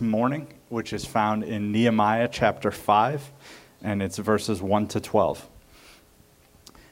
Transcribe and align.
morning, 0.00 0.46
which 0.68 0.92
is 0.92 1.04
found 1.04 1.44
in 1.44 1.72
Nehemiah 1.72 2.28
chapter 2.30 2.70
5, 2.70 3.32
and 3.82 4.02
it's 4.02 4.18
verses 4.18 4.62
1 4.62 4.88
to 4.88 5.00
12. 5.00 5.48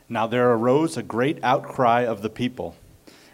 Now 0.09 0.27
there 0.27 0.51
arose 0.53 0.97
a 0.97 1.03
great 1.03 1.43
outcry 1.43 2.03
of 2.03 2.23
the 2.23 2.31
people 2.31 2.77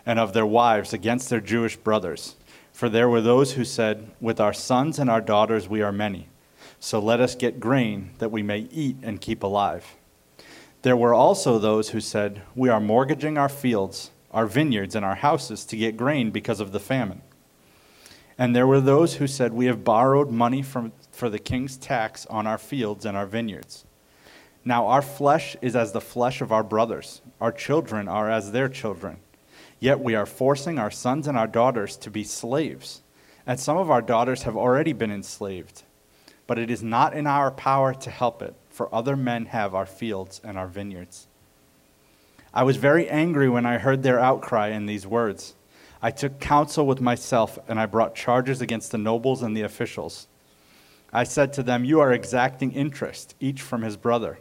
and 0.06 0.18
of 0.18 0.32
their 0.32 0.46
wives 0.46 0.92
against 0.92 1.30
their 1.30 1.40
Jewish 1.40 1.76
brothers. 1.76 2.36
For 2.72 2.88
there 2.88 3.08
were 3.08 3.20
those 3.20 3.52
who 3.52 3.64
said, 3.64 4.10
With 4.20 4.40
our 4.40 4.52
sons 4.52 4.98
and 4.98 5.10
our 5.10 5.20
daughters 5.20 5.68
we 5.68 5.82
are 5.82 5.92
many, 5.92 6.28
so 6.78 6.98
let 6.98 7.20
us 7.20 7.34
get 7.34 7.60
grain 7.60 8.10
that 8.18 8.30
we 8.30 8.42
may 8.42 8.60
eat 8.70 8.96
and 9.02 9.20
keep 9.20 9.42
alive. 9.42 9.96
There 10.82 10.96
were 10.96 11.12
also 11.12 11.58
those 11.58 11.90
who 11.90 12.00
said, 12.00 12.42
We 12.54 12.70
are 12.70 12.80
mortgaging 12.80 13.36
our 13.36 13.50
fields, 13.50 14.10
our 14.30 14.46
vineyards, 14.46 14.94
and 14.94 15.04
our 15.04 15.16
houses 15.16 15.64
to 15.66 15.76
get 15.76 15.96
grain 15.96 16.30
because 16.30 16.60
of 16.60 16.72
the 16.72 16.80
famine. 16.80 17.20
And 18.40 18.56
there 18.56 18.66
were 18.66 18.80
those 18.80 19.16
who 19.16 19.26
said, 19.26 19.52
We 19.52 19.66
have 19.66 19.84
borrowed 19.84 20.30
money 20.30 20.62
from, 20.62 20.92
for 21.12 21.28
the 21.28 21.38
king's 21.38 21.76
tax 21.76 22.24
on 22.24 22.46
our 22.46 22.56
fields 22.56 23.04
and 23.04 23.14
our 23.14 23.26
vineyards. 23.26 23.84
Now 24.64 24.86
our 24.86 25.02
flesh 25.02 25.58
is 25.60 25.76
as 25.76 25.92
the 25.92 26.00
flesh 26.00 26.40
of 26.40 26.50
our 26.50 26.62
brothers, 26.62 27.20
our 27.38 27.52
children 27.52 28.08
are 28.08 28.30
as 28.30 28.50
their 28.50 28.70
children. 28.70 29.18
Yet 29.78 30.00
we 30.00 30.14
are 30.14 30.24
forcing 30.24 30.78
our 30.78 30.90
sons 30.90 31.28
and 31.28 31.36
our 31.36 31.46
daughters 31.46 31.98
to 31.98 32.10
be 32.10 32.24
slaves, 32.24 33.02
and 33.46 33.60
some 33.60 33.76
of 33.76 33.90
our 33.90 34.00
daughters 34.00 34.44
have 34.44 34.56
already 34.56 34.94
been 34.94 35.10
enslaved. 35.12 35.82
But 36.46 36.58
it 36.58 36.70
is 36.70 36.82
not 36.82 37.14
in 37.14 37.26
our 37.26 37.50
power 37.50 37.92
to 37.92 38.10
help 38.10 38.40
it, 38.40 38.54
for 38.70 38.94
other 38.94 39.16
men 39.16 39.46
have 39.46 39.74
our 39.74 39.86
fields 39.86 40.40
and 40.42 40.56
our 40.56 40.66
vineyards. 40.66 41.26
I 42.54 42.62
was 42.62 42.78
very 42.78 43.06
angry 43.06 43.50
when 43.50 43.66
I 43.66 43.76
heard 43.76 44.02
their 44.02 44.18
outcry 44.18 44.68
in 44.68 44.86
these 44.86 45.06
words. 45.06 45.56
I 46.02 46.10
took 46.10 46.40
counsel 46.40 46.86
with 46.86 47.00
myself, 47.00 47.58
and 47.68 47.78
I 47.78 47.86
brought 47.86 48.14
charges 48.14 48.62
against 48.62 48.90
the 48.90 48.98
nobles 48.98 49.42
and 49.42 49.56
the 49.56 49.62
officials. 49.62 50.28
I 51.12 51.24
said 51.24 51.52
to 51.54 51.62
them, 51.62 51.84
You 51.84 52.00
are 52.00 52.12
exacting 52.12 52.72
interest, 52.72 53.34
each 53.40 53.60
from 53.60 53.82
his 53.82 53.96
brother. 53.96 54.38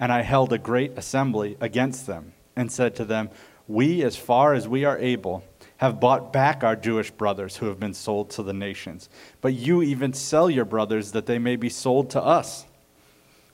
And 0.00 0.12
I 0.12 0.22
held 0.22 0.52
a 0.52 0.58
great 0.58 0.96
assembly 0.96 1.56
against 1.60 2.06
them, 2.06 2.32
and 2.56 2.72
said 2.72 2.94
to 2.96 3.04
them, 3.04 3.30
We, 3.66 4.02
as 4.02 4.16
far 4.16 4.54
as 4.54 4.66
we 4.66 4.84
are 4.84 4.98
able, 4.98 5.44
have 5.78 6.00
bought 6.00 6.32
back 6.32 6.64
our 6.64 6.76
Jewish 6.76 7.10
brothers 7.10 7.56
who 7.56 7.66
have 7.66 7.78
been 7.78 7.94
sold 7.94 8.30
to 8.30 8.42
the 8.42 8.52
nations. 8.52 9.08
But 9.40 9.54
you 9.54 9.82
even 9.82 10.12
sell 10.12 10.48
your 10.48 10.64
brothers 10.64 11.12
that 11.12 11.26
they 11.26 11.38
may 11.38 11.56
be 11.56 11.68
sold 11.68 12.10
to 12.10 12.22
us. 12.22 12.64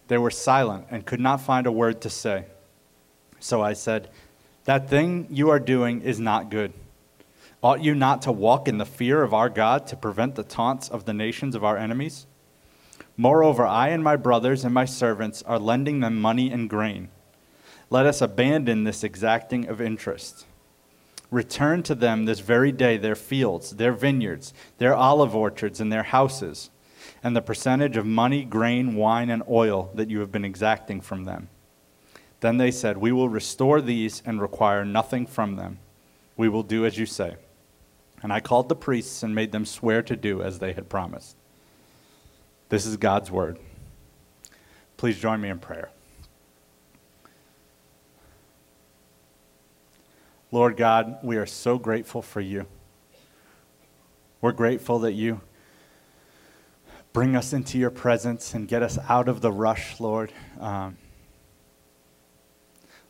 They 0.08 0.18
were 0.18 0.30
silent 0.30 0.86
and 0.90 1.04
could 1.04 1.20
not 1.20 1.40
find 1.40 1.66
a 1.66 1.72
word 1.72 2.00
to 2.02 2.10
say. 2.10 2.44
So 3.40 3.60
I 3.62 3.72
said, 3.72 4.08
That 4.64 4.88
thing 4.88 5.26
you 5.30 5.50
are 5.50 5.58
doing 5.58 6.02
is 6.02 6.20
not 6.20 6.50
good. 6.50 6.72
Ought 7.64 7.82
you 7.82 7.94
not 7.94 8.20
to 8.20 8.30
walk 8.30 8.68
in 8.68 8.76
the 8.76 8.84
fear 8.84 9.22
of 9.22 9.32
our 9.32 9.48
God 9.48 9.86
to 9.86 9.96
prevent 9.96 10.34
the 10.34 10.42
taunts 10.42 10.90
of 10.90 11.06
the 11.06 11.14
nations 11.14 11.54
of 11.54 11.64
our 11.64 11.78
enemies? 11.78 12.26
Moreover, 13.16 13.64
I 13.64 13.88
and 13.88 14.04
my 14.04 14.16
brothers 14.16 14.66
and 14.66 14.74
my 14.74 14.84
servants 14.84 15.42
are 15.44 15.58
lending 15.58 16.00
them 16.00 16.20
money 16.20 16.52
and 16.52 16.68
grain. 16.68 17.08
Let 17.88 18.04
us 18.04 18.20
abandon 18.20 18.84
this 18.84 19.02
exacting 19.02 19.66
of 19.66 19.80
interest. 19.80 20.44
Return 21.30 21.82
to 21.84 21.94
them 21.94 22.26
this 22.26 22.40
very 22.40 22.70
day 22.70 22.98
their 22.98 23.14
fields, 23.14 23.70
their 23.70 23.94
vineyards, 23.94 24.52
their 24.76 24.94
olive 24.94 25.34
orchards, 25.34 25.80
and 25.80 25.90
their 25.90 26.02
houses, 26.02 26.68
and 27.22 27.34
the 27.34 27.40
percentage 27.40 27.96
of 27.96 28.04
money, 28.04 28.44
grain, 28.44 28.94
wine, 28.94 29.30
and 29.30 29.42
oil 29.48 29.90
that 29.94 30.10
you 30.10 30.20
have 30.20 30.30
been 30.30 30.44
exacting 30.44 31.00
from 31.00 31.24
them. 31.24 31.48
Then 32.40 32.58
they 32.58 32.70
said, 32.70 32.98
We 32.98 33.10
will 33.10 33.30
restore 33.30 33.80
these 33.80 34.22
and 34.26 34.38
require 34.38 34.84
nothing 34.84 35.24
from 35.24 35.56
them. 35.56 35.78
We 36.36 36.50
will 36.50 36.62
do 36.62 36.84
as 36.84 36.98
you 36.98 37.06
say. 37.06 37.36
And 38.24 38.32
I 38.32 38.40
called 38.40 38.70
the 38.70 38.74
priests 38.74 39.22
and 39.22 39.34
made 39.34 39.52
them 39.52 39.66
swear 39.66 40.02
to 40.02 40.16
do 40.16 40.40
as 40.40 40.58
they 40.58 40.72
had 40.72 40.88
promised. 40.88 41.36
This 42.70 42.86
is 42.86 42.96
God's 42.96 43.30
word. 43.30 43.58
Please 44.96 45.20
join 45.20 45.42
me 45.42 45.50
in 45.50 45.58
prayer. 45.58 45.90
Lord 50.50 50.78
God, 50.78 51.18
we 51.22 51.36
are 51.36 51.44
so 51.44 51.78
grateful 51.78 52.22
for 52.22 52.40
you. 52.40 52.64
We're 54.40 54.52
grateful 54.52 55.00
that 55.00 55.12
you 55.12 55.42
bring 57.12 57.36
us 57.36 57.52
into 57.52 57.76
your 57.76 57.90
presence 57.90 58.54
and 58.54 58.66
get 58.66 58.82
us 58.82 58.98
out 59.06 59.28
of 59.28 59.42
the 59.42 59.52
rush, 59.52 60.00
Lord. 60.00 60.32
Um, 60.58 60.96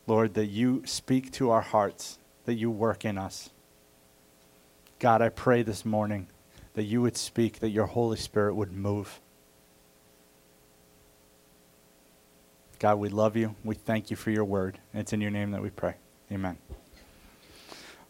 Lord, 0.09 0.35
that 0.35 0.47
you 0.47 0.83
speak 0.87 1.31
to 1.35 1.51
our 1.51 1.63
hearts, 1.63 2.19
that 2.47 2.55
you 2.55 2.69
work 2.69 3.05
in 3.05 3.17
us. 3.17 3.51
God, 5.05 5.21
I 5.21 5.29
pray 5.29 5.63
this 5.63 5.85
morning 5.85 6.29
that 6.73 6.85
you 6.85 7.03
would 7.03 7.19
speak, 7.19 7.59
that 7.59 7.69
your 7.69 7.85
Holy 7.85 8.17
Spirit 8.17 8.55
would 8.55 8.73
move. 8.73 9.21
God, 12.79 12.99
we 12.99 13.11
love 13.11 13.37
you. 13.37 13.55
We 13.65 13.75
thank 13.75 14.11
you 14.11 14.17
for 14.17 14.31
your 14.31 14.47
word. 14.47 14.79
It's 14.95 15.13
in 15.13 15.21
your 15.21 15.31
name 15.31 15.51
that 15.51 15.61
we 15.61 15.69
pray. 15.69 15.97
Amen. 16.33 16.57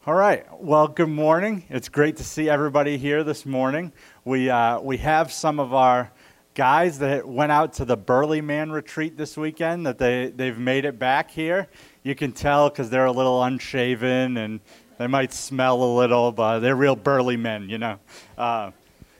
All 0.06 0.14
right. 0.14 0.46
Well, 0.60 0.86
good 0.86 1.08
morning. 1.08 1.64
It's 1.68 1.88
great 1.88 2.18
to 2.18 2.22
see 2.22 2.48
everybody 2.48 2.96
here 2.96 3.24
this 3.24 3.44
morning. 3.44 3.92
We, 4.24 4.48
uh, 4.48 4.78
we 4.78 4.98
have 4.98 5.32
some 5.32 5.58
of 5.58 5.74
our 5.74 6.12
guys 6.54 7.00
that 7.00 7.26
went 7.26 7.50
out 7.50 7.72
to 7.72 7.84
the 7.84 7.96
Burly 7.96 8.40
Man 8.40 8.70
retreat 8.70 9.16
this 9.16 9.36
weekend 9.36 9.84
that 9.86 9.98
they, 9.98 10.28
they've 10.28 10.56
made 10.56 10.84
it 10.84 11.00
back 11.00 11.32
here. 11.32 11.66
You 12.04 12.14
can 12.14 12.30
tell 12.30 12.70
because 12.70 12.88
they're 12.88 13.06
a 13.06 13.12
little 13.12 13.42
unshaven 13.42 14.36
and 14.36 14.60
they 14.98 15.06
might 15.06 15.32
smell 15.32 15.82
a 15.82 15.90
little, 15.96 16.32
but 16.32 16.60
they're 16.60 16.76
real 16.76 16.96
burly 16.96 17.36
men, 17.36 17.68
you 17.68 17.78
know. 17.78 17.98
Uh, 18.38 18.70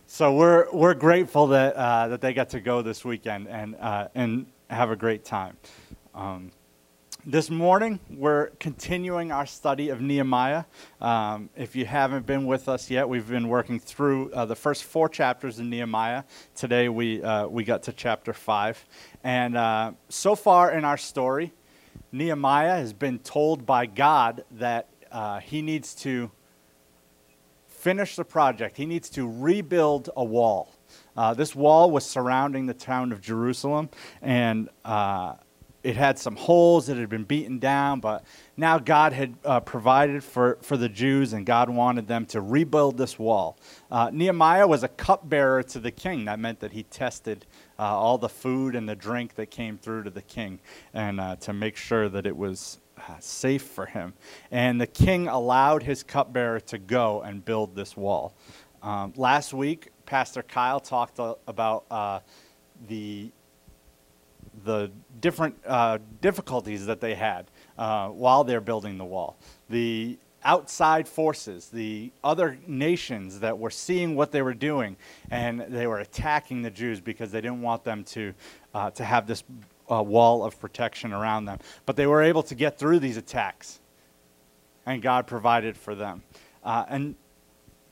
so 0.06 0.34
we're, 0.34 0.70
we're 0.72 0.94
grateful 0.94 1.48
that, 1.48 1.74
uh, 1.74 2.08
that 2.08 2.20
they 2.20 2.32
got 2.32 2.50
to 2.50 2.60
go 2.60 2.82
this 2.82 3.04
weekend 3.04 3.48
and, 3.48 3.74
uh, 3.76 4.08
and 4.14 4.46
have 4.70 4.90
a 4.90 4.96
great 4.96 5.24
time. 5.24 5.56
Um, 6.14 6.52
this 7.26 7.48
morning, 7.48 7.98
we're 8.10 8.48
continuing 8.60 9.32
our 9.32 9.46
study 9.46 9.88
of 9.88 10.02
Nehemiah. 10.02 10.64
Um, 11.00 11.48
if 11.56 11.74
you 11.74 11.86
haven't 11.86 12.26
been 12.26 12.44
with 12.44 12.68
us 12.68 12.90
yet, 12.90 13.08
we've 13.08 13.26
been 13.26 13.48
working 13.48 13.80
through 13.80 14.30
uh, 14.32 14.44
the 14.44 14.54
first 14.54 14.84
four 14.84 15.08
chapters 15.08 15.58
in 15.58 15.70
Nehemiah. 15.70 16.24
Today, 16.54 16.90
we, 16.90 17.22
uh, 17.22 17.46
we 17.46 17.64
got 17.64 17.82
to 17.84 17.94
chapter 17.94 18.34
five. 18.34 18.84
And 19.24 19.56
uh, 19.56 19.92
so 20.10 20.34
far 20.34 20.70
in 20.72 20.84
our 20.84 20.98
story, 20.98 21.54
Nehemiah 22.12 22.76
has 22.76 22.92
been 22.92 23.18
told 23.18 23.64
by 23.64 23.86
God 23.86 24.44
that 24.52 24.88
uh, 25.14 25.38
he 25.38 25.62
needs 25.62 25.94
to 25.94 26.30
finish 27.68 28.16
the 28.16 28.24
project, 28.24 28.76
he 28.76 28.84
needs 28.84 29.08
to 29.10 29.30
rebuild 29.30 30.10
a 30.16 30.24
wall. 30.24 30.72
Uh, 31.16 31.32
this 31.34 31.54
wall 31.54 31.90
was 31.90 32.04
surrounding 32.04 32.66
the 32.66 32.74
town 32.74 33.12
of 33.12 33.20
Jerusalem, 33.20 33.88
and 34.20 34.68
uh, 34.84 35.34
it 35.84 35.96
had 35.96 36.18
some 36.18 36.34
holes 36.34 36.86
that 36.86 36.96
had 36.96 37.10
been 37.10 37.24
beaten 37.24 37.58
down, 37.58 38.00
but 38.00 38.24
now 38.56 38.78
God 38.78 39.12
had 39.12 39.34
uh, 39.44 39.60
provided 39.60 40.24
for, 40.24 40.58
for 40.62 40.76
the 40.76 40.88
Jews, 40.88 41.32
and 41.34 41.44
God 41.44 41.68
wanted 41.68 42.08
them 42.08 42.26
to 42.26 42.40
rebuild 42.40 42.96
this 42.96 43.18
wall. 43.18 43.58
Uh, 43.90 44.10
Nehemiah 44.12 44.66
was 44.66 44.82
a 44.82 44.88
cupbearer 44.88 45.62
to 45.64 45.78
the 45.78 45.90
king. 45.90 46.24
That 46.24 46.40
meant 46.40 46.60
that 46.60 46.72
he 46.72 46.84
tested 46.84 47.44
uh, 47.78 47.82
all 47.82 48.16
the 48.18 48.30
food 48.30 48.74
and 48.74 48.88
the 48.88 48.96
drink 48.96 49.34
that 49.34 49.50
came 49.50 49.76
through 49.76 50.04
to 50.04 50.10
the 50.10 50.22
king, 50.22 50.58
and 50.92 51.20
uh, 51.20 51.36
to 51.36 51.52
make 51.52 51.76
sure 51.76 52.08
that 52.08 52.26
it 52.26 52.36
was 52.36 52.80
uh, 52.98 53.18
safe 53.20 53.62
for 53.62 53.86
him. 53.86 54.14
And 54.50 54.80
the 54.80 54.86
king 54.86 55.28
allowed 55.28 55.82
his 55.82 56.02
cupbearer 56.02 56.60
to 56.60 56.78
go 56.78 57.22
and 57.22 57.44
build 57.44 57.74
this 57.74 57.96
wall. 57.96 58.34
Um, 58.82 59.12
last 59.16 59.54
week, 59.54 59.90
Pastor 60.06 60.42
Kyle 60.42 60.80
talked 60.80 61.18
about 61.48 61.84
uh, 61.90 62.20
the 62.88 63.30
the 64.64 64.90
different 65.20 65.56
uh, 65.66 65.98
difficulties 66.20 66.86
that 66.86 67.00
they 67.00 67.14
had 67.14 67.50
uh, 67.76 68.08
while 68.08 68.44
they're 68.44 68.60
building 68.60 68.98
the 68.98 69.04
wall. 69.04 69.36
The 69.68 70.16
outside 70.44 71.08
forces, 71.08 71.70
the 71.70 72.12
other 72.22 72.58
nations 72.66 73.40
that 73.40 73.58
were 73.58 73.70
seeing 73.70 74.14
what 74.14 74.30
they 74.30 74.42
were 74.42 74.54
doing, 74.54 74.96
and 75.30 75.60
they 75.60 75.86
were 75.86 75.98
attacking 75.98 76.62
the 76.62 76.70
Jews 76.70 77.00
because 77.00 77.32
they 77.32 77.40
didn't 77.40 77.62
want 77.62 77.84
them 77.84 78.04
to 78.04 78.34
uh, 78.74 78.90
to 78.90 79.04
have 79.04 79.26
this 79.26 79.42
uh, 79.90 80.02
wall 80.02 80.44
of 80.44 80.58
protection 80.60 81.12
around 81.12 81.44
them. 81.44 81.58
But 81.86 81.96
they 81.96 82.06
were 82.06 82.22
able 82.22 82.42
to 82.44 82.54
get 82.54 82.78
through 82.78 83.00
these 83.00 83.16
attacks, 83.16 83.80
and 84.86 85.02
God 85.02 85.26
provided 85.26 85.76
for 85.76 85.94
them. 85.94 86.22
Uh, 86.62 86.84
and 86.88 87.14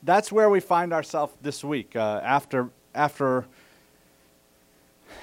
that's 0.02 0.32
where 0.32 0.50
we 0.50 0.60
find 0.60 0.92
ourselves 0.92 1.34
this 1.42 1.62
week 1.62 1.94
uh, 1.96 2.20
after 2.22 2.70
after 2.94 3.46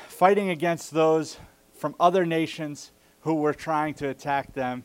fighting 0.07 0.49
against 0.49 0.91
those 0.91 1.37
from 1.73 1.95
other 1.99 2.25
nations 2.25 2.91
who 3.21 3.35
were 3.35 3.53
trying 3.53 3.93
to 3.95 4.09
attack 4.09 4.53
them. 4.53 4.83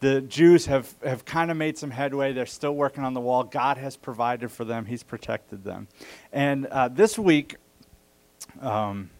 The 0.00 0.20
Jews 0.20 0.66
have, 0.66 0.92
have 1.04 1.24
kind 1.24 1.50
of 1.50 1.56
made 1.56 1.78
some 1.78 1.90
headway. 1.90 2.32
They're 2.32 2.44
still 2.44 2.74
working 2.74 3.04
on 3.04 3.14
the 3.14 3.20
wall. 3.20 3.44
God 3.44 3.78
has 3.78 3.96
provided 3.96 4.50
for 4.50 4.64
them, 4.64 4.84
He's 4.84 5.02
protected 5.02 5.64
them. 5.64 5.88
And 6.32 6.66
uh, 6.66 6.88
this 6.88 7.18
week, 7.18 7.56
um, 8.60 9.10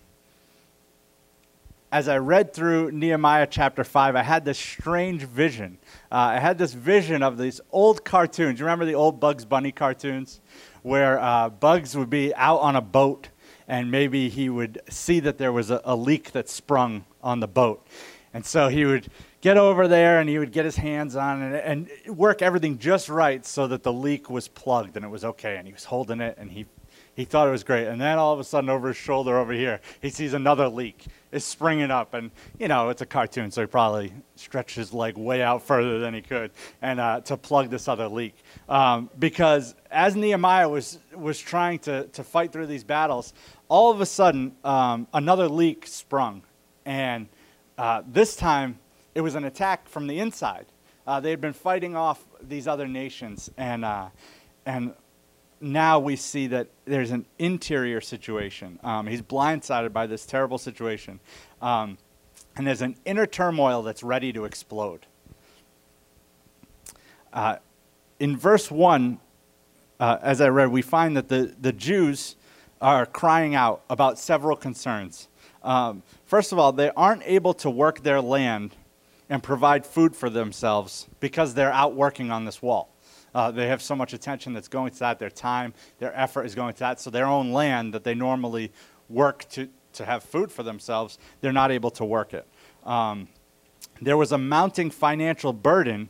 as 1.94 2.08
I 2.08 2.19
read 2.19 2.52
through 2.52 2.91
Nehemiah 2.91 3.46
chapter 3.49 3.85
5, 3.85 4.17
I 4.17 4.23
had 4.25 4.44
this 4.44 4.58
strange 4.58 5.23
vision. 5.23 5.79
Uh, 6.11 6.17
I 6.17 6.38
had 6.41 6.58
this 6.58 6.73
vision 6.73 7.23
of 7.23 7.38
these 7.38 7.61
old 7.70 8.05
cartoons. 8.05 8.58
You 8.58 8.67
remember 8.67 8.85
the 8.85 8.96
old 8.96 9.20
Bugs 9.20 9.44
Bunny 9.44 9.70
cartoons? 9.70 10.41
Where 10.82 11.20
uh, 11.20 11.50
Bugs 11.50 11.96
would 11.96 12.11
be 12.11 12.35
out 12.35 12.58
on 12.58 12.75
a 12.75 12.81
boat 12.81 13.29
and 13.69 13.93
maybe 13.93 14.29
he 14.29 14.49
would 14.49 14.81
see 14.91 15.20
that 15.20 15.38
there 15.38 15.52
was 15.52 15.70
a, 15.70 15.81
a 15.85 15.94
leak 15.94 16.32
that 16.32 16.49
sprung 16.49 17.05
on 17.23 17.38
the 17.38 17.46
boat. 17.46 17.87
And 18.32 18.44
so 18.44 18.67
he 18.67 18.85
would 18.85 19.06
get 19.40 19.56
over 19.56 19.87
there 19.87 20.19
and 20.19 20.29
he 20.29 20.40
would 20.40 20.50
get 20.50 20.64
his 20.64 20.75
hands 20.75 21.14
on 21.14 21.43
it 21.43 21.62
and 21.64 21.88
work 22.08 22.43
everything 22.43 22.76
just 22.76 23.08
right 23.08 23.47
so 23.47 23.69
that 23.69 23.85
the 23.85 23.93
leak 23.93 24.29
was 24.29 24.49
plugged 24.49 24.97
and 24.97 25.05
it 25.05 25.11
was 25.11 25.25
okay. 25.25 25.58
And 25.58 25.67
he 25.69 25.73
was 25.73 25.85
holding 25.85 26.20
it 26.20 26.35
and 26.38 26.50
he 26.50 26.67
he 27.14 27.25
thought 27.25 27.46
it 27.46 27.50
was 27.50 27.64
great. 27.64 27.87
And 27.87 28.00
then 28.00 28.19
all 28.19 28.32
of 28.32 28.40
a 28.40 28.44
sudden, 28.44 28.69
over 28.69 28.88
his 28.88 28.96
shoulder 28.96 29.38
over 29.38 29.52
here, 29.52 29.81
he 30.02 30.11
sees 30.11 30.34
another 30.34 30.69
leak. 30.69 31.06
It's 31.31 31.44
springing 31.44 31.90
up. 31.90 32.14
And, 32.14 32.31
you 32.58 32.69
know, 32.69 32.88
it's 32.88 33.02
a 33.02 33.06
cartoon, 33.06 33.50
so 33.50 33.61
he 33.61 33.66
probably 33.66 34.12
stretched 34.37 34.76
his 34.76 34.93
leg 34.93 35.16
way 35.16 35.43
out 35.43 35.62
further 35.62 35.99
than 36.00 36.14
he 36.14 36.20
could 36.20 36.50
and 36.82 36.99
uh, 36.99 37.20
to 37.22 37.37
plug 37.37 37.70
this 37.70 37.87
other 37.88 38.08
leak. 38.08 38.34
Um, 38.69 39.11
because 39.19 39.75
as 39.90 40.16
Nehemiah 40.16 40.69
was, 40.69 40.99
was 41.14 41.38
trying 41.38 41.78
to, 41.81 42.05
to 42.08 42.25
fight 42.25 42.52
through 42.52 42.66
these 42.66 42.84
battles, 42.84 43.32
all 43.69 43.90
of 43.90 44.00
a 44.00 44.06
sudden, 44.06 44.56
um, 44.64 45.06
another 45.12 45.49
leak 45.49 45.87
sprung. 45.87 46.43
And 46.84 47.28
uh, 47.78 48.02
this 48.06 48.34
time, 48.37 48.78
it 49.14 49.20
was 49.20 49.37
an 49.37 49.44
attack 49.44 49.88
from 49.88 50.08
the 50.08 50.19
inside. 50.19 50.66
Uh, 51.06 51.20
they 51.20 51.31
had 51.31 51.40
been 51.40 51.52
fighting 51.52 51.94
off 51.94 52.25
these 52.43 52.66
other 52.66 52.88
nations. 52.88 53.50
And, 53.56 53.84
uh, 53.84 54.08
and 54.66 54.94
now 55.64 55.99
we 55.99 56.14
see 56.14 56.46
that 56.49 56.69
there's 56.84 57.11
an 57.11 57.26
interior 57.38 58.00
situation. 58.00 58.78
Um, 58.84 59.06
he's 59.06 59.22
blindsided 59.22 59.93
by 59.93 60.06
this 60.06 60.26
terrible 60.26 60.58
situation. 60.58 61.20
Um, 61.62 61.99
and 62.56 62.66
there's 62.66 62.82
an 62.82 62.96
inner 63.05 63.26
turmoil 63.26 63.82
that's 63.82 64.02
ready 64.02 64.32
to 64.32 64.44
explode. 64.44 65.06
Uh, 67.32 67.56
in 68.20 68.37
verse 68.37 68.70
1, 68.70 69.19
uh, 69.99 70.19
as 70.22 70.40
I 70.40 70.49
read, 70.49 70.70
we 70.70 70.82
find 70.82 71.16
that 71.16 71.28
the, 71.28 71.55
the 71.61 71.72
Jews 71.72 72.37
are 72.81 73.06
crying 73.06 73.55
out 73.55 73.82
about 73.88 74.19
several 74.19 74.56
concerns. 74.56 75.28
Um, 75.62 76.02
first 76.26 76.52
of 76.52 76.58
all, 76.58 76.72
they 76.72 76.90
aren't 76.90 77.22
able 77.25 77.55
to 77.55 77.70
work 77.70 78.02
their 78.02 78.20
land 78.20 78.76
and 79.28 79.43
provide 79.43 79.87
food 79.87 80.14
for 80.14 80.28
themselves 80.28 81.08
because 81.19 81.55
they're 81.55 81.72
out 81.72 81.94
working 81.94 82.31
on 82.31 82.44
this 82.44 82.61
wall. 82.61 82.94
Uh, 83.35 83.51
they 83.51 83.67
have 83.67 83.83
so 83.83 83.97
much 83.97 84.13
attention 84.13 84.53
that's 84.53 84.69
going 84.69 84.93
to 84.93 84.99
that. 85.01 85.19
Their 85.19 85.31
time, 85.31 85.75
their 85.99 86.17
effort 86.19 86.45
is 86.45 86.55
going 86.55 86.75
to 86.75 86.81
that. 86.81 87.01
So 87.01 87.11
their 87.11 87.27
own 87.27 87.53
land 87.53 87.93
that 87.95 88.05
they 88.05 88.15
normally 88.15 88.73
work 89.09 89.49
to, 89.51 89.69
to 89.95 90.05
have 90.05 90.23
food 90.23 90.53
for 90.53 90.63
themselves, 90.63 91.19
they're 91.41 91.53
not 91.53 91.71
able 91.71 91.91
to 91.93 92.05
work 92.05 92.33
it. 92.33 92.47
Um, 92.85 93.29
there 94.01 94.17
was 94.17 94.33
a 94.33 94.39
mounting 94.39 94.91
financial 94.91 95.53
burden 95.53 96.09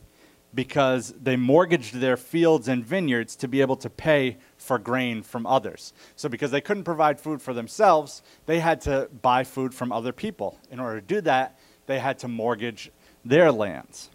because 0.54 1.12
they 1.20 1.36
mortgaged 1.36 1.96
their 1.96 2.16
fields 2.16 2.68
and 2.68 2.84
vineyards 2.84 3.34
to 3.36 3.48
be 3.48 3.60
able 3.60 3.76
to 3.76 3.90
pay 3.90 4.36
for 4.56 4.78
grain 4.78 5.22
from 5.22 5.46
others. 5.46 5.92
So, 6.14 6.28
because 6.28 6.50
they 6.50 6.60
couldn't 6.60 6.84
provide 6.84 7.20
food 7.20 7.42
for 7.42 7.52
themselves, 7.52 8.22
they 8.46 8.60
had 8.60 8.80
to 8.82 9.08
buy 9.20 9.44
food 9.44 9.74
from 9.74 9.90
other 9.90 10.12
people. 10.12 10.58
In 10.70 10.78
order 10.78 11.00
to 11.00 11.06
do 11.06 11.20
that, 11.22 11.58
they 11.86 11.98
had 11.98 12.18
to 12.20 12.28
mortgage 12.28 12.92
their 13.24 13.50
lands. 13.50 14.10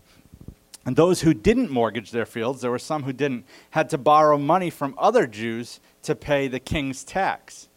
And 0.86 0.96
those 0.96 1.22
who 1.22 1.34
didn't 1.34 1.70
mortgage 1.70 2.12
their 2.12 2.26
fields, 2.26 2.62
there 2.62 2.72
were 2.72 2.80
some 2.80 3.04
who 3.04 3.14
didn't, 3.14 3.46
had 3.72 3.90
to 3.90 3.98
borrow 3.98 4.38
money 4.38 4.70
from 4.70 4.96
other 4.98 5.28
Jews 5.28 5.80
to 6.04 6.16
pay 6.16 6.48
the 6.48 6.60
king's 6.60 7.04
tax. 7.04 7.68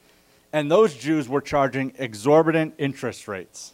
And 0.52 0.70
those 0.70 0.94
Jews 0.94 1.28
were 1.28 1.40
charging 1.40 1.92
exorbitant 1.98 2.74
interest 2.78 3.26
rates. 3.26 3.72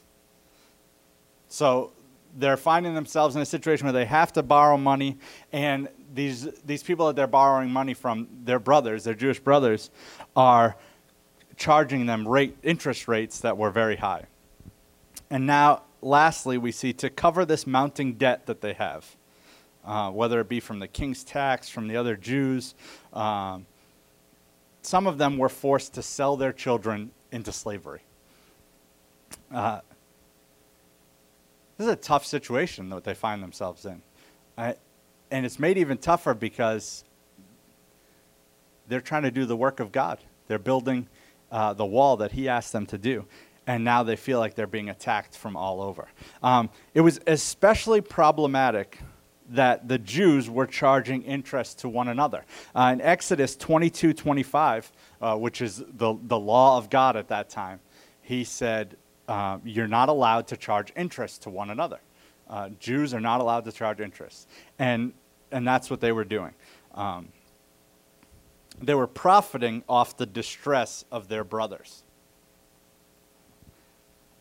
So 1.49 1.93
they're 2.37 2.57
finding 2.57 2.95
themselves 2.95 3.37
in 3.37 3.43
a 3.43 3.47
situation 3.47 3.87
where 3.87 3.93
they 3.93 4.05
have 4.05 4.33
to 4.35 4.43
borrow 4.43 4.77
money, 4.77 5.19
and 5.53 5.89
these, 6.15 6.49
these 6.65 6.83
people 6.83 7.07
that 7.09 7.17
they're 7.17 7.27
borrowing 7.27 7.71
money 7.71 7.95
from, 7.95 8.29
their 8.45 8.59
brothers, 8.59 9.05
their 9.05 9.15
Jewish 9.15 9.41
brothers, 9.41 9.91
are 10.37 10.77
charging 11.57 12.07
them 12.07 12.27
rate, 12.27 12.57
interest 12.63 13.09
rates 13.09 13.41
that 13.41 13.57
were 13.57 13.71
very 13.71 13.97
high. 13.97 14.27
And 15.31 15.47
now, 15.47 15.83
lastly, 16.01 16.59
we 16.59 16.73
see 16.73 16.93
to 16.95 17.11
cover 17.11 17.45
this 17.45 17.67
mounting 17.67 18.15
debt 18.15 18.47
that 18.47 18.61
they 18.61 18.73
have, 18.75 19.17
uh, 19.85 20.11
whether 20.11 20.41
it 20.41 20.49
be 20.49 20.61
from 20.61 20.79
the 20.79 20.89
king's 20.89 21.25
tax, 21.25 21.69
from 21.69 21.89
the 21.89 21.97
other 21.97 22.17
Jews. 22.17 22.75
Um, 23.13 23.67
some 24.83 25.07
of 25.07 25.19
them 25.19 25.39
were 25.39 25.49
forced 25.49 25.95
to 25.95 26.03
sell 26.03 26.37
their 26.37 26.53
children 26.53 27.11
into 27.33 27.53
slavery. 27.53 28.01
Uh, 29.53 29.81
this 31.77 31.87
is 31.87 31.93
a 31.93 31.97
tough 31.97 32.27
situation 32.27 32.91
that 32.91 33.05
they 33.05 33.15
find 33.15 33.43
themselves 33.43 33.85
in. 33.85 34.03
I, 34.57 34.75
and 35.31 35.47
it's 35.47 35.59
made 35.59 35.79
even 35.79 35.99
tougher 35.99 36.35
because 36.35 37.05
they're 38.89 39.01
trying 39.01 39.23
to 39.23 39.31
do 39.31 39.45
the 39.45 39.57
work 39.57 39.79
of 39.81 39.93
God. 39.93 40.19
They're 40.49 40.59
building 40.59 41.07
uh, 41.53 41.75
the 41.75 41.87
wall 41.87 42.17
that 42.17 42.33
He 42.33 42.49
asked 42.49 42.73
them 42.73 42.87
to 42.87 42.99
do. 42.99 43.27
And 43.69 43.85
now 43.85 44.03
they 44.03 44.17
feel 44.17 44.39
like 44.39 44.55
they're 44.55 44.67
being 44.67 44.89
attacked 44.89 45.37
from 45.37 45.55
all 45.55 45.83
over. 45.83 46.09
Um, 46.43 46.71
it 46.95 47.03
was 47.03 47.21
especially 47.27 48.01
problematic 48.01 48.99
that 49.51 49.87
the 49.89 49.99
Jews 49.99 50.49
were 50.49 50.67
charging 50.67 51.23
interest 51.23 51.81
to 51.81 51.89
one 51.91 52.09
another. 52.09 52.47
Uh, 52.75 52.91
in 52.95 53.03
Exodus 53.03 53.57
22 53.57 54.15
25, 54.15 54.91
uh, 55.21 55.37
which 55.37 55.61
is 55.61 55.85
the, 55.87 56.17
the 56.23 56.39
law 56.39 56.79
of 56.79 56.89
God 56.89 57.15
at 57.15 57.29
that 57.29 57.51
time, 57.51 57.81
he 58.23 58.43
said, 58.43 58.97
uh, 59.29 59.59
You're 59.63 59.87
not 59.87 60.09
allowed 60.09 60.47
to 60.49 60.57
charge 60.57 60.91
interest 60.97 61.43
to 61.43 61.51
one 61.51 61.69
another. 61.69 62.01
Uh, 62.49 62.71
Jews 62.81 63.13
are 63.13 63.21
not 63.21 63.43
allowed 63.43 63.67
to 63.67 63.73
charge 63.73 64.01
interest. 64.01 64.49
And, 64.79 65.13
and 65.53 65.69
that's 65.69 65.91
what 65.91 66.01
they 66.01 66.13
were 66.13 66.25
doing. 66.25 66.55
Um, 66.95 67.29
they 68.81 68.95
were 68.95 69.07
profiting 69.07 69.85
off 69.91 70.17
the 70.17 70.25
distress 70.25 71.05
of 71.13 71.29
their 71.29 71.45
brothers 71.45 72.03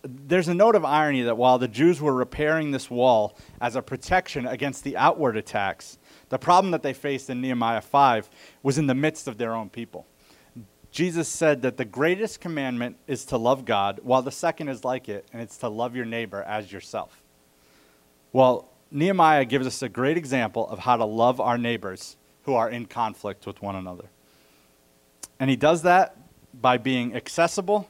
there's 0.07 0.47
a 0.47 0.53
note 0.53 0.75
of 0.75 0.85
irony 0.85 1.21
that 1.23 1.37
while 1.37 1.57
the 1.57 1.67
Jews 1.67 2.01
were 2.01 2.13
repairing 2.13 2.71
this 2.71 2.89
wall 2.89 3.37
as 3.61 3.75
a 3.75 3.81
protection 3.81 4.45
against 4.45 4.83
the 4.83 4.97
outward 4.97 5.37
attacks, 5.37 5.97
the 6.29 6.37
problem 6.37 6.71
that 6.71 6.83
they 6.83 6.93
faced 6.93 7.29
in 7.29 7.41
Nehemiah 7.41 7.81
5 7.81 8.29
was 8.63 8.77
in 8.77 8.87
the 8.87 8.95
midst 8.95 9.27
of 9.27 9.37
their 9.37 9.53
own 9.53 9.69
people. 9.69 10.05
Jesus 10.91 11.27
said 11.27 11.61
that 11.61 11.77
the 11.77 11.85
greatest 11.85 12.39
commandment 12.39 12.97
is 13.07 13.25
to 13.25 13.37
love 13.37 13.65
God, 13.65 13.99
while 14.03 14.21
the 14.21 14.31
second 14.31 14.69
is 14.69 14.83
like 14.83 15.09
it, 15.09 15.27
and 15.31 15.41
it's 15.41 15.57
to 15.57 15.69
love 15.69 15.95
your 15.95 16.05
neighbor 16.05 16.41
as 16.43 16.71
yourself. 16.71 17.23
Well, 18.33 18.69
Nehemiah 18.89 19.45
gives 19.45 19.67
us 19.67 19.81
a 19.81 19.89
great 19.89 20.17
example 20.17 20.67
of 20.67 20.79
how 20.79 20.97
to 20.97 21.05
love 21.05 21.39
our 21.39 21.57
neighbors 21.57 22.17
who 22.43 22.53
are 22.53 22.69
in 22.69 22.85
conflict 22.85 23.45
with 23.45 23.61
one 23.61 23.75
another. 23.75 24.05
And 25.39 25.49
he 25.49 25.55
does 25.55 25.83
that 25.83 26.17
by 26.53 26.77
being 26.77 27.15
accessible 27.15 27.89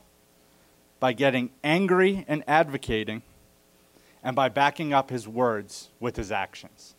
by 1.00 1.14
getting 1.14 1.52
angry 1.64 2.26
and 2.28 2.44
advocating, 2.48 3.22
and 4.24 4.36
by 4.36 4.50
backing 4.50 4.94
up 4.94 5.10
his 5.10 5.28
words 5.28 5.90
with 6.00 6.16
his 6.16 6.32
actions. 6.32 6.96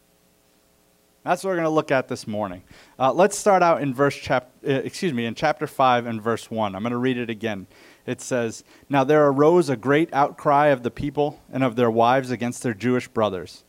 That's 1.24 1.44
what 1.44 1.50
we're 1.50 1.56
going 1.56 1.64
to 1.64 1.70
look 1.70 1.90
at 1.90 2.08
this 2.08 2.26
morning. 2.26 2.62
Uh, 2.98 3.12
let's 3.12 3.36
start 3.36 3.62
out 3.62 3.82
in 3.82 3.92
verse 3.92 4.16
chap- 4.16 4.50
uh, 4.66 4.70
excuse 4.70 5.12
me, 5.12 5.26
in 5.26 5.34
chapter 5.34 5.66
5 5.66 6.06
and 6.06 6.22
verse 6.22 6.50
1. 6.50 6.74
I'm 6.74 6.82
going 6.82 6.92
to 6.92 6.96
read 6.96 7.18
it 7.18 7.28
again. 7.28 7.66
It 8.06 8.22
says, 8.22 8.64
Now 8.88 9.04
there 9.04 9.26
arose 9.26 9.68
a 9.68 9.76
great 9.76 10.08
outcry 10.14 10.68
of 10.68 10.82
the 10.82 10.90
people 10.90 11.42
and 11.52 11.62
of 11.62 11.76
their 11.76 11.90
wives 11.90 12.30
against 12.30 12.62
their 12.62 12.72
Jewish 12.72 13.08
brothers. 13.08 13.64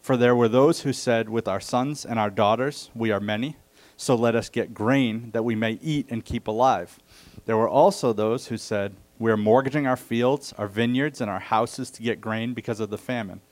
For 0.00 0.16
there 0.16 0.36
were 0.36 0.48
those 0.48 0.82
who 0.82 0.92
said, 0.92 1.28
With 1.28 1.48
our 1.48 1.60
sons 1.60 2.04
and 2.04 2.18
our 2.18 2.30
daughters 2.30 2.90
we 2.94 3.10
are 3.10 3.18
many, 3.18 3.56
so 3.96 4.14
let 4.14 4.36
us 4.36 4.48
get 4.48 4.72
grain 4.72 5.30
that 5.32 5.44
we 5.44 5.56
may 5.56 5.80
eat 5.82 6.06
and 6.10 6.24
keep 6.24 6.46
alive. 6.46 6.98
There 7.44 7.56
were 7.56 7.68
also 7.68 8.12
those 8.12 8.46
who 8.46 8.56
said, 8.56 8.94
we 9.20 9.30
are 9.30 9.36
mortgaging 9.36 9.86
our 9.86 9.98
fields, 9.98 10.54
our 10.56 10.66
vineyards, 10.66 11.20
and 11.20 11.30
our 11.30 11.38
houses 11.38 11.90
to 11.92 12.02
get 12.02 12.22
grain 12.22 12.54
because 12.54 12.80
of 12.80 12.88
the 12.88 12.98
famine. 12.98 13.42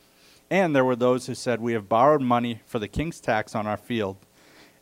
And 0.51 0.75
there 0.75 0.85
were 0.85 0.97
those 0.97 1.27
who 1.27 1.35
said, 1.35 1.61
We 1.61 1.75
have 1.75 1.91
borrowed 1.91 2.23
money 2.23 2.63
for 2.65 2.79
the 2.79 2.89
king's 2.89 3.21
tax 3.21 3.55
on 3.55 3.67
our 3.67 3.77
field 3.77 4.17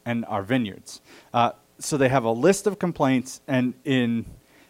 and 0.04 0.24
our 0.26 0.44
vineyards. 0.44 1.00
Uh, 1.34 1.50
so 1.80 1.96
they 1.96 2.08
have 2.08 2.22
a 2.22 2.30
list 2.30 2.68
of 2.68 2.78
complaints, 2.78 3.40
and 3.48 3.74
in 3.84 4.26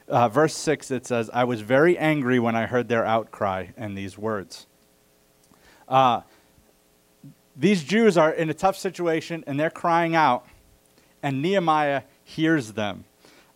uh, 0.08 0.30
verse 0.30 0.56
6 0.56 0.90
it 0.90 1.06
says, 1.06 1.28
I 1.34 1.44
was 1.44 1.60
very 1.60 1.98
angry 1.98 2.38
when 2.38 2.56
I 2.56 2.64
heard 2.64 2.88
their 2.88 3.04
outcry 3.04 3.66
and 3.76 3.96
these 3.96 4.16
words. 4.16 4.66
Uh, 5.86 6.22
these 7.54 7.84
Jews 7.84 8.16
are 8.16 8.32
in 8.32 8.48
a 8.48 8.54
tough 8.54 8.76
situation 8.76 9.44
and 9.46 9.60
they're 9.60 9.70
crying 9.70 10.14
out, 10.14 10.46
and 11.22 11.42
Nehemiah 11.42 12.02
hears 12.24 12.72
them. 12.72 13.04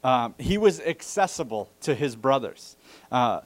Um, 0.03 0.35
he 0.39 0.59
was 0.59 0.81
accessible 0.81 1.71
to 1.83 1.95
his 1.95 2.17
brothers. 2.17 2.77
Uh, 3.13 3.41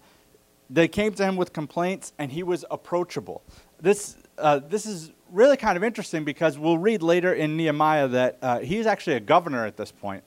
they 0.70 0.88
came 0.88 1.12
to 1.14 1.24
him 1.24 1.36
with 1.36 1.52
complaints, 1.52 2.12
and 2.18 2.30
he 2.30 2.42
was 2.42 2.64
approachable. 2.70 3.42
This, 3.80 4.16
uh, 4.38 4.60
this 4.60 4.86
is 4.86 5.12
really 5.30 5.56
kind 5.56 5.76
of 5.76 5.84
interesting 5.84 6.24
because 6.24 6.58
we'll 6.58 6.78
read 6.78 7.02
later 7.02 7.34
in 7.34 7.56
Nehemiah 7.56 8.08
that 8.08 8.38
uh, 8.40 8.58
he's 8.60 8.86
actually 8.86 9.16
a 9.16 9.20
governor 9.20 9.66
at 9.66 9.76
this 9.76 9.90
point. 9.90 10.22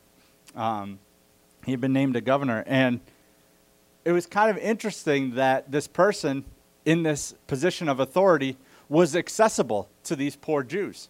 Um, 0.55 0.99
he 1.65 1.71
had 1.71 1.81
been 1.81 1.93
named 1.93 2.15
a 2.15 2.21
governor, 2.21 2.63
and 2.67 2.99
it 4.05 4.11
was 4.11 4.25
kind 4.25 4.49
of 4.49 4.57
interesting 4.57 5.35
that 5.35 5.71
this 5.71 5.87
person 5.87 6.45
in 6.85 7.03
this 7.03 7.35
position 7.47 7.89
of 7.89 7.99
authority 7.99 8.57
was 8.89 9.15
accessible 9.15 9.89
to 10.03 10.15
these 10.15 10.35
poor 10.35 10.63
Jews. 10.63 11.09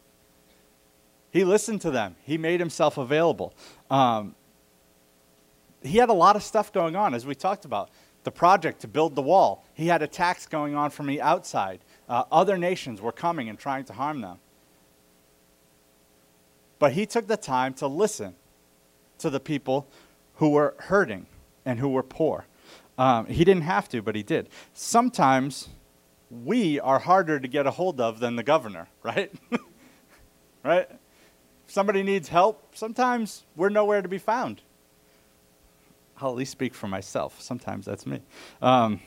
He 1.30 1.44
listened 1.44 1.82
to 1.82 1.92
them, 1.92 2.16
he 2.24 2.38
made 2.38 2.60
himself 2.60 2.98
available. 2.98 3.54
Um, 3.92 4.36
he 5.82 5.98
had 5.98 6.10
a 6.10 6.14
lot 6.14 6.36
of 6.36 6.44
stuff 6.44 6.72
going 6.72 6.96
on, 6.96 7.14
as 7.14 7.26
we 7.26 7.36
talked 7.36 7.66
about. 7.66 7.90
The 8.24 8.32
project 8.32 8.82
to 8.82 8.88
build 8.88 9.16
the 9.16 9.22
wall, 9.22 9.64
he 9.74 9.88
had 9.88 10.02
attacks 10.02 10.48
going 10.48 10.76
on 10.76 10.90
from 10.90 11.08
the 11.08 11.22
outside. 11.22 11.80
Uh, 12.10 12.24
other 12.32 12.58
nations 12.58 13.02
were 13.02 13.12
coming 13.12 13.48
and 13.48 13.58
trying 13.58 13.86
to 13.86 13.94
harm 13.94 14.22
them. 14.22 14.40
But 16.80 16.92
he 16.92 17.06
took 17.06 17.28
the 17.28 17.38
time 17.38 17.74
to 17.76 17.88
listen 17.88 18.36
to 19.20 19.30
the 19.30 19.40
people 19.40 19.88
who 20.36 20.50
were 20.50 20.76
hurting 20.78 21.28
and 21.66 21.80
who 21.80 21.90
were 21.90 22.04
poor. 22.04 22.46
Um, 22.98 23.28
he 23.28 23.44
didn't 23.44 23.64
have 23.64 23.88
to, 23.90 24.02
but 24.02 24.16
he 24.16 24.24
did. 24.24 24.50
Sometimes 24.74 25.70
we 26.30 26.80
are 26.80 27.00
harder 27.00 27.40
to 27.40 27.48
get 27.48 27.66
a 27.66 27.72
hold 27.72 28.02
of 28.02 28.20
than 28.20 28.36
the 28.36 28.44
governor, 28.44 28.88
right? 29.04 29.32
right? 30.64 30.88
If 30.90 31.74
somebody 31.74 32.04
needs 32.04 32.30
help, 32.30 32.76
sometimes 32.76 33.44
we're 33.56 33.70
nowhere 33.70 34.02
to 34.02 34.10
be 34.10 34.18
found. 34.18 34.62
I'll 36.20 36.32
at 36.32 36.36
least 36.36 36.52
speak 36.52 36.74
for 36.74 36.88
myself. 36.88 37.42
Sometimes 37.42 37.86
that's 37.86 38.06
me. 38.06 38.22
Um, 38.62 39.00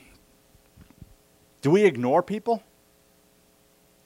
do 1.60 1.70
we 1.70 1.84
ignore 1.84 2.22
people? 2.22 2.62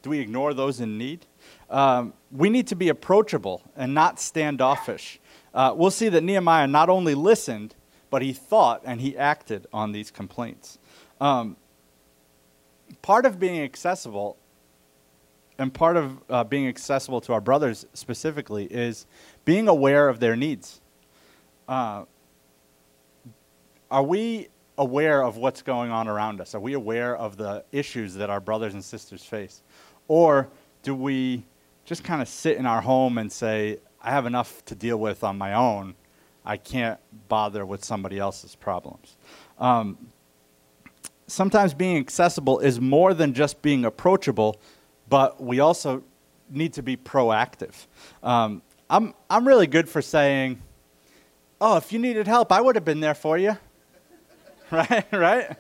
Do 0.02 0.10
we 0.10 0.18
ignore 0.18 0.54
those 0.54 0.80
in 0.80 0.98
need? 0.98 1.26
Um, 1.70 2.12
we 2.30 2.50
need 2.50 2.66
to 2.68 2.76
be 2.76 2.88
approachable 2.88 3.62
and 3.76 3.94
not 3.94 4.20
standoffish. 4.20 5.18
Uh, 5.52 5.72
we'll 5.76 5.90
see 5.90 6.08
that 6.08 6.22
Nehemiah 6.22 6.66
not 6.66 6.88
only 6.88 7.14
listened, 7.14 7.74
but 8.10 8.22
he 8.22 8.32
thought 8.32 8.82
and 8.84 9.00
he 9.00 9.16
acted 9.16 9.66
on 9.72 9.92
these 9.92 10.10
complaints. 10.10 10.78
Um, 11.20 11.56
part 13.02 13.24
of 13.24 13.38
being 13.38 13.62
accessible 13.62 14.36
and 15.58 15.72
part 15.72 15.96
of 15.96 16.18
uh, 16.28 16.44
being 16.44 16.66
accessible 16.66 17.20
to 17.22 17.32
our 17.32 17.40
brothers 17.40 17.86
specifically 17.94 18.66
is 18.66 19.06
being 19.44 19.68
aware 19.68 20.08
of 20.08 20.20
their 20.20 20.36
needs. 20.36 20.80
Uh, 21.68 22.04
are 23.94 24.02
we 24.02 24.48
aware 24.76 25.22
of 25.22 25.36
what's 25.36 25.62
going 25.62 25.92
on 25.92 26.08
around 26.08 26.40
us? 26.40 26.52
Are 26.56 26.60
we 26.60 26.72
aware 26.72 27.16
of 27.16 27.36
the 27.36 27.64
issues 27.70 28.14
that 28.14 28.28
our 28.28 28.40
brothers 28.40 28.74
and 28.74 28.84
sisters 28.84 29.22
face? 29.22 29.62
Or 30.08 30.48
do 30.82 30.96
we 30.96 31.44
just 31.84 32.02
kind 32.02 32.20
of 32.20 32.26
sit 32.26 32.56
in 32.56 32.66
our 32.66 32.80
home 32.80 33.18
and 33.18 33.30
say, 33.30 33.78
I 34.02 34.10
have 34.10 34.26
enough 34.26 34.64
to 34.64 34.74
deal 34.74 34.96
with 34.96 35.22
on 35.22 35.38
my 35.38 35.54
own. 35.54 35.94
I 36.44 36.56
can't 36.56 36.98
bother 37.28 37.64
with 37.64 37.84
somebody 37.84 38.18
else's 38.18 38.56
problems. 38.56 39.16
Um, 39.60 39.96
sometimes 41.28 41.72
being 41.72 41.96
accessible 41.96 42.58
is 42.58 42.80
more 42.80 43.14
than 43.14 43.32
just 43.32 43.62
being 43.62 43.84
approachable, 43.84 44.60
but 45.08 45.40
we 45.40 45.60
also 45.60 46.02
need 46.50 46.72
to 46.72 46.82
be 46.82 46.96
proactive. 46.96 47.86
Um, 48.24 48.60
I'm, 48.90 49.14
I'm 49.30 49.46
really 49.46 49.68
good 49.68 49.88
for 49.88 50.02
saying, 50.02 50.60
oh, 51.60 51.76
if 51.76 51.92
you 51.92 52.00
needed 52.00 52.26
help, 52.26 52.50
I 52.50 52.60
would 52.60 52.74
have 52.74 52.84
been 52.84 52.98
there 52.98 53.14
for 53.14 53.38
you. 53.38 53.56
right? 54.70 55.06
Right? 55.12 55.56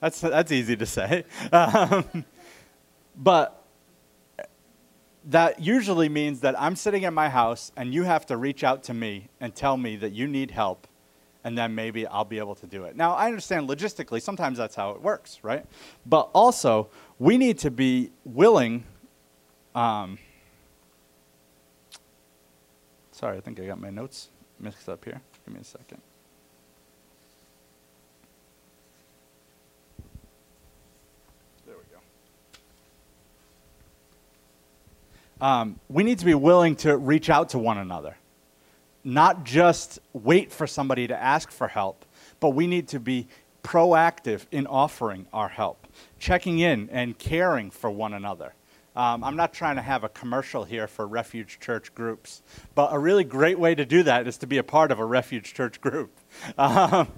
That's, 0.00 0.20
that's 0.20 0.50
easy 0.52 0.76
to 0.76 0.86
say. 0.86 1.24
Um, 1.52 2.24
but 3.14 3.62
that 5.26 5.60
usually 5.60 6.08
means 6.08 6.40
that 6.40 6.60
I'm 6.60 6.76
sitting 6.76 7.04
at 7.04 7.12
my 7.12 7.28
house 7.28 7.72
and 7.76 7.92
you 7.94 8.02
have 8.02 8.26
to 8.26 8.36
reach 8.36 8.64
out 8.64 8.82
to 8.84 8.94
me 8.94 9.28
and 9.40 9.54
tell 9.54 9.76
me 9.76 9.96
that 9.96 10.12
you 10.12 10.26
need 10.26 10.50
help, 10.50 10.86
and 11.44 11.56
then 11.56 11.74
maybe 11.74 12.06
I'll 12.06 12.24
be 12.24 12.38
able 12.38 12.54
to 12.56 12.66
do 12.66 12.84
it. 12.84 12.96
Now, 12.96 13.14
I 13.14 13.26
understand 13.26 13.68
logistically, 13.68 14.20
sometimes 14.20 14.58
that's 14.58 14.74
how 14.74 14.90
it 14.90 15.02
works, 15.02 15.38
right? 15.42 15.64
But 16.06 16.30
also, 16.32 16.88
we 17.18 17.38
need 17.38 17.58
to 17.58 17.70
be 17.70 18.10
willing. 18.24 18.84
Um, 19.74 20.18
sorry, 23.12 23.36
I 23.36 23.40
think 23.40 23.60
I 23.60 23.66
got 23.66 23.80
my 23.80 23.90
notes 23.90 24.30
mixed 24.58 24.88
up 24.88 25.04
here. 25.04 25.20
Give 25.44 25.54
me 25.54 25.60
a 25.60 25.64
second. 25.64 26.00
Um, 35.42 35.80
we 35.88 36.04
need 36.04 36.20
to 36.20 36.24
be 36.24 36.34
willing 36.34 36.76
to 36.76 36.96
reach 36.96 37.28
out 37.28 37.50
to 37.50 37.58
one 37.58 37.76
another, 37.76 38.16
not 39.02 39.42
just 39.44 39.98
wait 40.12 40.52
for 40.52 40.68
somebody 40.68 41.08
to 41.08 41.20
ask 41.20 41.50
for 41.50 41.66
help, 41.66 42.04
but 42.38 42.50
we 42.50 42.68
need 42.68 42.86
to 42.88 43.00
be 43.00 43.26
proactive 43.64 44.46
in 44.52 44.68
offering 44.68 45.26
our 45.32 45.48
help, 45.48 45.88
checking 46.20 46.60
in 46.60 46.88
and 46.90 47.18
caring 47.18 47.72
for 47.72 47.90
one 47.90 48.14
another. 48.14 48.54
Um, 48.94 49.24
I'm 49.24 49.36
not 49.36 49.52
trying 49.52 49.76
to 49.76 49.82
have 49.82 50.04
a 50.04 50.08
commercial 50.08 50.64
here 50.64 50.86
for 50.86 51.08
refuge 51.08 51.58
church 51.58 51.92
groups, 51.92 52.42
but 52.76 52.90
a 52.92 52.98
really 52.98 53.24
great 53.24 53.58
way 53.58 53.74
to 53.74 53.84
do 53.84 54.04
that 54.04 54.28
is 54.28 54.38
to 54.38 54.46
be 54.46 54.58
a 54.58 54.62
part 54.62 54.92
of 54.92 55.00
a 55.00 55.04
refuge 55.04 55.54
church 55.54 55.80
group. 55.80 56.18
Um, 56.58 57.08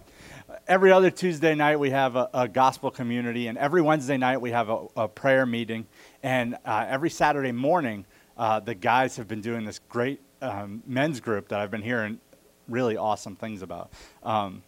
every 0.67 0.93
other 0.93 1.11
Tuesday 1.11 1.55
night 1.55 1.79
we 1.79 1.91
have 1.91 2.17
a, 2.17 2.29
a, 2.35 2.49
gospel 2.49 2.91
community, 2.91 3.49
and 3.49 3.59
every 3.59 3.83
Wednesday 3.83 4.17
night 4.17 4.41
we 4.41 4.51
have 4.51 4.69
a, 4.69 4.87
a 4.97 5.09
prayer 5.09 5.47
meeting, 5.47 5.87
and 6.23 6.57
uh, 6.65 6.87
every 6.89 7.11
Saturday 7.11 7.53
morning 7.53 8.05
uh, 8.37 8.61
the 8.61 8.75
guys 8.75 9.17
have 9.17 9.29
been 9.29 9.41
doing 9.41 9.65
this 9.65 9.81
great 9.89 10.21
um, 10.43 10.83
men's 10.87 11.21
group 11.21 11.49
that 11.49 11.61
I've 11.61 11.71
been 11.71 11.83
hearing 11.83 12.21
really 12.69 12.97
awesome 12.97 13.37
things 13.37 13.63
about. 13.63 13.93
Um, 14.23 14.63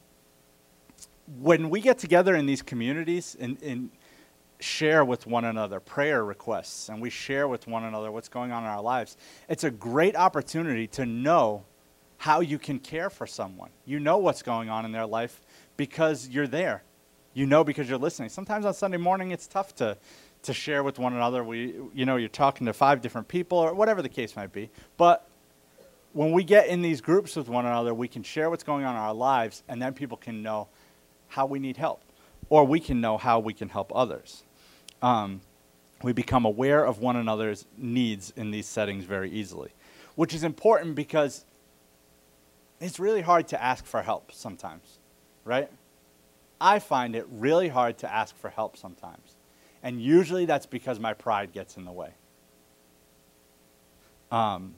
when 1.40 1.70
we 1.70 1.80
get 1.80 1.98
together 1.98 2.34
in 2.36 2.46
these 2.46 2.62
communities 2.62 3.36
and, 3.38 3.60
and, 3.62 3.90
share 4.58 5.04
with 5.04 5.26
one 5.26 5.44
another 5.44 5.78
prayer 5.80 6.24
requests 6.24 6.88
and 6.88 6.98
we 6.98 7.10
share 7.10 7.46
with 7.46 7.66
one 7.66 7.84
another 7.84 8.10
what's 8.10 8.30
going 8.30 8.52
on 8.52 8.62
in 8.62 8.68
our 8.70 8.80
lives, 8.80 9.18
it's 9.50 9.64
a 9.64 9.70
great 9.70 10.16
opportunity 10.16 10.86
to 10.86 11.04
know 11.04 11.62
how 12.16 12.40
you 12.40 12.58
can 12.58 12.78
care 12.78 13.10
for 13.10 13.26
someone. 13.26 13.68
You 13.84 14.00
know 14.00 14.16
what's 14.16 14.42
going 14.42 14.70
on 14.70 14.84
in 14.84 14.92
their 14.92 15.06
life 15.06 15.42
because 15.76 16.28
you're 16.28 16.46
there. 16.46 16.82
You 17.34 17.44
know 17.44 17.64
because 17.64 17.88
you're 17.88 17.98
listening. 17.98 18.30
Sometimes 18.30 18.64
on 18.64 18.72
Sunday 18.72 18.96
morning 18.96 19.30
it's 19.30 19.46
tough 19.46 19.74
to 19.76 19.98
to 20.46 20.54
share 20.54 20.82
with 20.82 20.98
one 20.98 21.14
another. 21.14 21.44
We, 21.44 21.74
you 21.94 22.04
know, 22.04 22.16
you're 22.16 22.28
talking 22.28 22.66
to 22.66 22.72
five 22.72 23.00
different 23.00 23.28
people 23.28 23.58
or 23.58 23.74
whatever 23.74 24.02
the 24.02 24.08
case 24.08 24.34
might 24.36 24.52
be. 24.52 24.70
But 24.96 25.28
when 26.12 26.32
we 26.32 26.44
get 26.44 26.68
in 26.68 26.82
these 26.82 27.00
groups 27.00 27.36
with 27.36 27.48
one 27.48 27.66
another, 27.66 27.92
we 27.92 28.08
can 28.08 28.22
share 28.22 28.48
what's 28.48 28.64
going 28.64 28.84
on 28.84 28.94
in 28.94 29.00
our 29.00 29.14
lives, 29.14 29.62
and 29.68 29.80
then 29.80 29.92
people 29.92 30.16
can 30.16 30.42
know 30.42 30.68
how 31.28 31.44
we 31.44 31.58
need 31.58 31.76
help, 31.76 32.00
or 32.48 32.64
we 32.64 32.80
can 32.80 33.00
know 33.00 33.18
how 33.18 33.38
we 33.38 33.52
can 33.52 33.68
help 33.68 33.92
others. 33.94 34.42
Um, 35.02 35.42
we 36.02 36.12
become 36.12 36.44
aware 36.44 36.84
of 36.84 37.00
one 37.00 37.16
another's 37.16 37.66
needs 37.76 38.32
in 38.36 38.50
these 38.50 38.66
settings 38.66 39.04
very 39.04 39.30
easily, 39.30 39.72
which 40.14 40.34
is 40.34 40.42
important 40.42 40.94
because 40.94 41.44
it's 42.80 42.98
really 42.98 43.22
hard 43.22 43.48
to 43.48 43.62
ask 43.62 43.84
for 43.84 44.02
help 44.02 44.32
sometimes, 44.32 44.98
right? 45.44 45.70
I 46.60 46.78
find 46.78 47.14
it 47.14 47.26
really 47.30 47.68
hard 47.68 47.98
to 47.98 48.12
ask 48.12 48.34
for 48.36 48.48
help 48.48 48.76
sometimes. 48.76 49.35
And 49.86 50.02
usually 50.02 50.46
that's 50.46 50.66
because 50.66 50.98
my 50.98 51.14
pride 51.14 51.52
gets 51.52 51.76
in 51.76 51.84
the 51.84 51.92
way. 51.92 52.10
Um, 54.32 54.74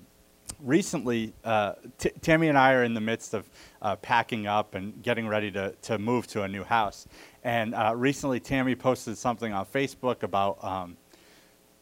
recently, 0.60 1.32
uh, 1.44 1.76
T- 1.96 2.10
Tammy 2.20 2.48
and 2.48 2.58
I 2.58 2.74
are 2.74 2.84
in 2.84 2.92
the 2.92 3.00
midst 3.00 3.32
of 3.32 3.48
uh, 3.80 3.96
packing 3.96 4.46
up 4.46 4.74
and 4.74 5.02
getting 5.02 5.26
ready 5.26 5.50
to, 5.52 5.74
to 5.80 5.98
move 5.98 6.26
to 6.26 6.42
a 6.42 6.48
new 6.48 6.62
house. 6.62 7.08
And 7.42 7.74
uh, 7.74 7.94
recently, 7.96 8.38
Tammy 8.38 8.74
posted 8.74 9.16
something 9.16 9.50
on 9.50 9.64
Facebook 9.64 10.24
about, 10.24 10.62
um, 10.62 10.98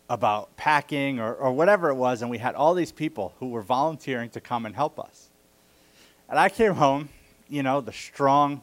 about 0.09 0.57
packing 0.57 1.19
or, 1.19 1.35
or 1.35 1.51
whatever 1.51 1.89
it 1.89 1.97
was, 1.97 2.23
and 2.23 2.31
we 2.31 2.39
had 2.39 2.55
all 2.55 2.75
these 2.75 2.93
people 2.93 3.35
who 3.41 3.49
were 3.49 3.63
volunteering 3.63 4.31
to 4.31 4.41
come 4.41 4.67
and 4.67 4.75
help 4.77 5.01
us. 5.01 5.31
And 6.29 6.39
I 6.39 6.49
came 6.49 6.75
home, 6.75 7.09
you 7.49 7.65
know, 7.65 7.81
the 7.81 7.93
strong 7.93 8.63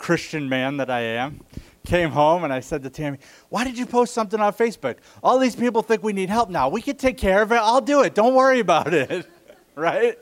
Christian 0.00 0.48
man 0.48 0.78
that 0.78 0.90
I 0.90 1.00
am, 1.00 1.42
came 1.84 2.10
home 2.10 2.42
and 2.42 2.52
I 2.52 2.60
said 2.60 2.82
to 2.82 2.90
Tammy, 2.90 3.18
Why 3.50 3.64
did 3.64 3.78
you 3.78 3.84
post 3.84 4.14
something 4.14 4.40
on 4.40 4.54
Facebook? 4.54 4.96
All 5.22 5.38
these 5.38 5.54
people 5.54 5.82
think 5.82 6.02
we 6.02 6.14
need 6.14 6.30
help 6.30 6.48
now. 6.48 6.70
We 6.70 6.80
can 6.80 6.96
take 6.96 7.18
care 7.18 7.42
of 7.42 7.52
it. 7.52 7.56
I'll 7.56 7.82
do 7.82 8.02
it. 8.02 8.14
Don't 8.14 8.34
worry 8.34 8.60
about 8.60 8.92
it. 8.94 9.26
right? 9.76 10.18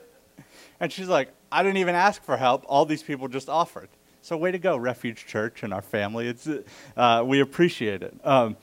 And 0.81 0.91
she's 0.91 1.07
like, 1.07 1.29
I 1.49 1.63
didn't 1.63 1.77
even 1.77 1.95
ask 1.95 2.21
for 2.21 2.35
help. 2.35 2.65
All 2.67 2.85
these 2.85 3.01
people 3.01 3.29
just 3.29 3.49
offered. 3.49 3.89
So, 4.21 4.35
way 4.35 4.51
to 4.51 4.59
go, 4.59 4.75
Refuge 4.75 5.25
Church 5.25 5.63
and 5.63 5.73
our 5.73 5.81
family. 5.81 6.27
It's, 6.27 6.47
uh, 6.97 7.23
we 7.25 7.39
appreciate 7.39 8.03
it. 8.03 8.13
Um, 8.23 8.57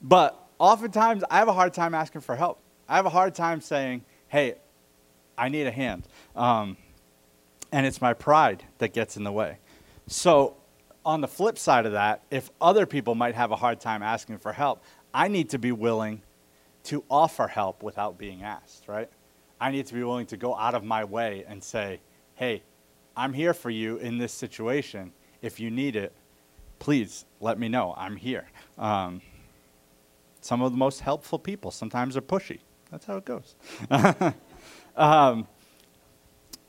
but 0.00 0.40
oftentimes, 0.60 1.24
I 1.28 1.38
have 1.38 1.48
a 1.48 1.52
hard 1.52 1.74
time 1.74 1.94
asking 1.94 2.20
for 2.20 2.36
help. 2.36 2.60
I 2.88 2.94
have 2.94 3.06
a 3.06 3.10
hard 3.10 3.34
time 3.34 3.60
saying, 3.60 4.04
Hey, 4.28 4.54
I 5.36 5.48
need 5.48 5.66
a 5.66 5.72
hand. 5.72 6.06
Um, 6.36 6.76
and 7.72 7.86
it's 7.86 8.00
my 8.00 8.14
pride 8.14 8.62
that 8.78 8.92
gets 8.92 9.16
in 9.16 9.24
the 9.24 9.32
way. 9.32 9.58
So, 10.06 10.56
on 11.04 11.20
the 11.20 11.28
flip 11.28 11.58
side 11.58 11.86
of 11.86 11.92
that, 11.92 12.22
if 12.30 12.50
other 12.60 12.86
people 12.86 13.14
might 13.14 13.34
have 13.34 13.50
a 13.50 13.56
hard 13.56 13.80
time 13.80 14.02
asking 14.02 14.38
for 14.38 14.52
help, 14.52 14.82
I 15.14 15.28
need 15.28 15.50
to 15.50 15.58
be 15.58 15.72
willing 15.72 16.22
to 16.84 17.04
offer 17.10 17.46
help 17.46 17.82
without 17.82 18.18
being 18.18 18.42
asked, 18.42 18.88
right? 18.88 19.08
I 19.60 19.70
need 19.70 19.86
to 19.86 19.94
be 19.94 20.02
willing 20.02 20.26
to 20.26 20.36
go 20.36 20.56
out 20.56 20.74
of 20.74 20.84
my 20.84 21.04
way 21.04 21.44
and 21.46 21.62
say, 21.62 22.00
hey, 22.34 22.62
I'm 23.16 23.32
here 23.32 23.52
for 23.52 23.70
you 23.70 23.96
in 23.98 24.18
this 24.18 24.32
situation. 24.32 25.12
If 25.42 25.60
you 25.60 25.70
need 25.70 25.96
it, 25.96 26.12
please 26.78 27.24
let 27.40 27.58
me 27.58 27.68
know. 27.68 27.94
I'm 27.96 28.16
here. 28.16 28.46
Um, 28.78 29.20
some 30.40 30.62
of 30.62 30.72
the 30.72 30.78
most 30.78 31.00
helpful 31.00 31.38
people 31.38 31.70
sometimes 31.70 32.16
are 32.16 32.22
pushy. 32.22 32.60
That's 32.90 33.04
how 33.04 33.18
it 33.18 33.24
goes. 33.24 33.54
um, 34.96 35.46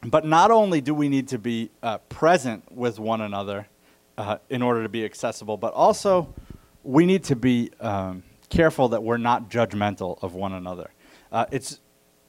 but 0.03 0.25
not 0.25 0.51
only 0.51 0.81
do 0.81 0.93
we 0.93 1.09
need 1.09 1.29
to 1.29 1.37
be 1.37 1.69
uh, 1.81 1.99
present 2.09 2.69
with 2.71 2.99
one 2.99 3.21
another 3.21 3.67
uh, 4.21 4.37
in 4.51 4.61
order 4.61 4.83
to 4.83 4.89
be 4.89 5.03
accessible, 5.03 5.57
but 5.57 5.73
also 5.73 6.31
we 6.83 7.07
need 7.07 7.23
to 7.23 7.35
be 7.35 7.71
um, 7.79 8.21
careful 8.49 8.89
that 8.89 9.01
we're 9.01 9.17
not 9.17 9.49
judgmental 9.49 10.21
of 10.21 10.35
one 10.35 10.53
another. 10.53 10.91
Uh, 11.31 11.47
it's 11.51 11.79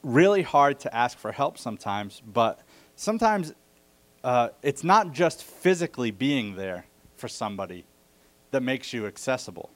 really 0.02 0.40
hard 0.40 0.80
to 0.80 0.94
ask 0.96 1.18
for 1.18 1.32
help 1.32 1.58
sometimes, 1.58 2.22
but 2.26 2.61
sometimes 2.96 3.52
uh, 4.25 4.49
it's 4.62 4.82
not 4.82 5.12
just 5.12 5.44
physically 5.44 6.11
being 6.11 6.56
there 6.56 6.87
for 7.16 7.28
somebody 7.28 7.84
that 8.52 8.62
makes 8.62 8.94
you 8.94 9.06
accessible. 9.06 9.68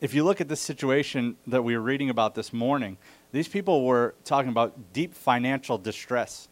If 0.00 0.14
you 0.14 0.22
look 0.22 0.40
at 0.40 0.48
the 0.48 0.56
situation 0.56 1.36
that 1.48 1.62
we 1.62 1.76
were 1.76 1.82
reading 1.82 2.10
about 2.10 2.36
this 2.36 2.52
morning, 2.52 2.96
these 3.32 3.48
people 3.48 3.84
were 3.84 4.14
talking 4.24 4.50
about 4.50 4.92
deep 4.92 5.14
financial 5.14 5.78
distress. 5.78 6.46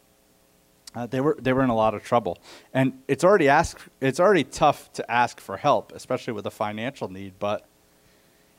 Uh, 0.94 1.06
they 1.06 1.20
were 1.20 1.36
they 1.40 1.52
were 1.52 1.62
in 1.62 1.70
a 1.70 1.74
lot 1.74 1.94
of 1.94 2.04
trouble, 2.04 2.38
and 2.72 3.02
it's 3.08 3.24
already 3.24 3.48
ask 3.48 3.80
it's 4.00 4.20
already 4.20 4.44
tough 4.44 4.92
to 4.92 5.10
ask 5.10 5.40
for 5.40 5.56
help, 5.56 5.92
especially 5.92 6.32
with 6.32 6.46
a 6.46 6.50
financial 6.50 7.10
need. 7.10 7.34
But 7.38 7.66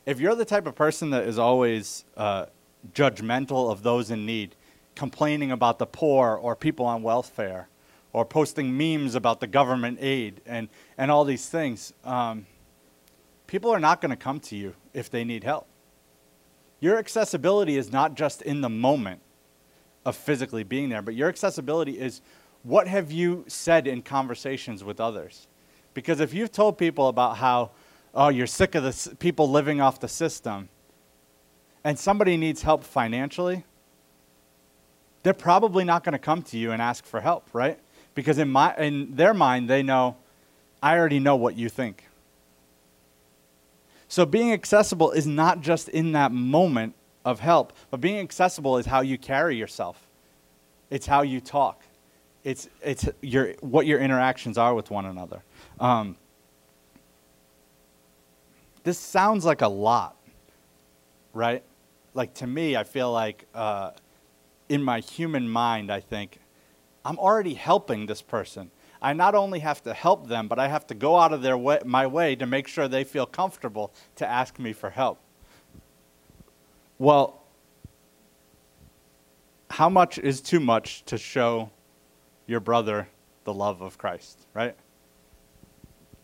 if 0.06 0.20
you're 0.20 0.36
the 0.36 0.46
type 0.46 0.68
of 0.68 0.76
person 0.76 1.12
that 1.12 1.24
is 1.24 1.40
always 1.40 2.04
uh, 2.18 2.48
judgmental 2.94 3.72
of 3.72 3.84
those 3.84 4.12
in 4.12 4.26
need, 4.26 4.56
complaining 4.96 5.52
about 5.52 5.80
the 5.80 5.86
poor 5.86 6.36
or 6.36 6.58
people 6.58 6.86
on 6.86 7.04
welfare, 7.04 7.70
or 8.12 8.26
posting 8.26 8.78
memes 8.78 9.16
about 9.16 9.40
the 9.40 9.48
government 9.48 10.00
aid 10.02 10.42
and 10.46 10.68
and 10.98 11.12
all 11.12 11.24
these 11.24 11.48
things, 11.48 11.94
um, 12.04 12.46
people 13.48 13.72
are 13.72 13.80
not 13.80 14.02
going 14.02 14.10
to 14.10 14.18
come 14.18 14.42
to 14.42 14.58
you 14.58 14.76
if 14.94 15.10
they 15.10 15.24
need 15.24 15.46
help. 15.46 15.68
Your 16.82 16.98
accessibility 16.98 17.78
is 17.78 17.94
not 17.94 18.16
just 18.16 18.42
in 18.42 18.60
the 18.60 18.70
moment 18.70 19.22
of 20.06 20.16
physically 20.16 20.64
being 20.64 20.90
there, 20.90 21.02
but 21.02 21.16
your 21.16 21.30
accessibility 21.30 22.00
is 22.00 22.22
what 22.64 22.88
have 22.88 23.12
you 23.12 23.44
said 23.48 23.88
in 23.88 24.02
conversations 24.02 24.84
with 24.84 25.00
others? 25.00 25.48
Because 25.94 26.20
if 26.20 26.34
you've 26.34 26.52
told 26.52 26.78
people 26.78 27.08
about 27.08 27.38
how, 27.38 27.72
oh, 28.14 28.30
you're 28.30 28.48
sick 28.48 28.76
of 28.76 28.84
the 28.84 29.16
people 29.18 29.50
living 29.50 29.82
off 29.82 30.00
the 30.00 30.08
system, 30.08 30.70
and 31.84 31.98
somebody 31.98 32.38
needs 32.38 32.64
help 32.64 32.84
financially, 32.84 33.64
they're 35.24 35.34
probably 35.34 35.84
not 35.84 36.04
going 36.04 36.14
to 36.14 36.20
come 36.20 36.42
to 36.44 36.58
you 36.58 36.72
and 36.72 36.82
ask 36.82 37.06
for 37.06 37.22
help, 37.22 37.50
right? 37.54 37.80
Because 38.14 38.38
in, 38.38 38.50
my, 38.50 38.76
in 38.78 39.16
their 39.16 39.34
mind, 39.34 39.70
they 39.70 39.84
know, 39.84 40.18
I 40.82 40.98
already 40.98 41.20
know 41.20 41.36
what 41.36 41.56
you 41.56 41.70
think. 41.70 42.06
So 44.08 44.26
being 44.26 44.52
accessible 44.54 45.12
is 45.12 45.26
not 45.26 45.62
just 45.62 45.90
in 45.90 46.12
that 46.14 46.32
moment 46.32 46.96
of 47.26 47.40
help. 47.40 47.74
But 47.90 48.00
being 48.00 48.20
accessible 48.20 48.78
is 48.78 48.86
how 48.86 49.02
you 49.02 49.18
carry 49.18 49.58
yourself. 49.58 50.08
It's 50.90 51.08
how 51.08 51.24
you 51.24 51.42
talk. 51.42 51.84
It's, 52.44 52.70
it's 52.84 53.10
your, 53.22 53.54
what 53.62 53.88
your 53.88 54.00
interactions 54.00 54.58
are 54.58 54.76
with 54.76 54.92
one 54.92 55.08
another. 55.08 55.44
Um, 55.80 56.16
this 58.84 59.00
sounds 59.00 59.44
like 59.44 59.64
a 59.64 59.68
lot, 59.68 60.16
right? 61.34 61.64
Like 62.14 62.36
to 62.36 62.48
me, 62.48 62.78
I 62.78 62.84
feel 62.84 63.12
like 63.12 63.46
uh, 63.56 63.92
in 64.70 64.84
my 64.84 65.00
human 65.00 65.50
mind, 65.50 65.92
I 65.92 66.00
think, 66.00 66.38
I'm 67.04 67.18
already 67.18 67.56
helping 67.56 68.06
this 68.06 68.22
person. 68.22 68.70
I 69.02 69.14
not 69.14 69.36
only 69.36 69.60
have 69.60 69.84
to 69.84 69.94
help 69.94 70.28
them, 70.28 70.48
but 70.48 70.60
I 70.60 70.68
have 70.68 70.88
to 70.88 70.96
go 70.96 71.18
out 71.18 71.34
of 71.34 71.42
their 71.42 71.58
way, 71.58 71.80
my 71.86 72.08
way 72.08 72.36
to 72.36 72.46
make 72.46 72.68
sure 72.68 72.88
they 72.88 73.04
feel 73.04 73.26
comfortable 73.26 73.92
to 74.16 74.28
ask 74.28 74.58
me 74.60 74.74
for 74.74 74.92
help. 74.92 75.20
Well, 76.98 77.42
how 79.70 79.90
much 79.90 80.18
is 80.18 80.42
too 80.42 80.60
much 80.60 81.04
to 81.06 81.18
show 81.18 81.70
your 82.48 82.60
brother 82.60 83.10
the 83.44 83.54
love 83.54 83.82
of 83.82 83.98
Christ, 83.98 84.48
right? 84.54 84.76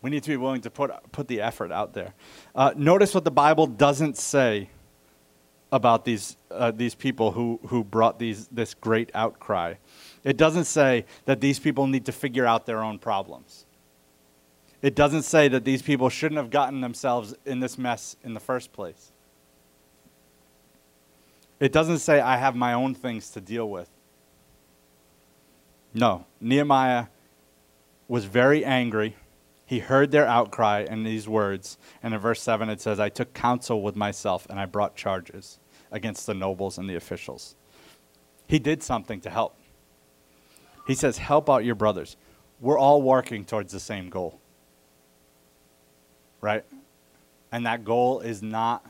We 0.00 0.10
need 0.10 0.22
to 0.24 0.30
be 0.30 0.36
willing 0.36 0.62
to 0.62 0.70
put, 0.70 0.90
put 1.12 1.28
the 1.28 1.40
effort 1.40 1.70
out 1.70 1.94
there. 1.94 2.14
Uh, 2.54 2.72
notice 2.76 3.14
what 3.14 3.24
the 3.24 3.30
Bible 3.30 3.66
doesn't 3.66 4.16
say 4.16 4.70
about 5.70 6.04
these, 6.04 6.36
uh, 6.50 6.70
these 6.70 6.94
people 6.94 7.32
who, 7.32 7.60
who 7.68 7.84
brought 7.84 8.18
these, 8.18 8.46
this 8.48 8.74
great 8.74 9.10
outcry. 9.14 9.74
It 10.24 10.36
doesn't 10.36 10.64
say 10.64 11.06
that 11.24 11.40
these 11.40 11.58
people 11.58 11.86
need 11.86 12.04
to 12.06 12.12
figure 12.12 12.46
out 12.46 12.66
their 12.66 12.82
own 12.82 12.98
problems. 12.98 13.64
It 14.82 14.94
doesn't 14.94 15.22
say 15.22 15.48
that 15.48 15.64
these 15.64 15.80
people 15.80 16.08
shouldn't 16.08 16.38
have 16.38 16.50
gotten 16.50 16.80
themselves 16.80 17.34
in 17.46 17.60
this 17.60 17.78
mess 17.78 18.16
in 18.24 18.34
the 18.34 18.40
first 18.40 18.72
place. 18.72 19.11
It 21.62 21.70
doesn't 21.70 22.00
say, 22.00 22.20
I 22.20 22.38
have 22.38 22.56
my 22.56 22.72
own 22.72 22.92
things 22.92 23.30
to 23.30 23.40
deal 23.40 23.70
with. 23.70 23.88
No, 25.94 26.26
Nehemiah 26.40 27.06
was 28.08 28.24
very 28.24 28.64
angry. 28.64 29.14
He 29.64 29.78
heard 29.78 30.10
their 30.10 30.26
outcry 30.26 30.84
in 30.90 31.04
these 31.04 31.28
words. 31.28 31.78
And 32.02 32.14
in 32.14 32.18
verse 32.18 32.42
7, 32.42 32.68
it 32.68 32.80
says, 32.80 32.98
I 32.98 33.10
took 33.10 33.32
counsel 33.32 33.80
with 33.80 33.94
myself 33.94 34.44
and 34.50 34.58
I 34.58 34.66
brought 34.66 34.96
charges 34.96 35.60
against 35.92 36.26
the 36.26 36.34
nobles 36.34 36.78
and 36.78 36.90
the 36.90 36.96
officials. 36.96 37.54
He 38.48 38.58
did 38.58 38.82
something 38.82 39.20
to 39.20 39.30
help. 39.30 39.56
He 40.88 40.96
says, 40.96 41.18
Help 41.18 41.48
out 41.48 41.64
your 41.64 41.76
brothers. 41.76 42.16
We're 42.60 42.76
all 42.78 43.02
working 43.02 43.44
towards 43.44 43.72
the 43.72 43.78
same 43.78 44.10
goal. 44.10 44.40
Right? 46.40 46.64
And 47.52 47.66
that 47.66 47.84
goal 47.84 48.18
is 48.18 48.42
not 48.42 48.84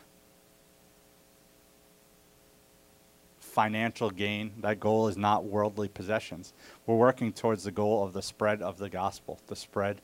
financial 3.53 4.11
gain. 4.11 4.53
That 4.61 4.81
goal 4.81 5.09
is 5.09 5.17
not 5.17 5.45
worldly 5.45 5.89
possessions. 5.89 6.55
We're 6.87 6.97
working 6.97 7.33
towards 7.33 7.65
the 7.65 7.71
goal 7.71 8.03
of 8.03 8.15
the 8.15 8.23
spread 8.23 8.63
of 8.63 8.79
the 8.79 8.89
gospel, 8.89 9.39
the 9.47 9.57
spread 9.57 10.01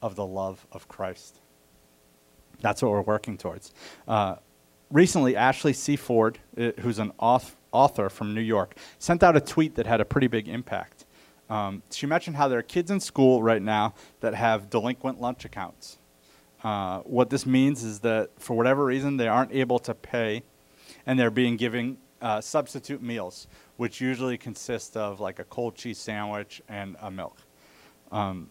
of 0.00 0.14
the 0.14 0.24
love 0.24 0.66
of 0.70 0.88
Christ. 0.88 1.40
That's 2.60 2.80
what 2.82 2.92
we're 2.92 3.02
working 3.02 3.36
towards. 3.36 3.72
Uh, 4.06 4.36
recently, 4.90 5.34
Ashley 5.34 5.72
C. 5.72 5.96
Ford, 5.96 6.38
uh, 6.56 6.70
who's 6.80 7.00
an 7.00 7.12
author 7.18 8.08
from 8.08 8.32
New 8.32 8.40
York, 8.40 8.76
sent 8.98 9.22
out 9.22 9.36
a 9.36 9.40
tweet 9.40 9.74
that 9.74 9.86
had 9.86 10.00
a 10.00 10.04
pretty 10.04 10.28
big 10.28 10.48
impact. 10.48 11.04
Um, 11.50 11.82
she 11.90 12.06
mentioned 12.06 12.36
how 12.36 12.48
there 12.48 12.60
are 12.60 12.62
kids 12.62 12.90
in 12.90 13.00
school 13.00 13.42
right 13.42 13.60
now 13.60 13.94
that 14.20 14.34
have 14.34 14.70
delinquent 14.70 15.20
lunch 15.20 15.44
accounts. 15.44 15.98
Uh, 16.62 17.00
what 17.00 17.28
this 17.28 17.44
means 17.44 17.82
is 17.82 18.00
that 18.00 18.30
for 18.38 18.56
whatever 18.56 18.84
reason 18.84 19.18
they 19.18 19.28
aren't 19.28 19.52
able 19.52 19.78
to 19.80 19.94
pay 19.94 20.42
and 21.04 21.18
they're 21.18 21.30
being 21.30 21.56
given 21.56 21.98
uh, 22.24 22.40
substitute 22.40 23.02
meals, 23.02 23.46
which 23.76 24.00
usually 24.00 24.38
consist 24.38 24.96
of 24.96 25.20
like 25.20 25.38
a 25.38 25.44
cold 25.44 25.76
cheese 25.76 25.98
sandwich 25.98 26.62
and 26.68 26.96
a 27.02 27.10
milk. 27.10 27.36
Um, 28.10 28.48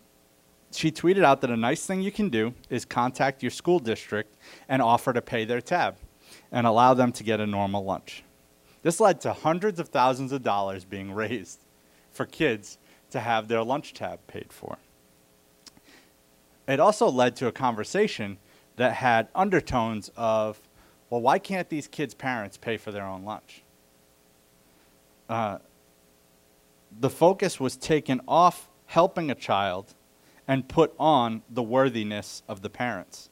she 0.72 0.92
tweeted 0.92 1.24
out 1.24 1.42
that 1.42 1.50
a 1.50 1.58
nice 1.58 1.86
thing 1.86 2.02
you 2.02 2.12
can 2.12 2.30
do 2.30 2.54
is 2.70 2.86
contact 2.86 3.42
your 3.42 3.50
school 3.50 3.80
district 3.80 4.38
and 4.70 4.82
offer 4.82 5.12
to 5.12 5.22
pay 5.22 5.44
their 5.44 5.60
tab 5.60 5.98
and 6.52 6.68
allow 6.68 6.94
them 6.94 7.12
to 7.14 7.24
get 7.24 7.40
a 7.40 7.48
normal 7.48 7.84
lunch. 7.84 8.24
This 8.84 9.00
led 9.00 9.20
to 9.22 9.34
hundreds 9.34 9.80
of 9.80 9.90
thousands 9.90 10.32
of 10.32 10.44
dollars 10.44 10.86
being 10.86 11.12
raised 11.16 11.66
for 12.12 12.28
kids 12.28 12.78
to 13.10 13.20
have 13.20 13.48
their 13.48 13.64
lunch 13.64 13.94
tab 13.94 14.26
paid 14.28 14.54
for. 14.54 14.78
It 16.68 16.80
also 16.80 17.10
led 17.10 17.36
to 17.38 17.48
a 17.48 17.52
conversation 17.52 18.38
that 18.76 18.94
had 18.94 19.30
undertones 19.34 20.12
of, 20.16 20.62
well, 21.10 21.22
why 21.22 21.40
can't 21.40 21.70
these 21.70 21.88
kids' 21.88 22.14
parents 22.14 22.58
pay 22.58 22.78
for 22.78 22.92
their 22.92 23.06
own 23.06 23.26
lunch? 23.26 23.63
Uh, 25.34 25.58
the 27.00 27.10
focus 27.10 27.60
was 27.60 27.76
taken 27.76 28.22
off 28.28 28.70
helping 28.86 29.32
a 29.32 29.36
child 29.36 29.96
and 30.48 30.68
put 30.68 30.94
on 31.00 31.42
the 31.50 31.64
worthiness 31.64 32.44
of 32.48 32.62
the 32.62 32.70
parents. 32.70 33.32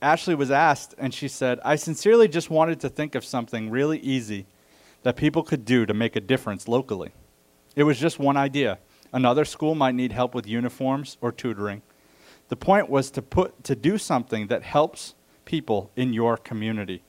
Ashley 0.00 0.34
was 0.34 0.50
asked, 0.50 0.94
and 0.96 1.12
she 1.12 1.28
said, 1.28 1.60
I 1.62 1.76
sincerely 1.76 2.26
just 2.26 2.48
wanted 2.48 2.80
to 2.80 2.88
think 2.88 3.14
of 3.14 3.22
something 3.22 3.68
really 3.68 3.98
easy 3.98 4.46
that 5.02 5.16
people 5.16 5.42
could 5.42 5.66
do 5.66 5.84
to 5.84 5.92
make 5.92 6.16
a 6.16 6.20
difference 6.20 6.68
locally. 6.68 7.12
It 7.74 7.82
was 7.82 7.98
just 7.98 8.18
one 8.18 8.38
idea. 8.38 8.78
Another 9.12 9.44
school 9.44 9.74
might 9.74 9.94
need 9.94 10.12
help 10.12 10.34
with 10.34 10.46
uniforms 10.46 11.18
or 11.20 11.32
tutoring. 11.32 11.82
The 12.48 12.56
point 12.56 12.88
was 12.88 13.10
to 13.10 13.20
put 13.20 13.62
to 13.64 13.76
do 13.76 13.98
something 13.98 14.46
that 14.46 14.62
helps 14.62 15.14
people 15.44 15.90
in 15.96 16.14
your 16.14 16.38
community. 16.38 17.02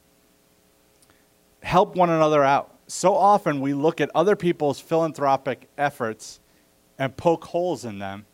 Help 1.64 1.96
one 1.96 2.10
another 2.10 2.44
out 2.44 2.77
so 2.88 3.16
often 3.16 3.62
we 3.62 3.74
look 3.74 4.00
at 4.02 4.10
other 4.16 4.36
people's 4.36 4.80
philanthropic 4.80 5.70
efforts 5.78 6.40
and 6.98 7.16
poke 7.16 7.46
holes 7.46 7.86
in 7.86 8.00
them 8.00 8.26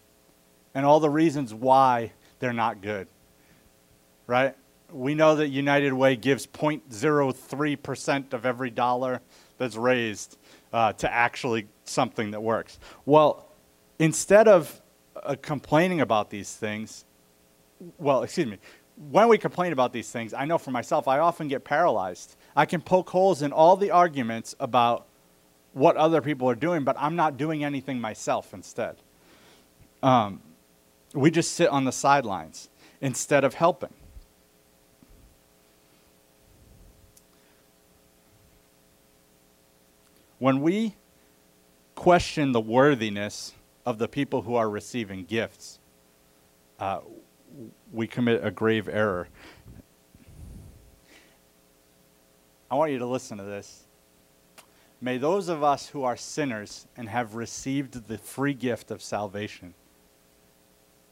and 0.74 0.86
all 0.86 1.00
the 1.00 1.10
reasons 1.10 1.54
why 1.54 2.12
they're 2.40 2.54
not 2.54 2.82
good. 2.82 3.08
Right? 4.28 4.56
We 4.92 5.16
know 5.16 5.36
that 5.36 5.50
United 5.50 5.92
Way 5.94 6.16
gives 6.16 6.46
0.03% 6.46 8.34
of 8.34 8.46
every 8.46 8.70
dollar 8.70 9.22
that's 9.58 9.76
raised 9.76 10.38
uh, 10.72 10.94
to 10.94 11.12
actually 11.12 11.68
something 11.86 12.32
that 12.32 12.42
works. 12.42 12.80
Well, 13.06 13.50
instead 14.00 14.48
of 14.48 14.82
uh, 15.16 15.36
complaining 15.42 16.02
about 16.02 16.30
these 16.30 16.56
things, 16.56 17.06
well, 17.98 18.24
excuse 18.24 18.48
me, 18.48 18.58
when 19.10 19.28
we 19.28 19.38
complain 19.38 19.74
about 19.74 19.94
these 19.94 20.12
things, 20.12 20.34
I 20.34 20.46
know 20.46 20.58
for 20.58 20.72
myself, 20.72 21.08
I 21.08 21.20
often 21.20 21.48
get 21.48 21.64
paralyzed. 21.64 22.36
I 22.56 22.66
can 22.66 22.82
poke 22.82 23.10
holes 23.10 23.42
in 23.42 23.52
all 23.52 23.76
the 23.76 23.92
arguments 23.92 24.56
about 24.60 25.08
what 25.74 25.98
other 25.98 26.22
people 26.22 26.50
are 26.50 26.56
doing, 26.56 26.84
but 26.84 26.96
I'm 27.00 27.16
not 27.16 27.38
doing 27.38 27.64
anything 27.64 28.00
myself 28.00 28.54
instead. 28.54 28.96
Um, 30.04 30.42
we 31.14 31.32
just 31.32 31.54
sit 31.54 31.70
on 31.70 31.86
the 31.86 31.92
sidelines 31.92 32.70
instead 33.02 33.44
of 33.44 33.56
helping. 33.56 33.94
When 40.40 40.62
we 40.62 40.96
question 41.96 42.52
the 42.52 42.60
worthiness 42.60 43.54
of 43.86 43.98
the 43.98 44.08
people 44.08 44.42
who 44.42 44.56
are 44.56 44.70
receiving 44.70 45.24
gifts, 45.24 45.80
uh, 46.80 47.00
we 47.94 48.08
commit 48.08 48.44
a 48.44 48.52
grave 48.52 48.90
error. 48.90 49.30
I 52.74 52.76
want 52.76 52.92
you 52.92 52.98
to 52.98 53.06
listen 53.06 53.38
to 53.38 53.44
this. 53.44 53.84
May 55.00 55.20
those 55.20 55.48
of 55.48 55.62
us 55.62 55.90
who 55.90 56.06
are 56.06 56.18
sinners 56.18 56.88
and 56.98 57.08
have 57.08 57.36
received 57.36 58.08
the 58.08 58.18
free 58.18 58.56
gift 58.56 58.90
of 58.90 59.00
salvation 59.00 59.76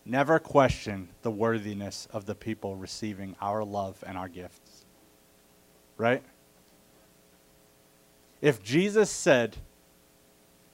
never 0.04 0.40
question 0.40 1.10
the 1.22 1.30
worthiness 1.30 2.08
of 2.12 2.26
the 2.26 2.34
people 2.34 2.76
receiving 2.76 3.36
our 3.40 3.64
love 3.64 4.04
and 4.08 4.18
our 4.18 4.28
gifts. 4.28 4.88
Right? 5.98 6.24
If 8.42 8.64
Jesus 8.64 9.12
said, 9.12 9.58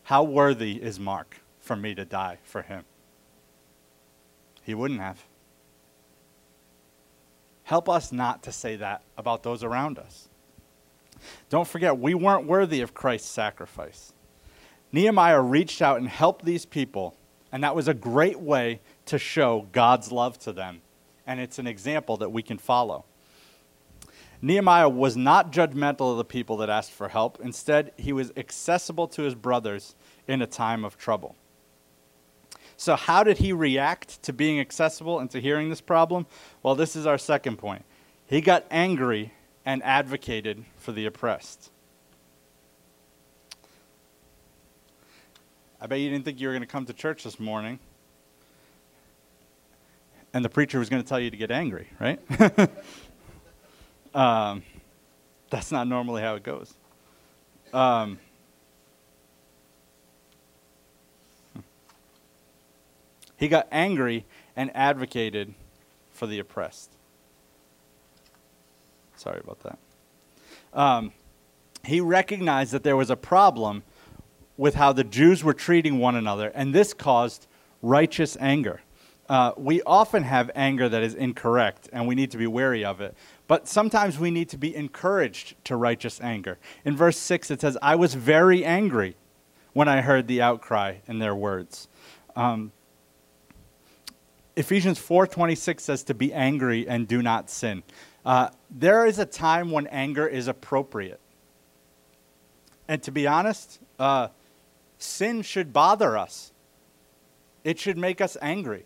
How 0.04 0.24
worthy 0.24 0.82
is 0.82 1.02
Mark 1.02 1.42
for 1.60 1.76
me 1.76 1.96
to 1.96 2.06
die 2.06 2.38
for 2.44 2.62
him? 2.62 2.86
He 4.64 4.74
wouldn't 4.74 5.02
have. 5.02 5.22
Help 7.64 7.90
us 7.90 8.14
not 8.14 8.42
to 8.44 8.54
say 8.54 8.78
that 8.78 9.02
about 9.18 9.44
those 9.44 9.66
around 9.66 10.00
us. 10.00 10.30
Don't 11.50 11.68
forget, 11.68 11.98
we 11.98 12.14
weren't 12.14 12.46
worthy 12.46 12.82
of 12.82 12.94
Christ's 12.94 13.30
sacrifice. 13.30 14.14
Nehemiah 14.92 15.42
reached 15.42 15.82
out 15.82 15.98
and 15.98 16.08
helped 16.08 16.46
these 16.46 16.66
people, 16.66 17.16
and 17.52 17.64
that 17.64 17.76
was 17.76 17.88
a 17.88 17.94
great 17.94 18.40
way 18.40 18.82
to 19.06 19.18
show 19.18 19.68
God's 19.72 20.12
love 20.12 20.38
to 20.40 20.54
them. 20.54 20.82
And 21.26 21.40
it's 21.40 21.60
an 21.60 21.68
example 21.68 22.18
that 22.18 22.32
we 22.32 22.42
can 22.42 22.58
follow. 22.58 23.06
Nehemiah 24.42 24.90
was 24.90 25.18
not 25.18 25.52
judgmental 25.52 26.12
of 26.12 26.18
the 26.18 26.26
people 26.26 26.58
that 26.58 26.70
asked 26.70 26.92
for 26.92 27.10
help. 27.10 27.40
Instead, 27.42 27.92
he 27.98 28.14
was 28.14 28.32
accessible 28.38 29.08
to 29.10 29.24
his 29.24 29.36
brothers 29.36 29.96
in 30.28 30.42
a 30.42 30.48
time 30.48 30.86
of 30.86 30.98
trouble. 30.98 31.36
So, 32.78 32.96
how 32.96 33.24
did 33.24 33.40
he 33.40 33.52
react 33.52 34.22
to 34.24 34.32
being 34.32 34.60
accessible 34.60 35.20
and 35.20 35.30
to 35.32 35.42
hearing 35.42 35.70
this 35.70 35.82
problem? 35.82 36.28
Well, 36.62 36.76
this 36.76 36.96
is 36.96 37.08
our 37.08 37.18
second 37.18 37.58
point. 37.58 37.84
He 38.28 38.40
got 38.40 38.66
angry 38.70 39.34
and 39.68 39.84
advocated 39.84 40.64
for 40.78 40.94
the 40.94 41.06
oppressed. 41.06 41.72
I 45.82 45.88
bet 45.88 46.00
you 46.00 46.10
didn't 46.10 46.24
think 46.24 46.40
you 46.40 46.48
were 46.48 46.54
going 46.54 46.62
to 46.62 46.68
come 46.68 46.86
to 46.86 46.94
church 46.94 47.26
this 47.26 47.38
morning 47.38 47.78
and 50.34 50.46
the 50.46 50.50
preacher 50.50 50.80
was 50.80 50.88
going 50.88 51.04
to 51.04 51.08
tell 51.08 51.20
you 51.20 51.30
to 51.30 51.36
get 51.36 51.52
angry, 51.52 51.90
right? 52.00 52.20
um, 54.16 54.64
that's 55.50 55.70
not 55.70 55.86
normally 55.86 56.22
how 56.22 56.36
it 56.36 56.44
goes. 56.44 56.74
Um, 57.74 58.20
he 63.36 63.50
got 63.50 63.68
angry 63.70 64.26
and 64.56 64.74
advocated 64.74 65.54
for 66.14 66.26
the 66.26 66.40
oppressed. 66.40 66.97
Sorry 69.18 69.42
about 69.44 69.60
that. 69.62 69.80
Um, 70.74 71.12
he 71.84 72.02
recognized 72.02 72.72
that 72.72 72.84
there 72.84 72.96
was 72.96 73.10
a 73.10 73.16
problem 73.16 73.84
with 74.58 74.76
how 74.76 74.94
the 74.94 75.04
Jews 75.04 75.44
were 75.44 75.54
treating 75.54 76.00
one 76.00 76.16
another, 76.16 76.52
and 76.56 76.74
this 76.74 76.94
caused 76.94 77.48
righteous 77.82 78.38
anger. 78.40 78.82
Uh, 79.30 79.52
we 79.58 79.82
often 79.84 80.24
have 80.24 80.50
anger 80.56 80.88
that 80.88 81.04
is 81.04 81.14
incorrect, 81.14 81.90
and 81.92 82.08
we 82.08 82.16
need 82.16 82.32
to 82.32 82.38
be 82.38 82.48
wary 82.48 82.86
of 82.86 83.02
it. 83.02 83.16
But 83.48 83.68
sometimes 83.68 84.18
we 84.18 84.32
need 84.32 84.50
to 84.50 84.58
be 84.58 84.76
encouraged 84.76 85.56
to 85.66 85.76
righteous 85.76 86.22
anger. 86.22 86.58
In 86.86 86.96
verse 86.96 87.18
6, 87.18 87.52
it 87.52 87.62
says, 87.62 87.78
I 87.82 87.96
was 87.96 88.14
very 88.14 88.64
angry 88.64 89.16
when 89.74 89.88
I 89.88 90.02
heard 90.02 90.28
the 90.28 90.42
outcry 90.42 90.98
in 91.08 91.20
their 91.20 91.36
words. 91.36 91.88
Um, 92.36 92.72
Ephesians 94.56 94.98
4:26 94.98 95.82
says 95.82 96.04
to 96.04 96.16
be 96.16 96.34
angry 96.34 96.88
and 96.88 97.08
do 97.08 97.22
not 97.22 97.50
sin. 97.50 97.84
Uh, 98.28 98.50
there 98.70 99.06
is 99.06 99.20
a 99.20 99.26
time 99.26 99.72
when 99.72 99.88
anger 99.88 100.28
is 100.28 100.50
appropriate. 100.50 101.22
And 102.90 103.02
to 103.04 103.12
be 103.12 103.26
honest, 103.26 103.80
uh, 103.98 104.28
sin 104.98 105.44
should 105.44 105.72
bother 105.72 106.18
us. 106.18 106.52
It 107.64 107.80
should 107.80 107.98
make 107.98 108.20
us 108.20 108.36
angry. 108.42 108.84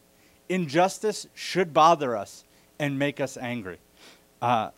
Injustice 0.47 1.25
should 1.33 1.73
bother 1.73 2.15
us 2.15 2.43
and 2.77 2.99
make 2.99 3.19
us 3.19 3.35
angry. 3.35 3.79
Uh, 4.43 4.69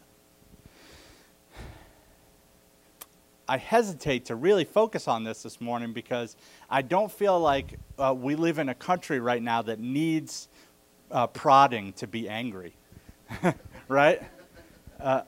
I 3.49 3.58
hesitate 3.58 4.23
to 4.28 4.36
really 4.36 4.63
focus 4.63 5.10
on 5.10 5.26
this 5.26 5.43
this 5.43 5.60
morning 5.60 5.91
because 5.91 6.38
I 6.69 6.84
don't 6.84 7.12
feel 7.12 7.38
like 7.38 7.78
uh, 7.99 8.15
we 8.17 8.36
live 8.36 8.60
in 8.60 8.69
a 8.69 8.76
country 8.76 9.19
right 9.19 9.43
now 9.43 9.62
that 9.63 9.82
needs 9.82 10.47
uh, 11.12 11.28
prodding 11.28 11.91
to 11.93 12.08
be 12.08 12.30
angry, 12.30 12.73
right? 13.89 14.21
Uh, 15.03 15.21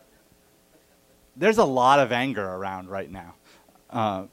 there's 1.35 1.57
a 1.57 1.65
lot 1.65 1.99
of 1.99 2.13
anger 2.13 2.47
around 2.47 2.89
right 2.89 3.11
now. 3.11 3.35
Uh, 3.89 4.23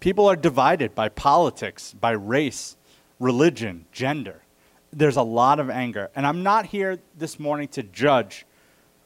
people 0.00 0.26
are 0.26 0.34
divided 0.34 0.94
by 0.94 1.10
politics, 1.10 1.92
by 1.92 2.12
race, 2.12 2.78
religion, 3.20 3.84
gender. 3.92 4.42
There's 4.90 5.16
a 5.16 5.22
lot 5.22 5.60
of 5.60 5.68
anger. 5.68 6.10
And 6.16 6.26
I'm 6.26 6.42
not 6.42 6.64
here 6.64 6.98
this 7.18 7.38
morning 7.38 7.68
to 7.68 7.82
judge 7.82 8.46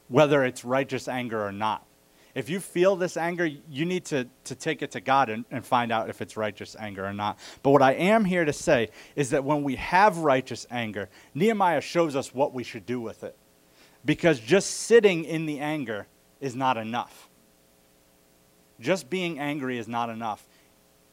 whether 0.07 0.45
it's 0.45 0.63
righteous 0.63 1.09
anger 1.09 1.45
or 1.45 1.51
not. 1.51 1.85
If 2.33 2.49
you 2.49 2.61
feel 2.61 2.95
this 2.95 3.17
anger, 3.17 3.45
you 3.45 3.85
need 3.85 4.05
to, 4.05 4.27
to 4.45 4.55
take 4.55 4.81
it 4.81 4.91
to 4.91 5.01
God 5.01 5.29
and, 5.29 5.43
and 5.51 5.65
find 5.65 5.91
out 5.91 6.09
if 6.09 6.21
it's 6.21 6.37
righteous 6.37 6.77
anger 6.79 7.05
or 7.05 7.13
not. 7.13 7.37
But 7.61 7.71
what 7.71 7.81
I 7.81 7.91
am 7.91 8.23
here 8.23 8.45
to 8.45 8.53
say 8.53 8.89
is 9.17 9.31
that 9.31 9.43
when 9.43 9.63
we 9.63 9.75
have 9.75 10.19
righteous 10.19 10.65
anger, 10.71 11.09
Nehemiah 11.35 11.81
shows 11.81 12.15
us 12.15 12.33
what 12.33 12.53
we 12.53 12.63
should 12.63 12.85
do 12.85 13.01
with 13.01 13.25
it 13.25 13.35
because 14.05 14.39
just 14.39 14.69
sitting 14.69 15.23
in 15.25 15.45
the 15.45 15.59
anger 15.59 16.07
is 16.41 16.55
not 16.55 16.77
enough. 16.77 17.29
Just 18.79 19.09
being 19.09 19.39
angry 19.39 19.77
is 19.77 19.87
not 19.87 20.09
enough. 20.09 20.45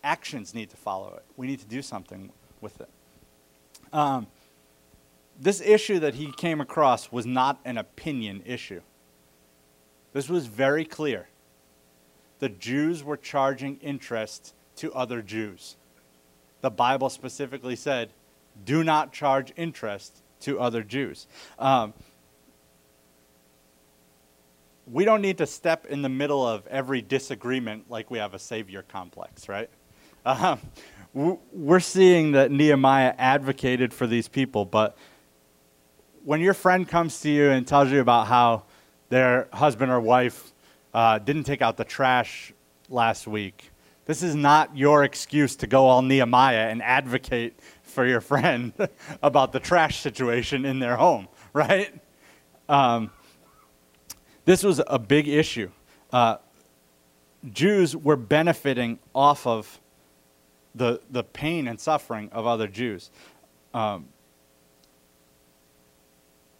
Actions 0.02 0.54
need 0.54 0.70
to 0.70 0.76
follow 0.76 1.14
it. 1.14 1.24
We 1.36 1.46
need 1.46 1.60
to 1.60 1.66
do 1.66 1.82
something 1.82 2.30
with 2.60 2.80
it. 2.80 2.88
Um, 3.92 4.26
this 5.38 5.60
issue 5.60 5.98
that 6.00 6.14
he 6.14 6.32
came 6.32 6.60
across 6.60 7.12
was 7.12 7.26
not 7.26 7.60
an 7.64 7.78
opinion 7.78 8.42
issue. 8.44 8.80
This 10.12 10.28
was 10.28 10.46
very 10.46 10.84
clear. 10.84 11.28
The 12.40 12.48
Jews 12.48 13.04
were 13.04 13.16
charging 13.16 13.78
interest 13.78 14.54
to 14.76 14.92
other 14.92 15.22
Jews. 15.22 15.76
The 16.60 16.70
Bible 16.70 17.10
specifically 17.10 17.76
said, 17.76 18.10
do 18.64 18.82
not 18.82 19.12
charge 19.12 19.52
interest 19.56 20.22
to 20.40 20.58
other 20.58 20.82
Jews. 20.82 21.26
Um, 21.58 21.94
we 24.90 25.04
don't 25.04 25.22
need 25.22 25.38
to 25.38 25.46
step 25.46 25.86
in 25.86 26.02
the 26.02 26.08
middle 26.08 26.46
of 26.46 26.66
every 26.66 27.00
disagreement 27.00 27.84
like 27.88 28.10
we 28.10 28.18
have 28.18 28.34
a 28.34 28.38
savior 28.38 28.82
complex, 28.82 29.48
right? 29.48 29.70
Um, 30.24 30.60
we're 31.12 31.80
seeing 31.80 32.32
that 32.32 32.50
Nehemiah 32.50 33.14
advocated 33.18 33.92
for 33.94 34.06
these 34.06 34.28
people, 34.28 34.64
but 34.64 34.96
when 36.24 36.40
your 36.40 36.54
friend 36.54 36.86
comes 36.88 37.20
to 37.22 37.30
you 37.30 37.50
and 37.50 37.66
tells 37.66 37.90
you 37.90 38.00
about 38.00 38.26
how 38.26 38.64
their 39.08 39.48
husband 39.52 39.90
or 39.90 40.00
wife 40.00 40.52
uh, 40.92 41.18
didn't 41.18 41.44
take 41.44 41.62
out 41.62 41.76
the 41.76 41.84
trash 41.84 42.52
last 42.88 43.26
week, 43.26 43.70
this 44.06 44.22
is 44.22 44.34
not 44.34 44.76
your 44.76 45.04
excuse 45.04 45.56
to 45.56 45.66
go 45.66 45.86
all 45.86 46.02
Nehemiah 46.02 46.68
and 46.68 46.82
advocate 46.82 47.58
for 47.82 48.06
your 48.06 48.20
friend 48.20 48.72
about 49.22 49.52
the 49.52 49.60
trash 49.60 50.00
situation 50.00 50.64
in 50.64 50.78
their 50.80 50.96
home, 50.96 51.28
right? 51.52 51.94
Um, 52.68 53.10
this 54.50 54.64
was 54.64 54.82
a 54.88 54.98
big 54.98 55.28
issue. 55.28 55.70
Uh, 56.12 56.38
Jews 57.52 57.94
were 57.94 58.16
benefiting 58.16 58.98
off 59.14 59.46
of 59.46 59.80
the, 60.74 61.00
the 61.08 61.22
pain 61.22 61.68
and 61.68 61.78
suffering 61.78 62.28
of 62.32 62.48
other 62.48 62.66
Jews. 62.66 63.12
Um, 63.72 64.08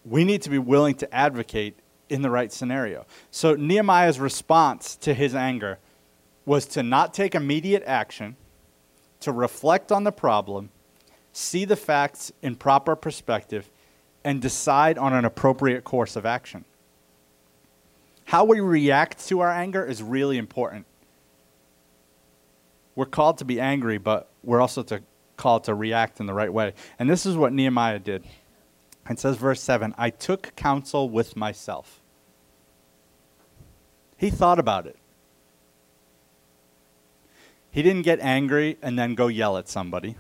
we 0.05 0.25
need 0.25 0.41
to 0.43 0.51
be 0.51 0.59
willing 0.59 0.95
to 0.99 1.13
advocate 1.13 1.81
in 2.09 2.23
the 2.23 2.31
right 2.31 2.53
scenario. 2.53 3.07
So 3.33 3.57
Nehemiah's 3.57 4.21
response 4.21 4.95
to 4.99 5.13
his 5.13 5.35
anger 5.35 5.81
was 6.47 6.67
to 6.67 6.85
not 6.85 7.13
take 7.13 7.35
immediate 7.35 7.83
action, 7.87 8.37
to 9.19 9.33
reflect 9.33 9.91
on 9.91 10.05
the 10.05 10.13
problem, 10.13 10.71
see 11.33 11.65
the 11.65 11.75
facts 11.75 12.31
in 12.41 12.55
proper 12.55 12.95
perspective, 12.95 13.69
and 14.23 14.41
decide 14.41 14.97
on 14.97 15.13
an 15.13 15.25
appropriate 15.25 15.83
course 15.83 16.15
of 16.15 16.25
action. 16.25 16.65
How 18.31 18.45
we 18.45 18.61
react 18.61 19.27
to 19.27 19.41
our 19.41 19.51
anger 19.51 19.85
is 19.85 20.05
really 20.05 20.39
important. 20.39 20.87
We're 22.95 23.07
called 23.07 23.39
to 23.39 23.45
be 23.45 23.59
angry, 23.61 23.99
but 23.99 24.31
we're 24.45 24.61
also 24.61 24.85
to, 24.85 25.03
called 25.37 25.65
to 25.65 25.75
react 25.75 26.21
in 26.21 26.27
the 26.27 26.33
right 26.33 26.53
way. 26.53 26.75
And 27.01 27.11
this 27.11 27.27
is 27.27 27.37
what 27.37 27.53
Nehemiah 27.53 27.99
did. 27.99 28.23
It 29.09 29.19
says, 29.19 29.37
verse 29.37 29.61
7 29.61 29.97
I 29.99 30.11
took 30.11 30.55
counsel 30.55 31.11
with 31.11 31.35
myself. 31.35 32.01
He 34.17 34.31
thought 34.31 34.61
about 34.61 34.87
it. 34.87 34.97
He 37.73 37.83
didn't 37.83 38.03
get 38.03 38.21
angry 38.21 38.79
and 38.81 38.97
then 38.97 39.17
go 39.17 39.27
yell 39.27 39.57
at 39.57 39.69
somebody. 39.69 40.15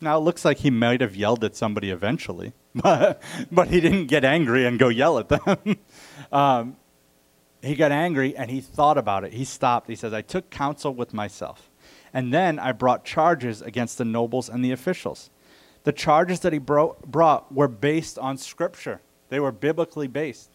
Now, 0.00 0.16
it 0.16 0.22
looks 0.22 0.44
like 0.44 0.58
he 0.58 0.70
might 0.70 1.02
have 1.02 1.14
yelled 1.14 1.44
at 1.44 1.54
somebody 1.54 1.90
eventually, 1.90 2.52
but, 2.74 3.22
but 3.52 3.68
he 3.68 3.80
didn't 3.80 4.06
get 4.06 4.24
angry 4.24 4.66
and 4.66 4.78
go 4.78 4.88
yell 4.88 5.18
at 5.18 5.28
them. 5.28 5.78
um, 6.32 6.76
he 7.62 7.74
got 7.74 7.92
angry 7.92 8.36
and 8.36 8.50
he 8.50 8.60
thought 8.60 8.98
about 8.98 9.24
it. 9.24 9.32
He 9.32 9.44
stopped. 9.44 9.88
He 9.88 9.96
says, 9.96 10.12
I 10.12 10.22
took 10.22 10.50
counsel 10.50 10.92
with 10.92 11.14
myself. 11.14 11.70
And 12.12 12.32
then 12.32 12.58
I 12.58 12.72
brought 12.72 13.04
charges 13.04 13.62
against 13.62 13.98
the 13.98 14.04
nobles 14.04 14.48
and 14.48 14.64
the 14.64 14.70
officials. 14.70 15.30
The 15.82 15.92
charges 15.92 16.40
that 16.40 16.52
he 16.52 16.58
bro- 16.58 16.96
brought 17.04 17.52
were 17.52 17.68
based 17.68 18.18
on 18.18 18.38
Scripture, 18.38 19.00
they 19.28 19.40
were 19.40 19.52
biblically 19.52 20.06
based. 20.06 20.50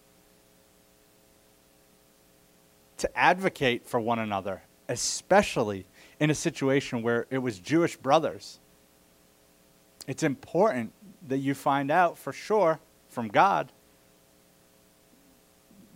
To 2.97 3.17
advocate 3.17 3.85
for 3.85 3.99
one 3.99 4.19
another, 4.19 4.63
especially 4.87 5.85
in 6.19 6.29
a 6.29 6.35
situation 6.35 7.01
where 7.01 7.27
it 7.29 7.37
was 7.37 7.59
Jewish 7.59 7.95
brothers. 7.95 8.59
It's 10.07 10.23
important 10.23 10.91
that 11.29 11.37
you 11.37 11.53
find 11.53 11.89
out 11.89 12.17
for 12.17 12.33
sure 12.33 12.79
from 13.07 13.27
God 13.27 13.71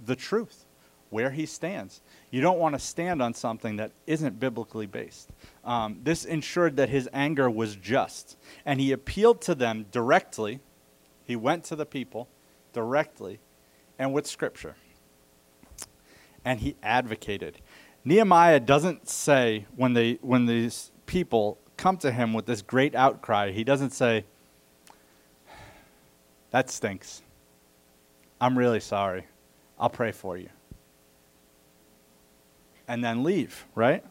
the 0.06 0.16
truth 0.16 0.66
where 1.10 1.30
he 1.30 1.46
stands. 1.46 2.02
You 2.32 2.42
don't 2.42 2.58
want 2.58 2.74
to 2.74 2.80
stand 2.80 3.22
on 3.22 3.36
something 3.36 3.76
that 3.76 3.92
isn't 4.08 4.40
biblically 4.40 4.88
based. 4.88 5.30
Um, 5.64 6.00
this 6.04 6.26
ensured 6.26 6.78
that 6.78 6.90
his 6.90 7.08
anger 7.14 7.50
was 7.50 7.76
just, 7.76 8.36
and 8.66 8.82
he 8.82 8.92
appealed 8.92 9.40
to 9.42 9.54
them 9.54 9.86
directly. 9.92 10.60
He 11.24 11.36
went 11.36 11.66
to 11.66 11.76
the 11.76 11.86
people 11.86 12.30
directly 12.74 13.40
and 14.00 14.12
with 14.12 14.26
scripture. 14.26 14.76
And 16.44 16.60
he 16.60 16.76
advocated. 16.82 17.60
Nehemiah 18.04 18.60
doesn't 18.60 19.08
say 19.08 19.66
when 19.76 19.94
they 19.94 20.18
when 20.22 20.46
these 20.48 20.92
people 21.06 21.60
come 21.78 21.98
to 21.98 22.12
him 22.12 22.34
with 22.34 22.46
this 22.46 22.62
great 22.62 22.96
outcry, 22.96 23.52
he 23.52 23.64
doesn't 23.64 23.92
say, 23.92 24.26
That 26.54 26.70
stinks. 26.70 27.22
I'm 28.40 28.58
really 28.58 28.80
sorry. 28.80 29.26
I'll 29.78 29.90
pray 29.90 30.14
for 30.14 30.38
you 30.38 30.48
and 32.88 33.04
then 33.04 33.24
leave, 33.24 33.66
right? 33.76 34.04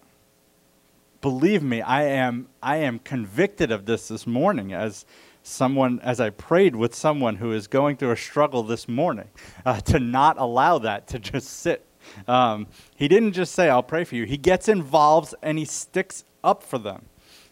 Believe 1.20 1.62
me, 1.62 1.80
I 1.80 2.04
am 2.04 2.48
I 2.62 2.78
am 2.78 2.98
convicted 2.98 3.70
of 3.70 3.86
this 3.86 4.08
this 4.08 4.26
morning 4.26 4.72
as 4.72 5.06
someone 5.44 6.00
as 6.02 6.20
I 6.20 6.30
prayed 6.30 6.74
with 6.74 6.94
someone 6.94 7.36
who 7.36 7.52
is 7.52 7.68
going 7.68 7.96
through 7.96 8.10
a 8.10 8.16
struggle 8.16 8.62
this 8.62 8.88
morning 8.88 9.28
uh, 9.64 9.80
to 9.82 10.00
not 10.00 10.38
allow 10.38 10.78
that 10.78 11.06
to 11.08 11.18
just 11.18 11.48
sit. 11.60 11.86
Um, 12.26 12.66
he 12.96 13.06
didn't 13.06 13.34
just 13.34 13.54
say, 13.54 13.68
"I'll 13.68 13.84
pray 13.84 14.02
for 14.02 14.16
you." 14.16 14.24
He 14.24 14.36
gets 14.36 14.68
involved 14.68 15.34
and 15.42 15.58
he 15.58 15.64
sticks 15.64 16.24
up 16.42 16.64
for 16.64 16.78
them. 16.78 17.06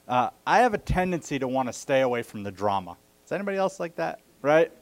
Uh, 0.09 0.31
I 0.44 0.59
have 0.59 0.74
a 0.74 0.79
tendency 0.79 1.38
to 1.38 1.46
want 1.46 1.68
to 1.68 1.72
stay 1.72 2.00
away 2.00 2.22
from 2.22 2.42
the 2.42 2.50
drama. 2.50 2.96
Is 3.24 3.31
anybody 3.31 3.57
else 3.57 3.79
like 3.79 3.94
that? 3.96 4.18
Right? 4.42 4.72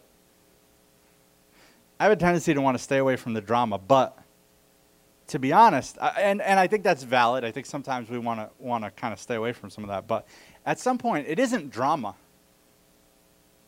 I 2.01 2.05
have 2.05 2.13
a 2.13 2.17
tendency 2.17 2.55
to 2.55 2.61
want 2.61 2.77
to 2.77 2.83
stay 2.83 2.99
away 2.99 3.17
from 3.17 3.35
the 3.35 3.41
drama, 3.41 3.79
but 3.79 4.17
to 5.29 5.39
be 5.39 5.53
honest, 5.53 5.99
and, 6.01 6.41
and 6.41 6.59
I 6.59 6.67
think 6.67 6.85
that's 6.85 7.03
valid. 7.03 7.45
I 7.45 7.51
think 7.51 7.67
sometimes 7.67 8.09
we 8.09 8.19
want 8.19 8.41
to 8.41 8.51
want 8.59 8.85
to 8.85 8.91
kind 8.91 9.13
of 9.13 9.21
stay 9.21 9.35
away 9.35 9.53
from 9.53 9.69
some 9.69 9.85
of 9.85 9.89
that. 9.89 10.07
But 10.07 10.27
at 10.65 10.79
some 10.79 10.97
point, 10.97 11.27
it 11.29 11.39
isn't 11.39 11.71
drama, 11.71 12.15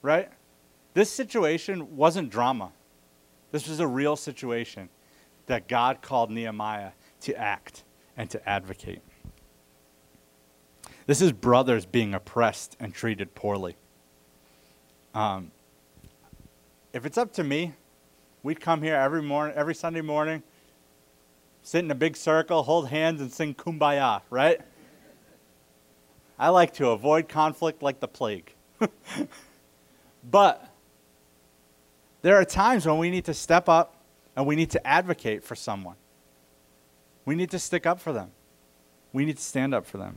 right? 0.01 0.31
This 0.95 1.11
situation 1.11 1.97
wasn't 1.97 2.31
drama. 2.31 2.73
This 3.53 3.69
was 3.69 3.81
a 3.81 3.87
real 3.87 4.17
situation 4.17 4.89
that 5.47 5.69
God 5.69 6.01
called 6.01 6.31
Nehemiah 6.31 6.93
to 7.23 7.37
act 7.37 7.83
and 8.17 8.31
to 8.31 8.49
advocate. 8.49 9.03
This 11.07 11.21
is 11.21 11.33
brothers 11.33 11.87
being 11.87 12.15
oppressed 12.15 12.77
and 12.79 12.95
treated 12.95 13.35
poorly. 13.35 13.77
Um, 15.13 15.51
if 16.93 17.05
it's 17.05 17.19
up 17.19 17.33
to 17.35 17.45
me, 17.45 17.75
we'd 18.43 18.61
come 18.61 18.83
here 18.83 18.97
every 18.97 19.23
morning, 19.23 19.57
every 19.57 19.75
Sunday 19.75 20.01
morning 20.01 20.43
sit 21.63 21.85
in 21.85 21.91
a 21.91 21.95
big 21.95 22.17
circle, 22.17 22.63
hold 22.63 22.89
hands, 22.89 23.21
and 23.21 23.33
sing 23.33 23.55
kumbaya, 23.55 24.23
right? 24.31 24.61
I 26.39 26.49
like 26.49 26.75
to 26.75 26.89
avoid 26.89 27.29
conflict 27.29 27.83
like 27.83 28.01
the 28.01 28.09
plague. 28.09 28.53
but 30.31 30.69
there 32.23 32.37
are 32.37 32.45
times 32.45 32.87
when 32.87 32.99
we 32.99 33.11
need 33.11 33.27
to 33.27 33.35
step 33.35 33.69
up 33.69 33.97
and 34.35 34.47
we 34.47 34.57
need 34.57 34.71
to 34.71 34.87
advocate 34.87 35.45
for 35.45 35.55
someone. 35.55 35.97
We 37.27 37.35
need 37.35 37.51
to 37.51 37.59
stick 37.59 37.85
up 37.85 38.01
for 38.01 38.13
them. 38.13 38.31
We 39.13 39.27
need 39.27 39.37
to 39.37 39.43
stand 39.43 39.75
up 39.75 39.85
for 39.85 39.99
them. 39.99 40.17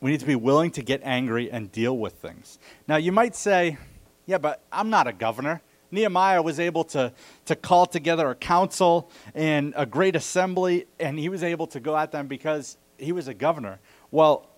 We 0.00 0.10
need 0.10 0.20
to 0.20 0.26
be 0.26 0.36
willing 0.36 0.70
to 0.72 0.82
get 0.82 1.02
angry 1.04 1.50
and 1.50 1.70
deal 1.70 1.98
with 1.98 2.14
things. 2.14 2.58
Now, 2.88 2.96
you 2.96 3.12
might 3.12 3.36
say, 3.36 3.76
yeah, 4.24 4.38
but 4.38 4.62
I'm 4.72 4.88
not 4.88 5.06
a 5.06 5.12
governor. 5.12 5.60
Nehemiah 5.90 6.42
was 6.42 6.60
able 6.60 6.84
to, 6.84 7.12
to 7.46 7.56
call 7.56 7.86
together 7.86 8.30
a 8.30 8.34
council 8.34 9.10
and 9.34 9.74
a 9.76 9.86
great 9.86 10.16
assembly, 10.16 10.86
and 10.98 11.18
he 11.18 11.28
was 11.28 11.42
able 11.42 11.66
to 11.68 11.80
go 11.80 11.96
at 11.96 12.12
them 12.12 12.26
because 12.26 12.76
he 12.98 13.12
was 13.12 13.28
a 13.28 13.34
governor. 13.34 13.80
Well, 14.10 14.48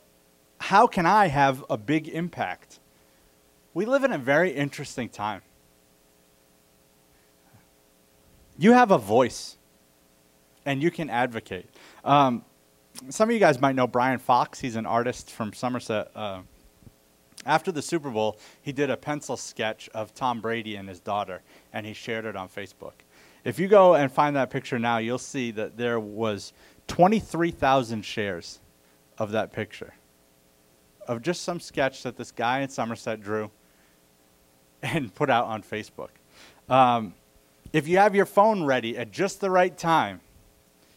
how 0.58 0.86
can 0.86 1.06
I 1.06 1.26
have 1.28 1.64
a 1.70 1.76
big 1.76 2.08
impact? 2.08 2.78
We 3.74 3.86
live 3.86 4.04
in 4.04 4.12
a 4.12 4.18
very 4.18 4.50
interesting 4.50 5.08
time. 5.08 5.42
You 8.58 8.72
have 8.72 8.90
a 8.90 8.98
voice, 8.98 9.56
and 10.66 10.82
you 10.82 10.90
can 10.90 11.08
advocate. 11.08 11.66
Um, 12.04 12.44
some 13.08 13.30
of 13.30 13.34
you 13.34 13.40
guys 13.40 13.60
might 13.60 13.74
know 13.74 13.86
Brian 13.86 14.18
Fox. 14.18 14.60
He's 14.60 14.76
an 14.76 14.86
artist 14.86 15.30
from 15.30 15.52
Somerset. 15.52 16.10
Uh, 16.14 16.42
after 17.44 17.72
the 17.72 17.82
Super 17.82 18.10
Bowl, 18.10 18.38
he 18.60 18.72
did 18.72 18.90
a 18.90 18.96
pencil 18.96 19.36
sketch 19.36 19.88
of 19.94 20.14
Tom 20.14 20.40
Brady 20.40 20.76
and 20.76 20.88
his 20.88 21.00
daughter, 21.00 21.42
and 21.72 21.86
he 21.86 21.92
shared 21.92 22.24
it 22.24 22.36
on 22.36 22.48
Facebook. 22.48 22.92
If 23.44 23.58
you 23.58 23.66
go 23.66 23.94
and 23.94 24.10
find 24.10 24.36
that 24.36 24.50
picture 24.50 24.78
now, 24.78 24.98
you'll 24.98 25.18
see 25.18 25.50
that 25.52 25.76
there 25.76 25.98
was 25.98 26.52
23,000 26.86 28.04
shares 28.04 28.60
of 29.18 29.32
that 29.32 29.52
picture 29.52 29.94
of 31.08 31.22
just 31.22 31.42
some 31.42 31.60
sketch 31.60 32.02
that 32.02 32.16
this 32.16 32.30
guy 32.30 32.60
in 32.60 32.68
Somerset 32.68 33.20
drew 33.20 33.50
and 34.82 35.14
put 35.14 35.30
out 35.30 35.46
on 35.46 35.62
Facebook. 35.62 36.10
Um, 36.68 37.14
if 37.72 37.88
you 37.88 37.98
have 37.98 38.14
your 38.14 38.26
phone 38.26 38.64
ready 38.64 38.96
at 38.96 39.10
just 39.10 39.40
the 39.40 39.50
right 39.50 39.76
time 39.76 40.20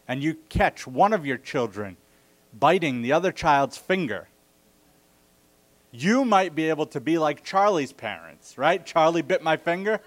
and 0.08 0.21
you 0.21 0.36
catch 0.50 0.86
one 0.86 1.13
of 1.13 1.26
your 1.26 1.38
children 1.38 1.98
biting 2.58 3.02
the 3.02 3.12
other 3.12 3.32
child's 3.32 3.78
finger, 3.78 4.28
you 6.02 6.26
might 6.26 6.56
be 6.56 6.70
able 6.70 6.86
to 6.88 7.00
be 7.00 7.18
like 7.18 7.44
Charlie's 7.44 7.94
parents, 7.94 8.58
right? 8.58 8.86
Charlie 8.86 9.22
bit 9.22 9.42
my 9.42 9.58
finger. 9.58 10.00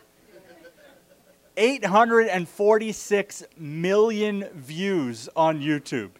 846 1.56 3.44
million 3.56 4.48
views 4.54 5.28
on 5.34 5.60
YouTube. 5.60 6.10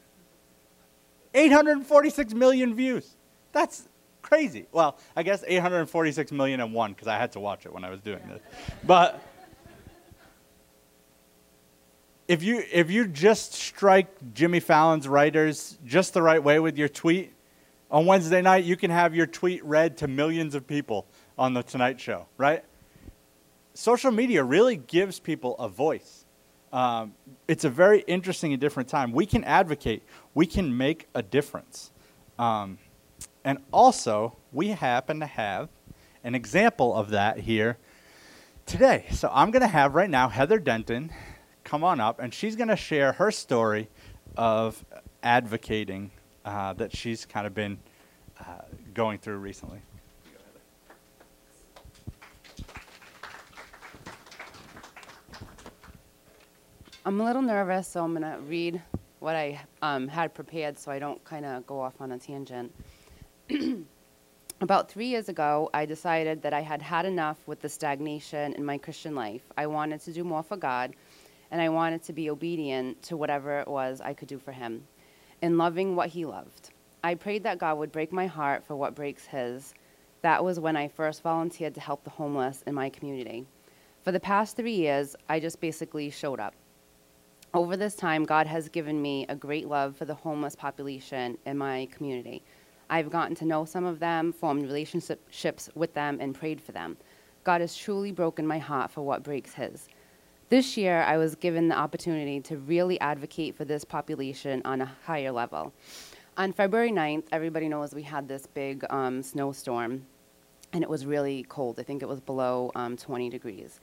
846 1.34 2.34
million 2.34 2.74
views. 2.74 3.14
That's 3.52 3.88
crazy. 4.22 4.66
Well, 4.72 4.98
I 5.14 5.22
guess 5.22 5.44
846 5.46 6.32
million 6.32 6.60
and 6.60 6.74
one 6.74 6.92
because 6.92 7.06
I 7.06 7.16
had 7.16 7.32
to 7.32 7.40
watch 7.40 7.66
it 7.66 7.72
when 7.72 7.84
I 7.84 7.90
was 7.90 8.00
doing 8.00 8.20
this. 8.28 8.40
But 8.84 9.22
if 12.26 12.42
you 12.42 12.62
if 12.72 12.90
you 12.90 13.06
just 13.06 13.54
strike 13.54 14.08
Jimmy 14.34 14.60
Fallon's 14.60 15.06
writers 15.06 15.78
just 15.84 16.14
the 16.14 16.22
right 16.22 16.42
way 16.42 16.58
with 16.58 16.76
your 16.76 16.88
tweet, 16.88 17.32
on 17.90 18.06
Wednesday 18.06 18.42
night, 18.42 18.64
you 18.64 18.76
can 18.76 18.90
have 18.90 19.14
your 19.14 19.26
tweet 19.26 19.64
read 19.64 19.96
to 19.98 20.08
millions 20.08 20.54
of 20.54 20.66
people 20.66 21.06
on 21.38 21.54
The 21.54 21.62
Tonight 21.62 21.98
Show, 22.00 22.26
right? 22.36 22.62
Social 23.74 24.10
media 24.10 24.44
really 24.44 24.76
gives 24.76 25.18
people 25.18 25.56
a 25.56 25.68
voice. 25.68 26.26
Um, 26.72 27.14
it's 27.46 27.64
a 27.64 27.70
very 27.70 28.00
interesting 28.00 28.52
and 28.52 28.60
different 28.60 28.88
time. 28.90 29.12
We 29.12 29.24
can 29.24 29.42
advocate, 29.44 30.02
we 30.34 30.46
can 30.46 30.76
make 30.76 31.08
a 31.14 31.22
difference. 31.22 31.90
Um, 32.38 32.78
and 33.44 33.58
also, 33.72 34.36
we 34.52 34.68
happen 34.68 35.20
to 35.20 35.26
have 35.26 35.70
an 36.24 36.34
example 36.34 36.94
of 36.94 37.10
that 37.10 37.38
here 37.38 37.78
today. 38.66 39.06
So 39.12 39.30
I'm 39.32 39.50
going 39.50 39.62
to 39.62 39.68
have 39.68 39.94
right 39.94 40.10
now 40.10 40.28
Heather 40.28 40.58
Denton 40.58 41.10
come 41.64 41.82
on 41.82 42.00
up, 42.00 42.20
and 42.20 42.34
she's 42.34 42.54
going 42.54 42.68
to 42.68 42.76
share 42.76 43.12
her 43.12 43.30
story 43.30 43.88
of 44.36 44.84
advocating 45.22 46.10
uh, 46.48 46.72
that 46.72 46.96
she's 46.96 47.26
kind 47.26 47.46
of 47.46 47.54
been 47.54 47.78
uh, 48.40 48.62
going 48.94 49.18
through 49.18 49.36
recently. 49.36 49.80
I'm 57.04 57.20
a 57.20 57.24
little 57.24 57.42
nervous, 57.42 57.88
so 57.88 58.02
I'm 58.02 58.14
going 58.14 58.22
to 58.22 58.40
read 58.42 58.82
what 59.18 59.36
I 59.36 59.60
um, 59.82 60.08
had 60.08 60.34
prepared 60.34 60.78
so 60.78 60.90
I 60.90 60.98
don't 60.98 61.22
kind 61.24 61.44
of 61.44 61.66
go 61.66 61.80
off 61.80 62.00
on 62.00 62.12
a 62.12 62.18
tangent. 62.18 62.74
About 64.60 64.90
three 64.90 65.06
years 65.06 65.28
ago, 65.28 65.68
I 65.74 65.84
decided 65.84 66.42
that 66.42 66.54
I 66.54 66.62
had 66.62 66.80
had 66.80 67.04
enough 67.04 67.38
with 67.46 67.60
the 67.60 67.68
stagnation 67.68 68.54
in 68.54 68.64
my 68.64 68.78
Christian 68.78 69.14
life. 69.14 69.42
I 69.56 69.66
wanted 69.66 70.00
to 70.00 70.12
do 70.12 70.24
more 70.24 70.42
for 70.42 70.56
God, 70.56 70.94
and 71.50 71.60
I 71.60 71.68
wanted 71.68 72.02
to 72.04 72.12
be 72.12 72.30
obedient 72.30 73.02
to 73.04 73.16
whatever 73.16 73.60
it 73.60 73.68
was 73.68 74.00
I 74.00 74.14
could 74.14 74.28
do 74.28 74.38
for 74.38 74.52
Him, 74.52 74.86
in 75.42 75.58
loving 75.58 75.96
what 75.96 76.08
He 76.08 76.24
loved. 76.24 76.70
I 77.04 77.14
prayed 77.14 77.44
that 77.44 77.58
God 77.58 77.78
would 77.78 77.92
break 77.92 78.12
my 78.12 78.26
heart 78.26 78.64
for 78.64 78.76
what 78.76 78.94
breaks 78.94 79.26
His. 79.26 79.74
That 80.22 80.42
was 80.44 80.58
when 80.58 80.76
I 80.76 80.88
first 80.88 81.22
volunteered 81.22 81.74
to 81.74 81.80
help 81.80 82.04
the 82.04 82.10
homeless 82.10 82.62
in 82.66 82.74
my 82.74 82.90
community. 82.90 83.46
For 84.02 84.12
the 84.12 84.20
past 84.20 84.56
three 84.56 84.74
years, 84.74 85.14
I 85.28 85.38
just 85.38 85.60
basically 85.60 86.10
showed 86.10 86.40
up. 86.40 86.54
Over 87.54 87.76
this 87.76 87.94
time, 87.94 88.24
God 88.24 88.46
has 88.46 88.68
given 88.68 89.00
me 89.00 89.26
a 89.28 89.36
great 89.36 89.68
love 89.68 89.96
for 89.96 90.04
the 90.04 90.14
homeless 90.14 90.54
population 90.54 91.38
in 91.46 91.56
my 91.56 91.88
community. 91.92 92.42
I've 92.90 93.10
gotten 93.10 93.34
to 93.36 93.44
know 93.44 93.64
some 93.64 93.84
of 93.84 94.00
them, 94.00 94.32
formed 94.32 94.62
relationships 94.62 95.70
with 95.74 95.94
them, 95.94 96.18
and 96.20 96.34
prayed 96.34 96.60
for 96.60 96.72
them. 96.72 96.96
God 97.44 97.60
has 97.60 97.76
truly 97.76 98.12
broken 98.12 98.46
my 98.46 98.58
heart 98.58 98.90
for 98.90 99.02
what 99.02 99.22
breaks 99.22 99.54
His. 99.54 99.88
This 100.50 100.78
year, 100.78 101.02
I 101.02 101.18
was 101.18 101.34
given 101.34 101.68
the 101.68 101.76
opportunity 101.76 102.40
to 102.40 102.56
really 102.56 102.98
advocate 103.00 103.54
for 103.54 103.66
this 103.66 103.84
population 103.84 104.62
on 104.64 104.80
a 104.80 104.90
higher 105.04 105.30
level. 105.30 105.74
On 106.38 106.54
February 106.54 106.90
9th, 106.90 107.24
everybody 107.32 107.68
knows 107.68 107.92
we 107.92 108.02
had 108.02 108.26
this 108.26 108.46
big 108.46 108.82
um, 108.88 109.22
snowstorm, 109.22 110.06
and 110.72 110.82
it 110.82 110.88
was 110.88 111.04
really 111.04 111.44
cold. 111.50 111.78
I 111.78 111.82
think 111.82 112.02
it 112.02 112.08
was 112.08 112.20
below 112.20 112.72
um, 112.74 112.96
20 112.96 113.28
degrees. 113.28 113.78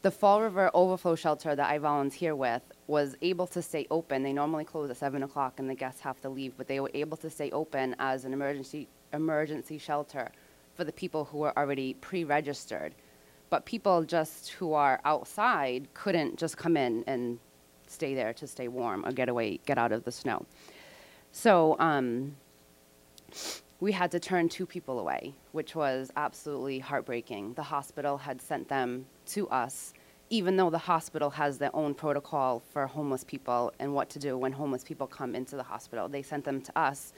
The 0.00 0.10
Fall 0.10 0.40
River 0.40 0.70
Overflow 0.72 1.16
Shelter 1.16 1.54
that 1.54 1.70
I 1.70 1.76
volunteer 1.76 2.34
with 2.34 2.62
was 2.86 3.14
able 3.20 3.46
to 3.48 3.60
stay 3.60 3.86
open. 3.90 4.22
They 4.22 4.32
normally 4.32 4.64
close 4.64 4.88
at 4.88 4.96
7 4.96 5.22
o'clock 5.22 5.60
and 5.60 5.68
the 5.68 5.74
guests 5.74 6.00
have 6.00 6.22
to 6.22 6.30
leave, 6.30 6.56
but 6.56 6.66
they 6.66 6.80
were 6.80 6.90
able 6.94 7.18
to 7.18 7.28
stay 7.28 7.50
open 7.50 7.94
as 7.98 8.24
an 8.24 8.32
emergency, 8.32 8.88
emergency 9.12 9.76
shelter 9.76 10.32
for 10.76 10.84
the 10.84 10.92
people 10.92 11.26
who 11.26 11.38
were 11.38 11.58
already 11.58 11.92
pre 11.92 12.24
registered. 12.24 12.94
But 13.50 13.64
people 13.64 14.02
just 14.04 14.50
who 14.50 14.72
are 14.72 15.00
outside 15.04 15.88
couldn't 15.94 16.36
just 16.36 16.56
come 16.56 16.76
in 16.76 17.04
and 17.06 17.38
stay 17.86 18.14
there 18.14 18.32
to 18.34 18.46
stay 18.46 18.68
warm 18.68 19.04
or 19.04 19.12
get 19.12 19.28
away, 19.28 19.60
get 19.66 19.78
out 19.78 19.92
of 19.92 20.04
the 20.04 20.12
snow. 20.12 20.44
So 21.32 21.76
um, 21.78 22.36
we 23.80 23.92
had 23.92 24.10
to 24.12 24.20
turn 24.20 24.48
two 24.48 24.66
people 24.66 24.98
away, 24.98 25.34
which 25.52 25.74
was 25.74 26.10
absolutely 26.16 26.78
heartbreaking. 26.78 27.54
The 27.54 27.62
hospital 27.62 28.16
had 28.18 28.40
sent 28.40 28.68
them 28.68 29.06
to 29.26 29.48
us, 29.48 29.92
even 30.30 30.56
though 30.56 30.70
the 30.70 30.78
hospital 30.78 31.30
has 31.30 31.58
their 31.58 31.74
own 31.76 31.94
protocol 31.94 32.62
for 32.72 32.86
homeless 32.86 33.22
people 33.22 33.72
and 33.78 33.94
what 33.94 34.08
to 34.10 34.18
do 34.18 34.36
when 34.36 34.52
homeless 34.52 34.82
people 34.82 35.06
come 35.06 35.34
into 35.34 35.56
the 35.56 35.62
hospital. 35.62 36.08
They 36.08 36.22
sent 36.22 36.44
them 36.44 36.60
to 36.62 36.78
us, 36.78 37.12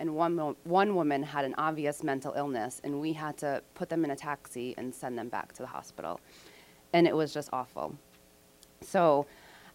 and 0.00 0.16
one, 0.16 0.56
one 0.64 0.94
woman 0.96 1.22
had 1.22 1.44
an 1.44 1.54
obvious 1.58 2.02
mental 2.02 2.32
illness, 2.32 2.80
and 2.82 3.00
we 3.00 3.12
had 3.12 3.36
to 3.38 3.62
put 3.74 3.88
them 3.88 4.04
in 4.04 4.10
a 4.10 4.16
taxi 4.16 4.74
and 4.78 4.92
send 4.92 5.16
them 5.16 5.28
back 5.28 5.52
to 5.52 5.62
the 5.62 5.68
hospital. 5.68 6.20
And 6.92 7.06
it 7.06 7.14
was 7.14 7.32
just 7.32 7.50
awful. 7.52 7.94
So 8.80 9.26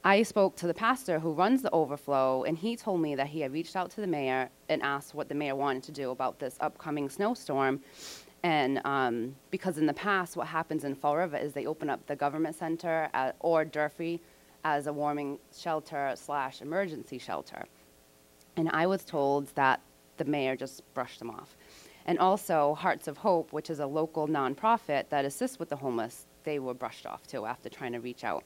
I 0.03 0.23
spoke 0.23 0.55
to 0.57 0.67
the 0.67 0.73
pastor 0.73 1.19
who 1.19 1.31
runs 1.31 1.61
the 1.61 1.71
overflow, 1.71 2.43
and 2.43 2.57
he 2.57 2.75
told 2.75 3.01
me 3.01 3.15
that 3.15 3.27
he 3.27 3.39
had 3.39 3.53
reached 3.53 3.75
out 3.75 3.91
to 3.91 4.01
the 4.01 4.07
mayor 4.07 4.49
and 4.67 4.81
asked 4.81 5.13
what 5.13 5.29
the 5.29 5.35
mayor 5.35 5.55
wanted 5.55 5.83
to 5.83 5.91
do 5.91 6.11
about 6.11 6.39
this 6.39 6.57
upcoming 6.59 7.07
snowstorm. 7.07 7.81
And 8.43 8.81
um, 8.85 9.35
because 9.51 9.77
in 9.77 9.85
the 9.85 9.93
past, 9.93 10.35
what 10.35 10.47
happens 10.47 10.83
in 10.83 10.95
Fall 10.95 11.17
River 11.17 11.37
is 11.37 11.53
they 11.53 11.65
open 11.65 11.89
up 11.89 12.05
the 12.07 12.15
government 12.15 12.55
center 12.55 13.09
at, 13.13 13.35
or 13.39 13.63
Durfee 13.65 14.21
as 14.63 14.87
a 14.87 14.93
warming 14.93 15.37
shelter 15.55 16.13
slash 16.15 16.61
emergency 16.61 17.17
shelter. 17.17 17.65
And 18.57 18.69
I 18.69 18.87
was 18.87 19.03
told 19.03 19.47
that 19.55 19.81
the 20.17 20.25
mayor 20.25 20.55
just 20.55 20.81
brushed 20.93 21.19
them 21.19 21.29
off. 21.29 21.55
And 22.05 22.19
also, 22.19 22.75
Hearts 22.75 23.07
of 23.07 23.17
Hope, 23.17 23.51
which 23.51 23.69
is 23.69 23.79
a 23.79 23.87
local 23.87 24.27
nonprofit 24.27 25.09
that 25.09 25.25
assists 25.25 25.57
with 25.57 25.69
the 25.69 25.75
homeless, 25.75 26.27
they 26.43 26.59
were 26.59 26.73
brushed 26.73 27.05
off 27.05 27.25
too 27.25 27.45
after 27.45 27.69
trying 27.69 27.93
to 27.93 27.99
reach 27.99 28.23
out. 28.23 28.43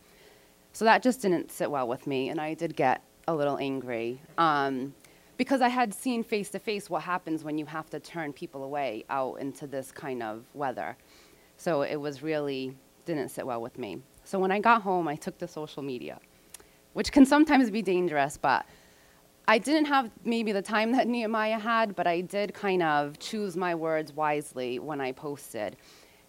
So 0.72 0.86
that 0.86 1.04
just 1.04 1.22
didn't 1.22 1.52
sit 1.52 1.70
well 1.70 1.88
with 1.88 2.08
me, 2.08 2.30
and 2.30 2.40
I 2.40 2.54
did 2.54 2.76
get 2.76 3.04
a 3.28 3.36
little 3.36 3.58
angry. 3.58 4.22
Um, 4.38 4.94
because 5.38 5.62
I 5.62 5.70
had 5.70 5.94
seen 5.94 6.24
face 6.24 6.50
to 6.50 6.60
face 6.60 6.90
what 6.90 7.02
happens 7.02 7.44
when 7.44 7.58
you 7.58 7.66
have 7.66 7.90
to 7.92 8.00
turn 8.00 8.34
people 8.34 8.64
away 8.64 9.06
out 9.10 9.36
into 9.36 9.68
this 9.68 9.92
kind 9.92 10.22
of 10.22 10.44
weather. 10.54 10.98
So 11.58 11.82
it 11.82 11.96
was 11.96 12.22
really 12.22 12.76
didn't 13.06 13.30
sit 13.30 13.46
well 13.46 13.62
with 13.62 13.78
me. 13.78 14.02
So 14.24 14.38
when 14.38 14.52
I 14.52 14.60
got 14.60 14.82
home, 14.82 15.08
I 15.08 15.16
took 15.16 15.38
to 15.40 15.48
social 15.48 15.82
media, 15.82 16.20
which 16.94 17.12
can 17.12 17.26
sometimes 17.26 17.72
be 17.72 17.82
dangerous, 17.82 18.38
but 18.38 18.66
I 19.50 19.58
didn't 19.58 19.86
have 19.86 20.12
maybe 20.24 20.52
the 20.52 20.62
time 20.62 20.92
that 20.92 21.08
Nehemiah 21.16 21.58
had, 21.58 21.96
but 21.96 22.06
I 22.06 22.22
did 22.22 22.54
kind 22.54 22.84
of 22.84 23.18
choose 23.18 23.58
my 23.58 23.74
words 23.74 24.14
wisely 24.14 24.78
when 24.78 25.02
I 25.02 25.12
posted 25.12 25.76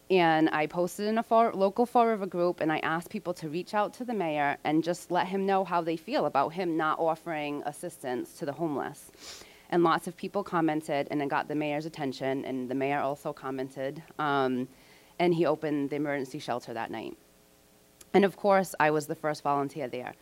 and 0.09 0.49
I 0.49 0.67
posted 0.67 1.07
in 1.07 1.19
a 1.19 1.23
for, 1.23 1.53
local 1.53 1.85
Fall 1.85 2.07
River 2.07 2.27
group, 2.27 2.61
and 2.61 2.73
I 2.73 2.79
asked 2.79 3.11
people 3.11 3.33
to 3.35 3.49
reach 3.49 3.75
out 3.75 3.95
to 3.95 4.05
the 4.05 4.15
mayor 4.15 4.57
and 4.65 4.83
just 4.83 5.13
let 5.13 5.29
him 5.29 5.47
know 5.47 5.65
how 5.65 5.83
they 5.83 5.97
feel 5.97 6.27
about 6.27 6.49
him 6.49 6.77
not 6.77 6.99
offering 6.99 7.63
assistance 7.65 8.33
to 8.39 8.47
the 8.47 8.53
homeless. 8.53 9.13
And 9.69 9.85
lots 9.85 10.09
of 10.09 10.17
people 10.17 10.43
commented, 10.43 11.07
and 11.13 11.23
it 11.23 11.29
got 11.29 11.47
the 11.47 11.55
mayor's 11.55 11.87
attention, 11.87 12.45
and 12.45 12.69
the 12.69 12.75
mayor 12.75 12.99
also 12.99 13.33
commented, 13.33 14.03
um, 14.19 14.67
and 15.21 15.33
he 15.33 15.47
opened 15.47 15.91
the 15.91 15.97
emergency 15.97 16.41
shelter 16.41 16.75
that 16.75 16.91
night. 16.91 17.17
And 18.13 18.25
of 18.25 18.37
course, 18.37 18.75
I 18.81 18.91
was 18.91 19.07
the 19.07 19.15
first 19.15 19.45
volunteer 19.45 19.87
there. 19.87 20.15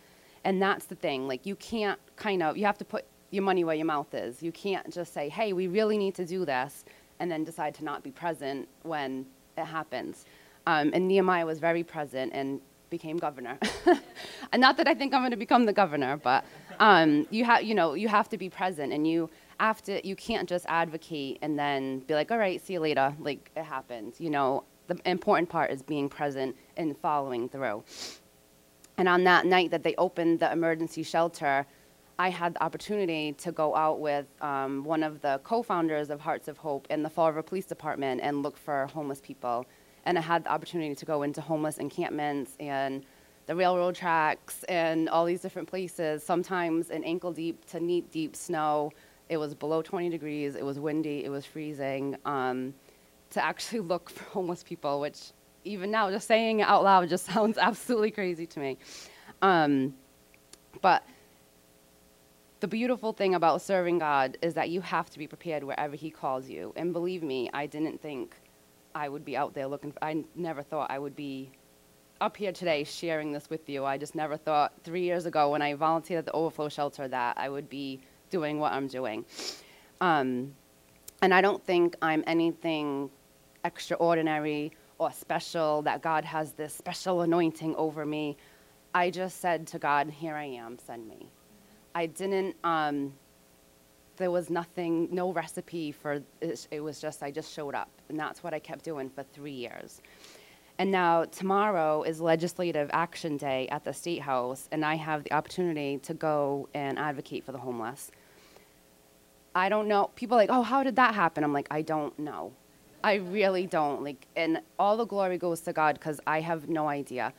And 0.49 0.63
that's 0.63 0.87
the 0.87 0.95
thing, 0.95 1.29
like, 1.29 1.45
you 1.45 1.57
can't 1.57 2.01
kind 2.17 2.43
of, 2.43 2.57
you 2.57 2.65
have 2.65 2.79
to 2.79 2.85
put 2.85 3.05
your 3.31 3.43
money 3.43 3.65
where 3.65 3.77
your 3.77 3.85
mouth 3.85 4.15
is. 4.15 4.43
You 4.43 4.51
can't 4.51 4.91
just 4.91 5.13
say, 5.13 5.29
hey, 5.29 5.53
we 5.53 5.67
really 5.67 5.99
need 5.99 6.15
to 6.15 6.25
do 6.25 6.47
this, 6.47 6.87
and 7.19 7.31
then 7.31 7.45
decide 7.45 7.75
to 7.75 7.85
not 7.85 8.03
be 8.03 8.11
present 8.11 8.67
when 8.83 9.27
it 9.59 9.67
happens. 9.67 10.25
Um, 10.67 10.91
and 10.95 11.07
Nehemiah 11.07 11.45
was 11.45 11.59
very 11.59 11.85
present 11.85 12.33
and 12.33 12.63
became 12.89 13.19
governor. 13.19 13.59
and 14.53 14.59
not 14.63 14.79
that 14.79 14.89
I 14.89 14.95
think 14.95 15.13
I'm 15.13 15.21
going 15.21 15.33
to 15.33 15.37
become 15.37 15.67
the 15.67 15.73
governor, 15.75 16.17
but 16.17 16.47
um, 16.81 17.27
you 17.29 17.45
have, 17.45 17.63
you 17.63 17.75
know, 17.75 17.93
you 17.93 18.09
have 18.09 18.31
to 18.31 18.39
be 18.39 18.49
present, 18.49 18.91
and 18.91 19.07
you 19.07 19.29
have 19.61 19.83
to. 19.83 20.07
You 20.07 20.17
can't 20.17 20.49
just 20.49 20.65
advocate 20.67 21.41
and 21.43 21.59
then 21.59 21.99
be 21.99 22.15
like, 22.15 22.31
"All 22.31 22.39
right, 22.39 22.59
see 22.59 22.73
you 22.73 22.81
later." 22.81 23.15
Like 23.21 23.51
it 23.55 23.65
happens. 23.65 24.19
You 24.19 24.31
know, 24.31 24.65
the 24.87 24.99
important 25.05 25.51
part 25.51 25.71
is 25.71 25.83
being 25.83 26.09
present 26.09 26.57
and 26.79 26.97
following 26.97 27.51
through. 27.51 27.85
And 28.99 29.09
on 29.09 29.23
that 29.25 29.47
night 29.47 29.71
that 29.71 29.85
they 29.85 29.95
opened 29.97 30.41
the 30.41 30.51
emergency 30.51 31.05
shelter, 31.05 31.65
I 32.19 32.31
had 32.31 32.55
the 32.55 32.65
opportunity 32.65 33.33
to 33.35 33.53
go 33.53 33.77
out 33.77 34.01
with 34.01 34.27
um, 34.43 34.83
one 34.83 35.05
of 35.05 35.23
the 35.23 35.41
co-founders 35.45 36.11
of 36.11 36.21
Hearts 36.21 36.49
of 36.49 36.59
Hope 36.59 36.89
in 36.91 37.05
the 37.05 37.09
Fall 37.09 37.29
River 37.29 37.45
Police 37.45 37.67
Department 37.67 38.21
and 38.25 38.43
look 38.43 38.57
for 38.57 38.87
homeless 38.89 39.21
people. 39.21 39.67
And 40.05 40.19
I 40.19 40.21
had 40.21 40.43
the 40.43 40.51
opportunity 40.51 40.97
to 40.97 41.05
go 41.05 41.23
into 41.23 41.41
homeless 41.41 41.79
encampments 41.79 42.57
and 42.59 43.05
the 43.47 43.55
railroad 43.55 43.95
tracks 43.95 44.65
and 44.65 45.09
all 45.09 45.25
these 45.25 45.41
different 45.41 45.69
places, 45.69 46.25
sometimes 46.25 46.91
in 46.91 47.05
ankle 47.05 47.33
deep 47.33 47.65
to 47.67 47.79
knee 47.79 48.01
deep 48.01 48.35
snow. 48.35 48.91
It 49.29 49.37
was 49.37 49.55
below 49.55 49.81
20 49.81 50.09
degrees, 50.09 50.57
it 50.57 50.65
was 50.65 50.81
windy, 50.81 51.25
it 51.25 51.29
was 51.29 51.47
freezing, 51.47 52.17
um, 52.25 52.75
to 53.31 53.45
actually 53.45 53.81
look 53.93 54.11
for 54.11 54.25
homeless 54.25 54.65
people, 54.65 54.99
which 54.99 55.31
even 55.69 55.91
now, 55.91 56.11
just 56.11 56.27
saying 56.27 56.61
it 56.61 56.69
out 56.69 56.83
loud 56.83 57.09
just 57.09 57.27
sounds 57.33 57.59
absolutely 57.59 58.11
crazy 58.11 58.47
to 58.47 58.61
me. 58.61 58.79
Um, 59.43 59.95
but 60.81 61.05
the 62.61 62.69
beautiful 62.69 63.13
thing 63.13 63.35
about 63.35 63.63
serving 63.63 63.99
God 63.99 64.37
is 64.43 64.55
that 64.55 64.71
you 64.71 64.81
have 64.81 65.11
to 65.11 65.19
be 65.19 65.27
prepared 65.27 65.63
wherever 65.63 65.95
He 65.95 66.11
calls 66.11 66.49
you. 66.49 66.73
And 66.77 66.93
believe 66.93 67.23
me, 67.23 67.49
I 67.53 67.67
didn't 67.67 68.01
think 68.01 68.35
I 68.95 69.09
would 69.09 69.25
be 69.25 69.37
out 69.37 69.55
there 69.55 69.67
looking. 69.67 69.93
For, 69.93 70.03
I 70.03 70.25
never 70.35 70.63
thought 70.63 70.91
I 70.91 70.99
would 70.99 71.15
be 71.15 71.51
up 72.21 72.37
here 72.37 72.51
today 72.51 72.83
sharing 72.83 73.33
this 73.33 73.49
with 73.49 73.69
you. 73.69 73.85
I 73.85 73.97
just 73.97 74.17
never 74.17 74.37
thought 74.37 74.73
three 74.83 75.03
years 75.03 75.27
ago 75.27 75.51
when 75.51 75.63
I 75.63 75.75
volunteered 75.75 76.19
at 76.19 76.27
the 76.27 76.33
Overflow 76.33 76.69
Shelter 76.69 77.07
that 77.07 77.39
I 77.39 77.49
would 77.49 77.69
be 77.69 78.01
doing 78.31 78.59
what 78.59 78.73
I'm 78.73 78.89
doing. 78.89 79.25
Um, 80.01 80.55
and 81.23 81.33
I 81.33 81.41
don't 81.41 81.65
think 81.65 81.97
I'm 82.03 82.25
anything 82.27 83.11
extraordinary 83.65 84.73
or 84.99 85.13
special, 85.13 85.83
that 85.83 86.03
God 86.03 86.25
has 86.25 86.53
this 86.53 86.75
special 86.75 87.23
anointing 87.23 87.75
over 87.77 88.05
me. 88.05 88.37
I 88.95 89.11
just 89.11 89.41
said 89.41 89.67
to 89.69 89.79
God, 89.79 90.11
Here 90.11 90.35
I 90.35 90.45
am, 90.45 90.79
send 90.79 91.09
me. 91.09 91.31
I 91.95 92.07
didn't, 92.07 92.57
um, 92.65 93.15
there 94.17 94.31
was 94.31 94.51
nothing, 94.51 95.09
no 95.13 95.33
recipe 95.33 95.93
for 95.93 96.23
it. 96.41 96.67
It 96.71 96.81
was 96.81 97.01
just, 97.01 97.23
I 97.23 97.31
just 97.31 97.53
showed 97.53 97.75
up. 97.75 97.91
And 98.09 98.19
that's 98.19 98.43
what 98.43 98.53
I 98.53 98.59
kept 98.59 98.85
doing 98.85 99.09
for 99.09 99.23
three 99.23 99.53
years. 99.53 100.01
And 100.79 100.93
now 100.93 101.25
tomorrow 101.25 102.05
is 102.05 102.21
Legislative 102.21 102.89
Action 102.93 103.37
Day 103.37 103.67
at 103.69 103.85
the 103.85 103.93
State 103.93 104.23
House, 104.23 104.69
and 104.71 104.85
I 104.85 104.95
have 104.95 105.25
the 105.25 105.33
opportunity 105.33 105.99
to 105.99 106.15
go 106.15 106.69
and 106.73 106.99
advocate 107.01 107.45
for 107.45 107.51
the 107.51 107.59
homeless. 107.59 108.13
I 109.57 109.69
don't 109.69 109.89
know. 109.89 110.11
People 110.15 110.37
are 110.37 110.41
like, 110.41 110.51
oh, 110.51 110.63
how 110.63 110.85
did 110.85 110.95
that 110.95 111.17
happen? 111.17 111.43
I'm 111.43 111.53
like, 111.53 111.67
I 111.71 111.83
don't 111.83 112.17
know. 112.17 112.53
I 113.03 113.15
really 113.15 113.67
don't. 113.67 114.03
Like, 114.03 114.27
and 114.37 114.61
all 114.79 114.97
the 114.97 115.07
glory 115.07 115.39
goes 115.39 115.61
to 115.63 115.73
God 115.73 115.95
because 115.95 116.21
I 116.27 116.41
have 116.41 116.69
no 116.69 116.89
idea. 116.89 117.33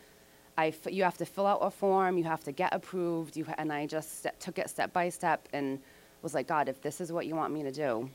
I 0.58 0.68
f- 0.68 0.92
you 0.92 1.04
have 1.04 1.18
to 1.18 1.26
fill 1.26 1.48
out 1.48 1.60
a 1.62 1.72
form, 1.72 2.18
you 2.18 2.26
have 2.26 2.44
to 2.44 2.52
get 2.52 2.74
approved, 2.74 3.38
you 3.38 3.46
ha- 3.46 3.56
and 3.58 3.72
I 3.72 3.86
just 3.86 4.24
st- 4.24 4.40
took 4.40 4.60
it 4.60 4.70
step 4.70 4.92
by 4.92 5.10
step 5.10 5.48
and 5.54 5.80
was 6.22 6.34
like, 6.34 6.48
God, 6.48 6.68
if 6.68 6.82
this 6.82 7.00
is 7.00 7.12
what 7.12 7.26
you 7.26 7.36
want 7.36 7.54
me 7.54 7.64
to 7.64 7.72
do, 7.72 8.10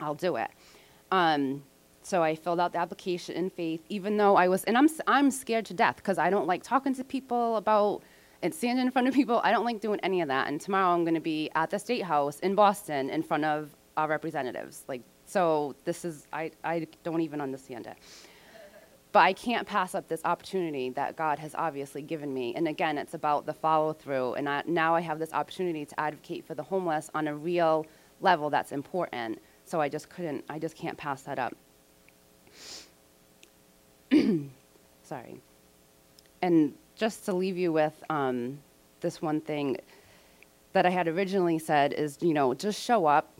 I'll 0.00 0.14
do 0.14 0.36
it. 0.36 0.50
Um, 1.10 1.62
so 2.02 2.22
I 2.22 2.34
filled 2.34 2.58
out 2.60 2.72
the 2.72 2.78
application 2.78 3.34
in 3.34 3.50
faith, 3.50 3.82
even 3.90 4.16
though 4.16 4.36
I 4.36 4.48
was, 4.48 4.64
and 4.64 4.78
I'm, 4.78 4.88
I'm 5.06 5.30
scared 5.30 5.66
to 5.66 5.74
death 5.74 5.96
because 5.96 6.16
I 6.16 6.30
don't 6.30 6.46
like 6.46 6.62
talking 6.62 6.94
to 6.94 7.04
people 7.04 7.56
about 7.56 8.02
and 8.42 8.54
standing 8.54 8.86
in 8.86 8.92
front 8.92 9.08
of 9.08 9.14
people. 9.14 9.40
I 9.42 9.50
don't 9.50 9.64
like 9.64 9.80
doing 9.80 10.00
any 10.02 10.20
of 10.20 10.28
that. 10.28 10.48
And 10.48 10.60
tomorrow 10.60 10.94
I'm 10.94 11.04
going 11.04 11.14
to 11.14 11.20
be 11.20 11.50
at 11.54 11.70
the 11.70 11.78
State 11.78 12.04
House 12.04 12.38
in 12.40 12.54
Boston 12.54 13.10
in 13.10 13.22
front 13.22 13.44
of 13.44 13.74
our 13.96 14.08
representatives. 14.08 14.84
Like, 14.88 15.02
so 15.28 15.76
this 15.84 16.04
is, 16.06 16.26
I, 16.32 16.50
I 16.64 16.86
don't 17.04 17.20
even 17.20 17.40
understand 17.40 17.86
it. 17.86 17.96
But 19.12 19.20
I 19.20 19.34
can't 19.34 19.66
pass 19.66 19.94
up 19.94 20.08
this 20.08 20.22
opportunity 20.24 20.90
that 20.90 21.16
God 21.16 21.38
has 21.38 21.54
obviously 21.54 22.02
given 22.02 22.32
me. 22.32 22.54
And 22.54 22.66
again, 22.66 22.98
it's 22.98 23.14
about 23.14 23.46
the 23.46 23.52
follow 23.52 23.92
through. 23.92 24.34
And 24.34 24.48
I, 24.48 24.62
now 24.66 24.94
I 24.94 25.00
have 25.00 25.18
this 25.18 25.32
opportunity 25.32 25.84
to 25.84 26.00
advocate 26.00 26.46
for 26.46 26.54
the 26.54 26.62
homeless 26.62 27.10
on 27.14 27.28
a 27.28 27.34
real 27.34 27.86
level 28.20 28.50
that's 28.50 28.72
important. 28.72 29.40
So 29.64 29.80
I 29.80 29.88
just 29.88 30.08
couldn't, 30.08 30.44
I 30.48 30.58
just 30.58 30.76
can't 30.76 30.96
pass 30.96 31.22
that 31.22 31.38
up. 31.38 31.54
Sorry. 35.02 35.40
And 36.40 36.74
just 36.96 37.24
to 37.26 37.32
leave 37.34 37.58
you 37.58 37.72
with 37.72 38.02
um, 38.08 38.58
this 39.00 39.20
one 39.20 39.40
thing 39.40 39.76
that 40.72 40.86
I 40.86 40.90
had 40.90 41.06
originally 41.08 41.58
said 41.58 41.92
is, 41.92 42.18
you 42.20 42.32
know, 42.32 42.54
just 42.54 42.80
show 42.80 43.06
up 43.06 43.37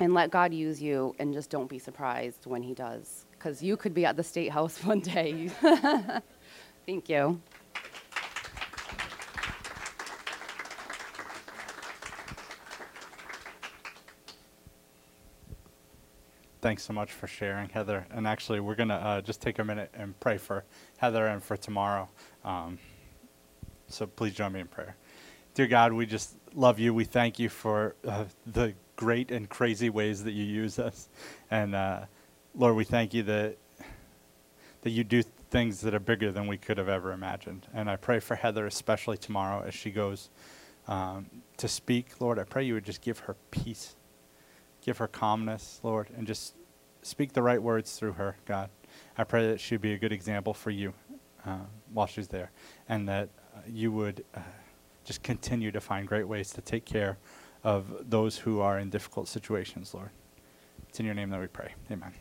and 0.00 0.14
let 0.14 0.30
God 0.30 0.54
use 0.54 0.80
you 0.80 1.14
and 1.18 1.32
just 1.32 1.50
don't 1.50 1.68
be 1.68 1.78
surprised 1.78 2.46
when 2.46 2.62
He 2.62 2.74
does. 2.74 3.26
Because 3.32 3.62
you 3.62 3.76
could 3.76 3.94
be 3.94 4.04
at 4.04 4.16
the 4.16 4.22
State 4.22 4.50
House 4.50 4.82
one 4.84 5.00
day. 5.00 5.48
Thank 6.86 7.08
you. 7.08 7.40
Thanks 16.60 16.82
so 16.82 16.92
much 16.92 17.12
for 17.12 17.28
sharing, 17.28 17.68
Heather. 17.68 18.04
And 18.10 18.26
actually, 18.26 18.58
we're 18.58 18.74
going 18.74 18.88
to 18.88 18.96
uh, 18.96 19.20
just 19.20 19.40
take 19.40 19.60
a 19.60 19.64
minute 19.64 19.90
and 19.94 20.18
pray 20.18 20.38
for 20.38 20.64
Heather 20.96 21.26
and 21.26 21.42
for 21.42 21.56
tomorrow. 21.56 22.08
Um, 22.44 22.78
so 23.86 24.06
please 24.06 24.34
join 24.34 24.52
me 24.52 24.60
in 24.60 24.66
prayer. 24.66 24.96
Dear 25.54 25.68
God, 25.68 25.92
we 25.92 26.04
just 26.04 26.36
love 26.54 26.80
you. 26.80 26.92
We 26.92 27.04
thank 27.04 27.38
you 27.38 27.48
for 27.48 27.94
uh, 28.06 28.24
the 28.44 28.74
great 28.98 29.30
and 29.30 29.48
crazy 29.48 29.88
ways 29.88 30.24
that 30.24 30.32
you 30.32 30.44
use 30.44 30.78
us. 30.78 31.08
And 31.50 31.74
uh, 31.74 32.02
Lord, 32.54 32.76
we 32.76 32.84
thank 32.84 33.14
you 33.14 33.22
that, 33.22 33.56
that 34.82 34.90
you 34.90 35.04
do 35.04 35.22
things 35.50 35.80
that 35.80 35.94
are 35.94 36.00
bigger 36.00 36.30
than 36.30 36.46
we 36.46 36.58
could 36.58 36.76
have 36.76 36.88
ever 36.88 37.12
imagined. 37.12 37.66
And 37.72 37.88
I 37.88 37.96
pray 37.96 38.20
for 38.20 38.34
Heather, 38.34 38.66
especially 38.66 39.16
tomorrow 39.16 39.64
as 39.66 39.72
she 39.72 39.90
goes 39.90 40.28
um, 40.86 41.30
to 41.56 41.68
speak. 41.68 42.20
Lord, 42.20 42.38
I 42.38 42.44
pray 42.44 42.64
you 42.64 42.74
would 42.74 42.84
just 42.84 43.00
give 43.00 43.20
her 43.20 43.36
peace 43.50 43.94
give 44.88 44.96
her 44.96 45.08
calmness, 45.08 45.80
Lord, 45.82 46.08
and 46.16 46.26
just 46.26 46.54
speak 47.02 47.34
the 47.34 47.42
right 47.42 47.62
words 47.62 47.98
through 47.98 48.12
her, 48.12 48.36
God. 48.46 48.70
I 49.16 49.24
pray 49.24 49.46
that 49.48 49.60
she'd 49.60 49.82
be 49.82 49.92
a 49.92 49.98
good 49.98 50.12
example 50.12 50.54
for 50.54 50.70
you 50.70 50.94
uh, 51.44 51.58
while 51.92 52.06
she's 52.06 52.28
there, 52.28 52.50
and 52.88 53.08
that 53.08 53.28
uh, 53.54 53.60
you 53.68 53.92
would 53.92 54.24
uh, 54.34 54.40
just 55.04 55.22
continue 55.22 55.70
to 55.72 55.80
find 55.80 56.06
great 56.06 56.26
ways 56.26 56.50
to 56.52 56.60
take 56.60 56.84
care 56.86 57.18
of 57.64 58.10
those 58.10 58.38
who 58.38 58.60
are 58.60 58.78
in 58.78 58.90
difficult 58.90 59.28
situations, 59.28 59.94
Lord. 59.94 60.10
It's 60.88 61.00
in 61.00 61.06
your 61.06 61.14
name 61.14 61.30
that 61.30 61.40
we 61.40 61.46
pray. 61.46 61.74
Amen. 61.90 62.12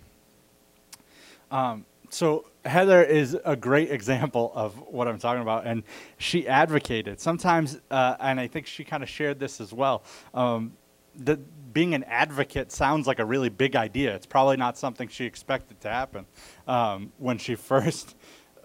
Um, 1.51 1.85
so 2.09 2.45
Heather 2.65 3.03
is 3.03 3.37
a 3.45 3.55
great 3.55 3.91
example 3.91 4.51
of 4.55 4.77
what 4.87 5.07
I'm 5.07 5.19
talking 5.19 5.41
about, 5.41 5.65
and 5.65 5.83
she 6.17 6.47
advocated. 6.47 7.19
Sometimes, 7.19 7.79
uh, 7.91 8.15
and 8.19 8.39
I 8.39 8.47
think 8.47 8.67
she 8.67 8.83
kind 8.83 9.03
of 9.03 9.09
shared 9.09 9.39
this 9.39 9.61
as 9.61 9.73
well. 9.73 10.03
Um, 10.33 10.73
that 11.19 11.73
being 11.73 11.93
an 11.93 12.03
advocate 12.03 12.71
sounds 12.71 13.07
like 13.07 13.19
a 13.19 13.25
really 13.25 13.49
big 13.49 13.75
idea. 13.75 14.13
It's 14.15 14.25
probably 14.25 14.57
not 14.57 14.77
something 14.77 15.07
she 15.07 15.25
expected 15.25 15.81
to 15.81 15.89
happen 15.89 16.25
um, 16.67 17.11
when 17.17 17.37
she 17.37 17.55
first 17.55 18.15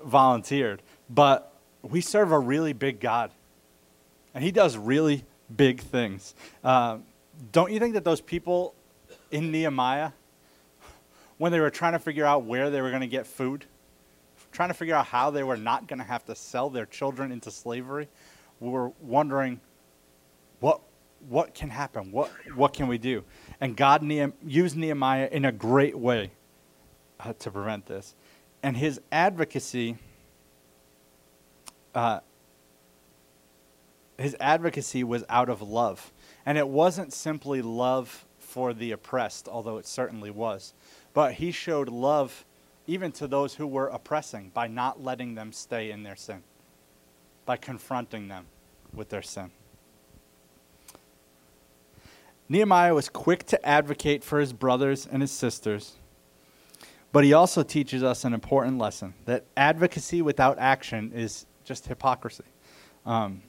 volunteered. 0.04 0.82
But 1.08 1.52
we 1.82 2.00
serve 2.00 2.32
a 2.32 2.38
really 2.38 2.72
big 2.72 3.00
God, 3.00 3.30
and 4.34 4.44
He 4.44 4.52
does 4.52 4.76
really 4.76 5.24
big 5.56 5.80
things. 5.80 6.34
Uh, 6.62 6.98
don't 7.50 7.72
you 7.72 7.78
think 7.78 7.94
that 7.94 8.04
those 8.04 8.20
people 8.20 8.74
in 9.30 9.50
Nehemiah, 9.50 10.12
when 11.38 11.52
they 11.52 11.60
were 11.60 11.70
trying 11.70 11.92
to 11.92 11.98
figure 11.98 12.24
out 12.24 12.44
where 12.44 12.70
they 12.70 12.80
were 12.80 12.90
going 12.90 13.00
to 13.00 13.06
get 13.06 13.26
food, 13.26 13.64
trying 14.52 14.68
to 14.68 14.74
figure 14.74 14.94
out 14.94 15.06
how 15.06 15.30
they 15.30 15.42
were 15.42 15.56
not 15.56 15.86
going 15.88 15.98
to 15.98 16.04
have 16.04 16.24
to 16.26 16.34
sell 16.34 16.70
their 16.70 16.86
children 16.86 17.32
into 17.32 17.50
slavery, 17.50 18.08
were 18.60 18.92
wondering 19.00 19.60
what 20.60 20.80
what 21.28 21.54
can 21.54 21.70
happen? 21.70 22.10
What, 22.10 22.30
what 22.54 22.72
can 22.72 22.88
we 22.88 22.98
do? 22.98 23.24
And 23.60 23.76
God 23.76 24.02
Nehem- 24.02 24.32
used 24.44 24.76
Nehemiah 24.76 25.28
in 25.30 25.44
a 25.44 25.52
great 25.52 25.96
way 25.96 26.30
uh, 27.20 27.32
to 27.38 27.50
prevent 27.50 27.86
this. 27.86 28.14
And 28.62 28.76
his 28.76 29.00
advocacy, 29.10 29.96
uh, 31.94 32.20
his 34.22 34.36
advocacy 34.40 35.04
was 35.04 35.24
out 35.28 35.48
of 35.48 35.62
love. 35.62 36.12
And 36.44 36.58
it 36.58 36.68
wasn't 36.68 37.12
simply 37.12 37.62
love 37.62 38.24
for 38.38 38.74
the 38.74 38.92
oppressed, 38.92 39.48
although 39.48 39.78
it 39.78 39.86
certainly 39.86 40.30
was. 40.30 40.74
But 41.14 41.34
he 41.34 41.52
showed 41.52 41.88
love 41.88 42.44
even 42.86 43.12
to 43.12 43.26
those 43.26 43.54
who 43.54 43.66
were 43.66 43.88
oppressing 43.88 44.50
by 44.52 44.66
not 44.66 45.02
letting 45.02 45.34
them 45.34 45.52
stay 45.52 45.90
in 45.90 46.02
their 46.02 46.16
sin, 46.16 46.42
by 47.46 47.56
confronting 47.56 48.28
them 48.28 48.46
with 48.92 49.08
their 49.08 49.22
sin. 49.22 49.50
Nehemiah 52.48 52.94
was 52.94 53.08
quick 53.08 53.44
to 53.46 53.66
advocate 53.66 54.22
for 54.22 54.40
his 54.40 54.52
brothers 54.52 55.06
and 55.10 55.22
his 55.22 55.30
sisters, 55.30 55.94
but 57.12 57.24
he 57.24 57.32
also 57.32 57.62
teaches 57.62 58.02
us 58.02 58.24
an 58.24 58.34
important 58.34 58.78
lesson 58.78 59.14
that 59.24 59.44
advocacy 59.56 60.20
without 60.20 60.58
action 60.58 61.12
is 61.14 61.46
just 61.64 61.86
hypocrisy. 61.86 62.44
Um, 63.06 63.42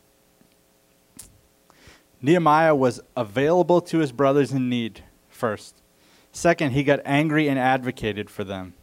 Nehemiah 2.24 2.74
was 2.74 3.02
available 3.18 3.82
to 3.82 4.00
his 4.00 4.14
brothers 4.14 4.54
in 4.54 4.70
need 4.70 5.04
first. 5.28 5.82
Second, 6.32 6.72
he 6.72 6.84
got 6.84 7.02
angry 7.04 7.50
and 7.50 7.60
advocated 7.60 8.30
for 8.30 8.46
them. 8.46 8.74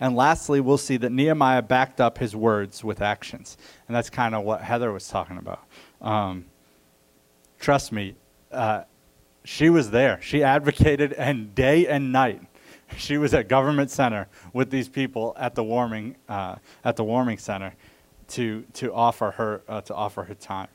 And 0.00 0.14
lastly, 0.14 0.60
we'll 0.60 0.78
see 0.78 0.96
that 0.98 1.10
Nehemiah 1.10 1.62
backed 1.62 2.00
up 2.00 2.18
his 2.18 2.36
words 2.36 2.84
with 2.84 3.02
actions. 3.02 3.58
And 3.88 3.96
that's 3.96 4.08
kind 4.08 4.32
of 4.32 4.44
what 4.44 4.60
Heather 4.60 4.92
was 4.92 5.08
talking 5.08 5.38
about. 5.38 5.60
Um, 6.00 6.44
trust 7.58 7.90
me, 7.90 8.14
uh, 8.52 8.84
she 9.44 9.70
was 9.70 9.90
there. 9.90 10.20
She 10.22 10.44
advocated, 10.44 11.12
and 11.18 11.52
day 11.56 11.88
and 11.88 12.12
night, 12.12 12.42
she 12.96 13.18
was 13.18 13.34
at 13.34 13.48
Government 13.48 13.90
Center 13.90 14.28
with 14.52 14.70
these 14.70 14.88
people 14.88 15.34
at 15.36 15.56
the 15.56 15.64
warming 15.64 16.16
uh, 16.28 16.56
at 16.84 16.96
the 16.96 17.04
warming 17.04 17.38
center 17.38 17.74
to 18.28 18.62
to 18.74 18.94
offer 18.94 19.32
her 19.32 19.62
uh, 19.68 19.80
to 19.82 19.94
offer 19.94 20.22
her 20.22 20.34
time. 20.34 20.68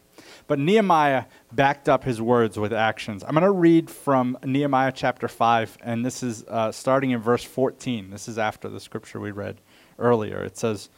But 0.48 0.60
Nehemiah 0.60 1.26
backed 1.52 1.88
up 1.88 2.04
his 2.04 2.22
words 2.22 2.58
with 2.58 2.74
actions. 2.74 3.24
I'm 3.24 3.34
going 3.34 3.44
to 3.44 3.52
read 3.52 3.90
from 3.90 4.38
Nehemiah 4.44 4.92
chapter 4.94 5.28
5, 5.28 5.78
and 5.82 6.06
this 6.06 6.24
is 6.24 6.44
uh, 6.48 6.72
starting 6.72 7.12
in 7.12 7.20
verse 7.20 7.44
14. 7.44 8.10
This 8.10 8.28
is 8.28 8.38
after 8.38 8.70
the 8.70 8.80
scripture 8.80 9.20
we 9.20 9.32
read 9.32 9.62
earlier. 9.98 10.44
It 10.44 10.58
says, 10.58 10.90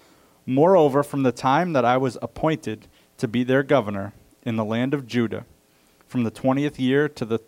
Moreover, 0.46 1.04
from 1.04 1.24
the 1.24 1.32
time 1.32 1.74
that 1.74 1.86
I 1.86 1.98
was 1.98 2.18
appointed 2.22 2.88
to 3.18 3.28
be 3.28 3.44
their 3.44 3.64
governor 3.64 4.14
in 4.44 4.56
the 4.56 4.66
land 4.66 4.94
of 4.94 5.08
Judah, 5.08 5.46
from 6.08 6.24
the 6.24 6.32
20th 6.32 6.78
year 6.78 7.10
to 7.10 7.26
the 7.26 7.40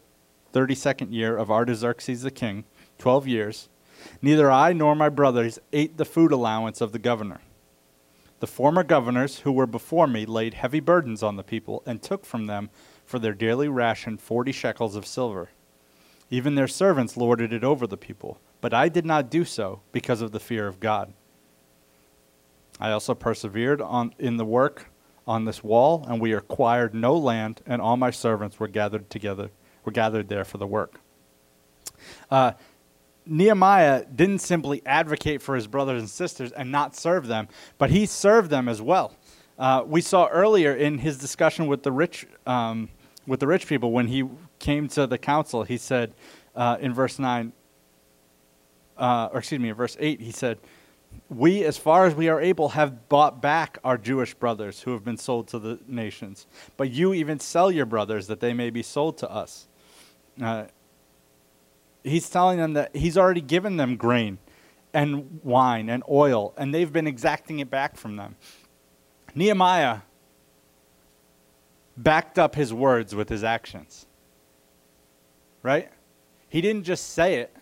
32nd 0.54 1.14
year 1.14 1.38
of 1.38 1.52
Artaxerxes 1.52 2.24
the 2.24 2.32
king, 2.32 2.64
12 2.98 3.28
years, 3.28 3.70
neither 4.22 4.50
I 4.50 4.74
nor 4.74 4.96
my 4.96 5.10
brothers 5.10 5.60
ate 5.72 5.98
the 5.98 6.06
food 6.06 6.32
allowance 6.32 6.82
of 6.82 6.92
the 6.92 7.00
governor. 7.00 7.42
The 8.40 8.48
former 8.48 8.84
governors 8.84 9.40
who 9.40 9.52
were 9.52 9.66
before 9.66 10.08
me 10.08 10.26
laid 10.26 10.54
heavy 10.54 10.80
burdens 10.80 11.24
on 11.24 11.36
the 11.36 11.44
people 11.44 11.82
and 11.86 12.02
took 12.02 12.26
from 12.26 12.46
them 12.46 12.70
for 13.06 13.20
their 13.20 13.34
daily 13.34 13.68
ration 13.68 14.18
40 14.18 14.52
shekels 14.52 14.96
of 14.96 15.06
silver. 15.06 15.50
Even 16.30 16.56
their 16.56 16.68
servants 16.68 17.18
lorded 17.18 17.54
it 17.54 17.64
over 17.64 17.88
the 17.88 17.98
people, 17.98 18.40
but 18.62 18.74
I 18.74 18.90
did 18.90 19.06
not 19.06 19.30
do 19.30 19.46
so 19.46 19.82
because 19.92 20.22
of 20.22 20.32
the 20.32 20.40
fear 20.40 20.68
of 20.68 20.80
God. 20.80 21.14
I 22.80 22.92
also 22.92 23.16
persevered 23.16 23.82
on, 23.82 24.14
in 24.20 24.38
the 24.38 24.46
work 24.46 24.88
on 25.26 25.46
this 25.46 25.64
wall, 25.64 26.06
and 26.08 26.22
we 26.22 26.34
acquired 26.34 26.94
no 26.94 27.16
land, 27.16 27.62
and 27.66 27.82
all 27.82 27.98
my 27.98 28.12
servants 28.12 28.60
were 28.60 28.68
gathered 28.68 29.10
together 29.10 29.50
were 29.88 29.92
gathered 29.94 30.28
there 30.28 30.44
for 30.44 30.58
the 30.58 30.68
work. 30.68 31.00
Uh, 32.30 32.52
Nehemiah 33.30 34.06
didn't 34.06 34.40
simply 34.40 34.82
advocate 34.86 35.42
for 35.42 35.56
his 35.56 35.68
brothers 35.68 36.02
and 36.02 36.10
sisters 36.10 36.52
and 36.52 36.72
not 36.72 36.96
serve 36.96 37.28
them, 37.28 37.48
but 37.78 37.90
he 37.90 38.06
served 38.06 38.50
them 38.50 38.68
as 38.68 38.82
well. 38.82 39.14
Uh, 39.58 39.84
we 39.86 40.02
saw 40.02 40.28
earlier 40.28 40.74
in 40.74 41.00
his 41.00 41.18
discussion 41.18 41.68
with 41.68 41.84
the 41.84 41.92
rich, 41.92 42.28
um, 42.46 42.90
with 43.26 43.40
the 43.40 43.48
rich 43.48 43.68
people 43.68 43.92
when 43.92 44.08
he 44.08 44.24
came 44.60 44.88
to 44.90 45.08
the 45.08 45.18
council, 45.18 45.64
he 45.64 45.78
said 45.78 46.14
uh, 46.56 46.78
in 46.80 46.94
verse 46.94 47.20
9, 47.20 47.52
uh, 48.98 49.30
or 49.32 49.40
excuse 49.40 49.60
me, 49.60 49.70
in 49.70 49.76
verse 49.76 49.98
8, 50.00 50.22
he 50.22 50.32
said, 50.32 50.60
We, 51.30 51.64
as 51.64 51.78
far 51.78 52.06
as 52.06 52.16
we 52.16 52.30
are 52.30 52.42
able, 52.42 52.70
have 52.70 53.10
bought 53.10 53.42
back 53.42 53.78
our 53.84 53.98
Jewish 53.98 54.34
brothers 54.34 54.82
who 54.82 54.92
have 54.92 55.04
been 55.04 55.18
sold 55.18 55.48
to 55.50 55.60
the 55.60 55.80
nations. 55.88 56.48
But 56.78 56.92
you 56.92 57.14
even 57.14 57.40
sell 57.40 57.72
your 57.72 57.86
brothers 57.86 58.28
that 58.28 58.40
they 58.40 58.54
may 58.54 58.70
be 58.70 58.84
sold 58.84 59.18
to 59.20 59.32
us. 59.32 59.68
He's 62.08 62.30
telling 62.30 62.58
them 62.58 62.74
that 62.74 62.96
he's 62.96 63.18
already 63.18 63.42
given 63.42 63.78
them 63.78 63.96
grain 63.98 64.38
and 64.94 65.40
wine 65.44 65.90
and 65.90 66.04
oil, 66.10 66.54
and 66.58 66.74
they've 66.74 66.92
been 66.92 67.08
exacting 67.08 67.60
it 67.60 67.70
back 67.70 67.98
from 67.98 68.16
them. 68.16 68.36
Nehemiah 69.36 70.00
backed 71.98 72.40
up 72.40 72.56
his 72.56 72.74
words 72.74 73.14
with 73.14 73.30
his 73.30 73.44
actions. 73.44 74.06
Right? 75.64 75.90
He 76.50 76.62
didn't 76.62 76.84
just 76.84 77.14
say 77.14 77.36
it, 77.36 77.56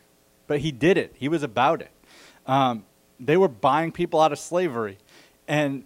but 0.48 0.60
he 0.60 0.72
did 0.72 0.98
it. 0.98 1.16
He 1.18 1.28
was 1.28 1.42
about 1.42 1.82
it. 1.82 1.92
Um, 2.46 2.86
they 3.20 3.38
were 3.38 3.48
buying 3.48 3.92
people 3.92 4.20
out 4.20 4.32
of 4.32 4.40
slavery. 4.40 4.98
And 5.48 5.86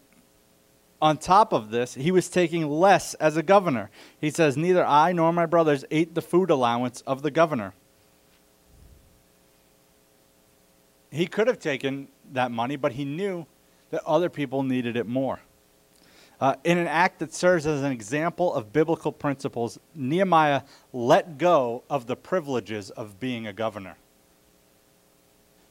on 1.01 1.18
top 1.18 1.53
of 1.53 1.70
this, 1.70 1.93
he 1.93 2.12
was 2.12 2.28
taking 2.28 2.70
less 2.70 3.14
as 3.16 3.38
a 3.38 3.43
governor. 3.43 3.89
He 4.20 4.30
says, 4.30 4.57
Neither 4.57 4.86
I 4.86 5.14
nor 5.14 5.32
my 5.32 5.45
brothers 5.45 5.86
ate 5.91 6.16
the 6.16 6.22
food 6.22 6.49
allowance 6.49 7.01
of 7.01 7.22
the 7.22 7.32
governor. 7.32 7.74
He 11.12 11.28
could 11.28 11.47
have 11.47 11.60
taken 11.60 12.07
that 12.32 12.51
money, 12.51 12.76
but 12.76 12.93
he 12.93 13.05
knew 13.05 13.45
that 13.89 14.03
other 14.05 14.30
people 14.30 14.64
needed 14.64 14.95
it 14.95 15.07
more. 15.07 15.39
Uh, 16.39 16.55
in 16.64 16.78
an 16.78 16.88
act 16.88 17.20
that 17.20 17.34
serves 17.34 17.68
as 17.68 17.82
an 17.84 17.91
example 17.91 18.53
of 18.53 18.72
biblical 18.72 19.12
principles, 19.12 19.78
Nehemiah 19.93 20.62
let 20.93 21.38
go 21.38 21.84
of 21.89 22.07
the 22.07 22.16
privileges 22.16 22.91
of 22.91 23.20
being 23.20 23.45
a 23.45 23.51
governor. 23.51 23.97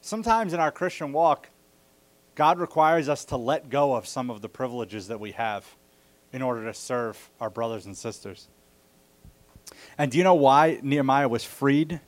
Sometimes 0.02 0.52
in 0.52 0.60
our 0.60 0.70
Christian 0.70 1.12
walk, 1.12 1.48
God 2.34 2.58
requires 2.58 3.08
us 3.08 3.24
to 3.26 3.36
let 3.36 3.70
go 3.70 3.94
of 3.94 4.06
some 4.06 4.30
of 4.30 4.42
the 4.42 4.48
privileges 4.48 5.08
that 5.08 5.18
we 5.18 5.32
have 5.32 5.66
in 6.32 6.42
order 6.42 6.64
to 6.66 6.74
serve 6.74 7.30
our 7.40 7.50
brothers 7.50 7.86
and 7.86 7.96
sisters. 7.96 8.48
And 9.96 10.10
do 10.10 10.18
you 10.18 10.24
know 10.24 10.34
why 10.34 10.80
Nehemiah 10.82 11.28
was 11.28 11.44
freed 11.44 12.00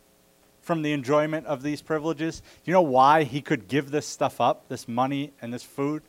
from 0.71 0.83
the 0.83 0.93
enjoyment 0.93 1.45
of 1.47 1.65
these 1.65 1.83
privileges? 1.83 2.43
You 2.65 2.73
know 2.73 2.81
why 2.81 3.25
he 3.25 3.41
could 3.41 3.67
give 3.67 3.91
this 3.91 4.07
stuff 4.07 4.41
up, 4.41 4.69
this 4.69 4.87
money 4.87 5.33
and 5.43 5.53
this 5.53 5.65
food? 5.65 6.05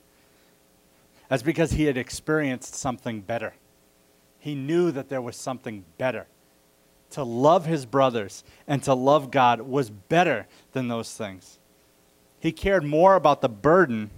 That's 1.29 1.41
because 1.41 1.71
he 1.71 1.85
had 1.85 1.97
experienced 1.97 2.75
something 2.75 3.21
better. 3.21 3.55
He 4.37 4.53
knew 4.53 4.91
that 4.91 5.09
there 5.09 5.19
was 5.19 5.35
something 5.35 5.83
better. 5.97 6.27
To 7.13 7.23
love 7.23 7.65
his 7.65 7.87
brothers 7.87 8.43
and 8.67 8.83
to 8.83 8.93
love 8.93 9.31
God 9.31 9.61
was 9.61 9.89
better 9.89 10.45
than 10.73 10.89
those 10.89 11.11
things. 11.11 11.57
He 12.39 12.51
cared 12.51 12.83
more 12.83 13.15
about 13.15 13.41
the 13.41 13.49
burden 13.49 14.11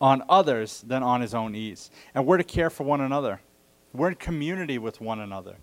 on 0.00 0.22
others 0.26 0.82
than 0.86 1.02
on 1.02 1.20
his 1.20 1.34
own 1.34 1.54
ease. 1.54 1.90
And 2.14 2.24
we're 2.24 2.38
to 2.38 2.44
care 2.44 2.70
for 2.70 2.84
one 2.84 3.02
another. 3.02 3.42
We're 3.92 4.08
in 4.08 4.14
community 4.14 4.78
with 4.78 5.02
one 5.02 5.20
another. 5.20 5.56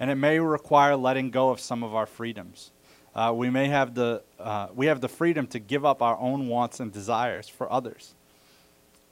And 0.00 0.10
it 0.10 0.16
may 0.16 0.40
require 0.40 0.96
letting 0.96 1.30
go 1.30 1.50
of 1.50 1.60
some 1.60 1.84
of 1.84 1.94
our 1.94 2.06
freedoms. 2.06 2.71
Uh, 3.14 3.32
we 3.34 3.50
may 3.50 3.68
have 3.68 3.94
the, 3.94 4.22
uh, 4.38 4.68
we 4.74 4.86
have 4.86 5.00
the 5.00 5.08
freedom 5.08 5.46
to 5.48 5.58
give 5.58 5.84
up 5.84 6.00
our 6.00 6.18
own 6.18 6.48
wants 6.48 6.80
and 6.80 6.92
desires 6.92 7.48
for 7.48 7.70
others. 7.70 8.14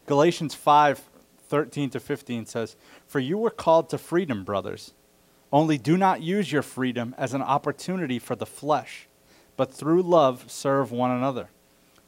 Galatians 0.07 0.55
5 0.55 1.03
13 1.51 1.91
to 1.91 1.99
15 1.99 2.47
says, 2.47 2.77
For 3.09 3.19
you 3.19 3.37
were 3.37 3.51
called 3.51 3.91
to 3.91 3.99
freedom, 3.99 4.45
brothers. 4.45 4.95
Only 5.53 5.79
do 5.79 5.97
not 5.97 6.23
use 6.23 6.53
your 6.53 6.63
freedom 6.63 7.13
as 7.19 7.35
an 7.35 7.43
opportunity 7.43 8.21
for 8.21 8.37
the 8.37 8.47
flesh, 8.47 9.09
but 9.57 9.73
through 9.75 10.03
love 10.03 10.45
serve 10.47 10.93
one 10.93 11.11
another. 11.11 11.49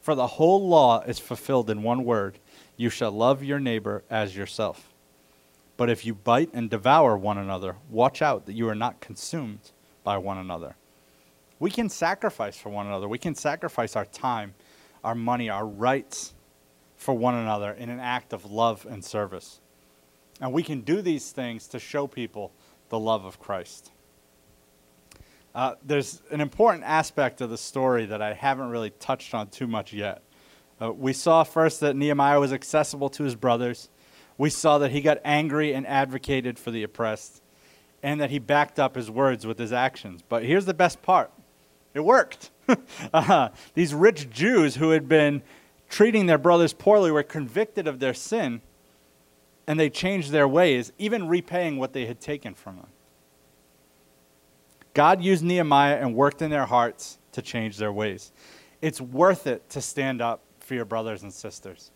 For 0.01 0.14
the 0.14 0.28
whole 0.28 0.68
law 0.68 1.01
is 1.01 1.18
fulfilled 1.18 1.70
in 1.70 1.82
one 1.82 2.05
word 2.05 2.38
you 2.76 2.88
shall 2.88 3.12
love 3.12 3.43
your 3.43 3.61
neighbor 3.61 4.03
as 4.09 4.36
yourself. 4.36 4.93
But 5.76 5.90
if 5.90 6.05
you 6.05 6.14
bite 6.14 6.51
and 6.53 6.70
devour 6.70 7.16
one 7.16 7.38
another, 7.38 7.76
watch 7.90 8.22
out 8.22 8.47
that 8.47 8.55
you 8.55 8.68
are 8.68 8.74
not 8.74 9.01
consumed 9.01 9.72
by 10.05 10.18
one 10.18 10.38
another. 10.38 10.76
We 11.62 11.70
can 11.70 11.88
sacrifice 11.88 12.56
for 12.56 12.70
one 12.70 12.88
another. 12.88 13.06
We 13.06 13.18
can 13.18 13.36
sacrifice 13.36 13.94
our 13.94 14.04
time, 14.04 14.54
our 15.04 15.14
money, 15.14 15.48
our 15.48 15.64
rights 15.64 16.34
for 16.96 17.14
one 17.14 17.36
another 17.36 17.70
in 17.70 17.88
an 17.88 18.00
act 18.00 18.32
of 18.32 18.50
love 18.50 18.84
and 18.90 19.04
service. 19.04 19.60
And 20.40 20.52
we 20.52 20.64
can 20.64 20.80
do 20.80 21.00
these 21.00 21.30
things 21.30 21.68
to 21.68 21.78
show 21.78 22.08
people 22.08 22.50
the 22.88 22.98
love 22.98 23.24
of 23.24 23.38
Christ. 23.38 23.92
Uh, 25.54 25.76
there's 25.84 26.20
an 26.32 26.40
important 26.40 26.82
aspect 26.82 27.40
of 27.40 27.48
the 27.48 27.56
story 27.56 28.06
that 28.06 28.20
I 28.20 28.32
haven't 28.32 28.70
really 28.70 28.90
touched 28.90 29.32
on 29.32 29.46
too 29.46 29.68
much 29.68 29.92
yet. 29.92 30.24
Uh, 30.80 30.92
we 30.92 31.12
saw 31.12 31.44
first 31.44 31.78
that 31.78 31.94
Nehemiah 31.94 32.40
was 32.40 32.52
accessible 32.52 33.08
to 33.10 33.22
his 33.22 33.36
brothers. 33.36 33.88
We 34.36 34.50
saw 34.50 34.78
that 34.78 34.90
he 34.90 35.00
got 35.00 35.18
angry 35.24 35.74
and 35.74 35.86
advocated 35.86 36.58
for 36.58 36.72
the 36.72 36.82
oppressed, 36.82 37.40
and 38.02 38.20
that 38.20 38.30
he 38.30 38.40
backed 38.40 38.80
up 38.80 38.96
his 38.96 39.08
words 39.08 39.46
with 39.46 39.60
his 39.60 39.72
actions. 39.72 40.22
But 40.28 40.42
here's 40.42 40.64
the 40.64 40.74
best 40.74 41.02
part 41.02 41.30
it 41.95 42.01
worked. 42.01 42.51
uh, 43.14 43.49
these 43.74 43.95
rich 43.95 44.30
Jews 44.30 44.76
who 44.76 44.90
had 44.90 45.09
been 45.09 45.43
treating 45.88 46.26
their 46.26 46.38
brothers 46.38 46.72
poorly 46.72 47.11
were 47.11 47.22
convicted 47.22 47.86
of 47.86 47.99
their 47.99 48.14
sin 48.14 48.62
and 49.66 49.78
they 49.78 49.90
changed 49.90 50.30
their 50.30 50.49
ways, 50.49 50.93
even 50.99 51.28
repaying 51.28 51.78
what 51.78 51.93
they 51.93 52.07
had 52.07 52.20
taken 52.20 52.55
from 52.55 52.76
them. 52.76 52.88
God 54.95 55.22
used 55.22 55.43
Nehemiah 55.43 55.97
and 55.97 56.14
worked 56.14 56.43
in 56.43 56.51
their 56.51 56.66
hearts 56.66 57.18
to 57.32 57.43
change 57.43 57.78
their 57.78 57.93
ways. 57.93 58.32
It's 58.80 59.01
worth 59.01 59.47
it 59.47 59.68
to 59.70 59.80
stand 59.80 60.20
up 60.20 60.43
for 60.61 60.74
your 60.74 60.84
brothers 60.84 61.22
and 61.22 61.32
sisters. 61.32 61.90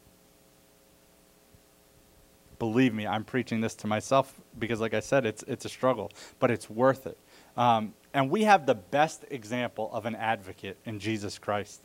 Believe 2.59 2.95
me, 2.95 3.07
I'm 3.07 3.25
preaching 3.25 3.61
this 3.61 3.75
to 3.77 3.87
myself 3.87 4.41
because, 4.59 4.81
like 4.81 4.95
I 4.95 5.01
said, 5.01 5.27
it's, 5.27 5.43
it's 5.47 5.67
a 5.67 5.69
struggle, 5.69 6.11
but 6.39 6.51
it's 6.51 6.71
worth 6.71 7.07
it. 7.07 7.19
Um, 7.57 7.93
and 8.17 8.31
we 8.31 8.45
have 8.45 8.65
the 8.65 8.75
best 8.75 9.27
example 9.31 9.91
of 9.93 10.07
an 10.07 10.15
advocate 10.15 10.79
in 10.87 11.01
Jesus 11.01 11.39
Christ. 11.39 11.83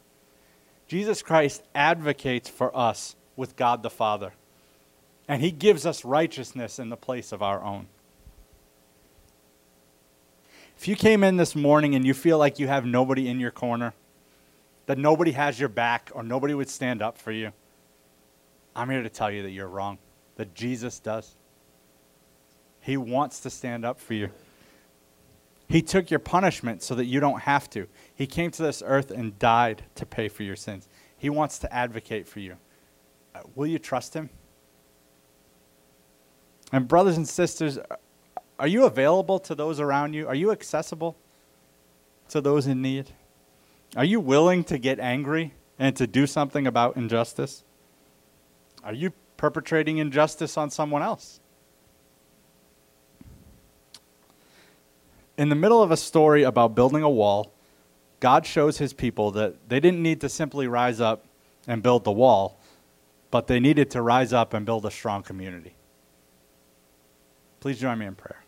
Jesus 0.88 1.22
Christ 1.22 1.62
advocates 1.76 2.48
for 2.48 2.76
us 2.76 3.18
with 3.36 3.58
God 3.58 3.84
the 3.84 3.90
Father, 3.90 4.32
and 5.28 5.42
he 5.42 5.52
gives 5.52 5.86
us 5.86 6.06
righteousness 6.06 6.80
in 6.80 6.88
the 6.88 6.96
place 6.96 7.34
of 7.34 7.44
our 7.44 7.62
own. 7.62 7.88
If 10.78 10.88
you 10.88 10.96
came 10.96 11.22
in 11.26 11.36
this 11.36 11.54
morning 11.54 11.96
and 11.96 12.06
you 12.06 12.14
feel 12.14 12.38
like 12.38 12.60
you 12.60 12.68
have 12.70 12.86
nobody 12.86 13.28
in 13.28 13.42
your 13.42 13.52
corner, 13.52 13.94
that 14.86 14.98
nobody 14.98 15.32
has 15.32 15.60
your 15.60 15.68
back 15.68 16.12
or 16.14 16.24
nobody 16.24 16.54
would 16.54 16.70
stand 16.70 17.02
up 17.02 17.18
for 17.18 17.34
you, 17.34 17.52
I'm 18.74 18.90
here 18.90 19.04
to 19.04 19.10
tell 19.10 19.30
you 19.30 19.44
that 19.44 19.52
you're 19.52 19.68
wrong, 19.68 19.98
that 20.38 20.56
Jesus 20.56 20.98
does. 21.02 21.36
He 22.80 22.96
wants 22.96 23.42
to 23.42 23.50
stand 23.50 23.84
up 23.84 24.00
for 24.00 24.14
you. 24.14 24.30
He 25.72 25.82
took 25.82 26.12
your 26.12 26.20
punishment 26.20 26.84
so 26.84 26.96
that 26.96 27.06
you 27.06 27.22
don't 27.22 27.40
have 27.40 27.70
to. 27.70 27.88
He 28.14 28.28
came 28.28 28.52
to 28.52 28.62
this 28.62 28.84
earth 28.86 29.10
and 29.10 29.40
died 29.40 29.84
to 29.96 30.06
pay 30.06 30.28
for 30.28 30.44
your 30.44 30.58
sins. 30.58 30.90
He 31.18 31.30
wants 31.30 31.60
to 31.60 31.74
advocate 31.74 32.28
for 32.28 32.42
you. 32.42 32.58
Uh, 33.34 33.40
will 33.56 33.68
you 33.68 33.80
trust 33.80 34.14
him? 34.14 34.30
And, 36.74 36.90
brothers 36.90 37.16
and 37.16 37.26
sisters, 37.26 37.80
are 38.60 38.68
you 38.68 38.86
available 38.86 39.40
to 39.40 39.56
those 39.56 39.80
around 39.80 40.14
you? 40.14 40.28
Are 40.28 40.36
you 40.36 40.52
accessible 40.52 41.16
to 42.30 42.42
those 42.42 42.68
in 42.68 42.82
need? 42.82 43.12
Are 43.96 44.06
you 44.06 44.20
willing 44.20 44.66
to 44.66 44.78
get 44.78 45.00
angry 45.00 45.54
and 45.80 45.96
to 45.96 46.06
do 46.06 46.28
something 46.28 46.68
about 46.68 46.98
injustice? 46.98 47.64
Are 48.84 48.94
you 48.94 49.14
perpetrating 49.38 50.00
injustice 50.00 50.58
on 50.58 50.70
someone 50.70 51.02
else? 51.02 51.41
In 55.42 55.50
the 55.50 55.56
middle 55.56 55.82
of 55.82 55.90
a 55.90 55.98
story 55.98 56.44
about 56.44 56.76
building 56.76 57.02
a 57.02 57.10
wall, 57.10 57.52
God 58.20 58.46
shows 58.46 58.78
his 58.78 58.94
people 58.94 59.32
that 59.32 59.70
they 59.70 59.80
didn't 59.80 60.04
need 60.04 60.22
to 60.22 60.30
simply 60.30 60.68
rise 60.68 61.02
up 61.02 61.26
and 61.66 61.82
build 61.82 62.04
the 62.04 62.12
wall, 62.12 62.60
but 63.32 63.48
they 63.48 63.60
needed 63.60 63.90
to 63.90 64.04
rise 64.04 64.34
up 64.34 64.54
and 64.54 64.68
build 64.68 64.86
a 64.86 64.92
strong 64.92 65.24
community. 65.24 65.74
Please 67.60 67.80
join 67.80 67.98
me 67.98 68.06
in 68.06 68.14
prayer. 68.14 68.44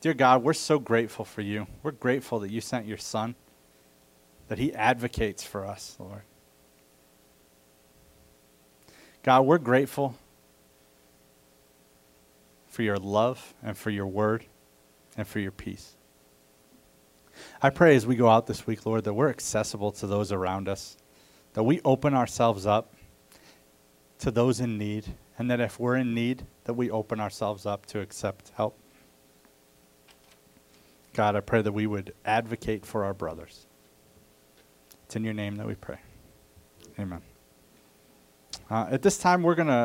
Dear 0.00 0.14
God, 0.14 0.42
we're 0.42 0.54
so 0.54 0.78
grateful 0.78 1.26
for 1.26 1.42
you. 1.42 1.66
We're 1.82 1.90
grateful 1.90 2.40
that 2.40 2.50
you 2.50 2.62
sent 2.62 2.86
your 2.86 2.96
son, 2.96 3.34
that 4.48 4.56
he 4.56 4.72
advocates 4.72 5.44
for 5.44 5.66
us, 5.66 5.96
Lord. 5.98 6.22
God, 9.22 9.42
we're 9.42 9.58
grateful 9.58 10.14
for 12.80 12.84
your 12.84 12.96
love 12.96 13.52
and 13.62 13.76
for 13.76 13.90
your 13.90 14.06
word 14.06 14.42
and 15.14 15.28
for 15.28 15.38
your 15.38 15.50
peace. 15.52 15.98
I 17.60 17.68
pray 17.68 17.94
as 17.94 18.06
we 18.06 18.16
go 18.16 18.26
out 18.26 18.46
this 18.46 18.66
week, 18.66 18.86
Lord, 18.86 19.04
that 19.04 19.12
we're 19.12 19.28
accessible 19.28 19.92
to 19.92 20.06
those 20.06 20.32
around 20.32 20.66
us, 20.66 20.96
that 21.52 21.62
we 21.62 21.82
open 21.84 22.14
ourselves 22.14 22.64
up 22.64 22.94
to 24.20 24.30
those 24.30 24.60
in 24.60 24.78
need, 24.78 25.04
and 25.36 25.50
that 25.50 25.60
if 25.60 25.78
we're 25.78 25.96
in 25.96 26.14
need, 26.14 26.46
that 26.64 26.72
we 26.72 26.90
open 26.90 27.20
ourselves 27.20 27.66
up 27.66 27.84
to 27.84 28.00
accept 28.00 28.50
help. 28.54 28.78
God, 31.12 31.36
I 31.36 31.40
pray 31.40 31.60
that 31.60 31.72
we 31.72 31.86
would 31.86 32.14
advocate 32.24 32.86
for 32.86 33.04
our 33.04 33.12
brothers. 33.12 33.66
It's 35.04 35.16
in 35.16 35.24
your 35.24 35.34
name 35.34 35.56
that 35.56 35.66
we 35.66 35.74
pray. 35.74 35.98
Amen. 36.98 37.20
Uh, 38.70 38.86
at 38.90 39.02
this 39.02 39.18
time, 39.18 39.42
we're 39.42 39.54
going 39.54 39.68
to 39.68 39.74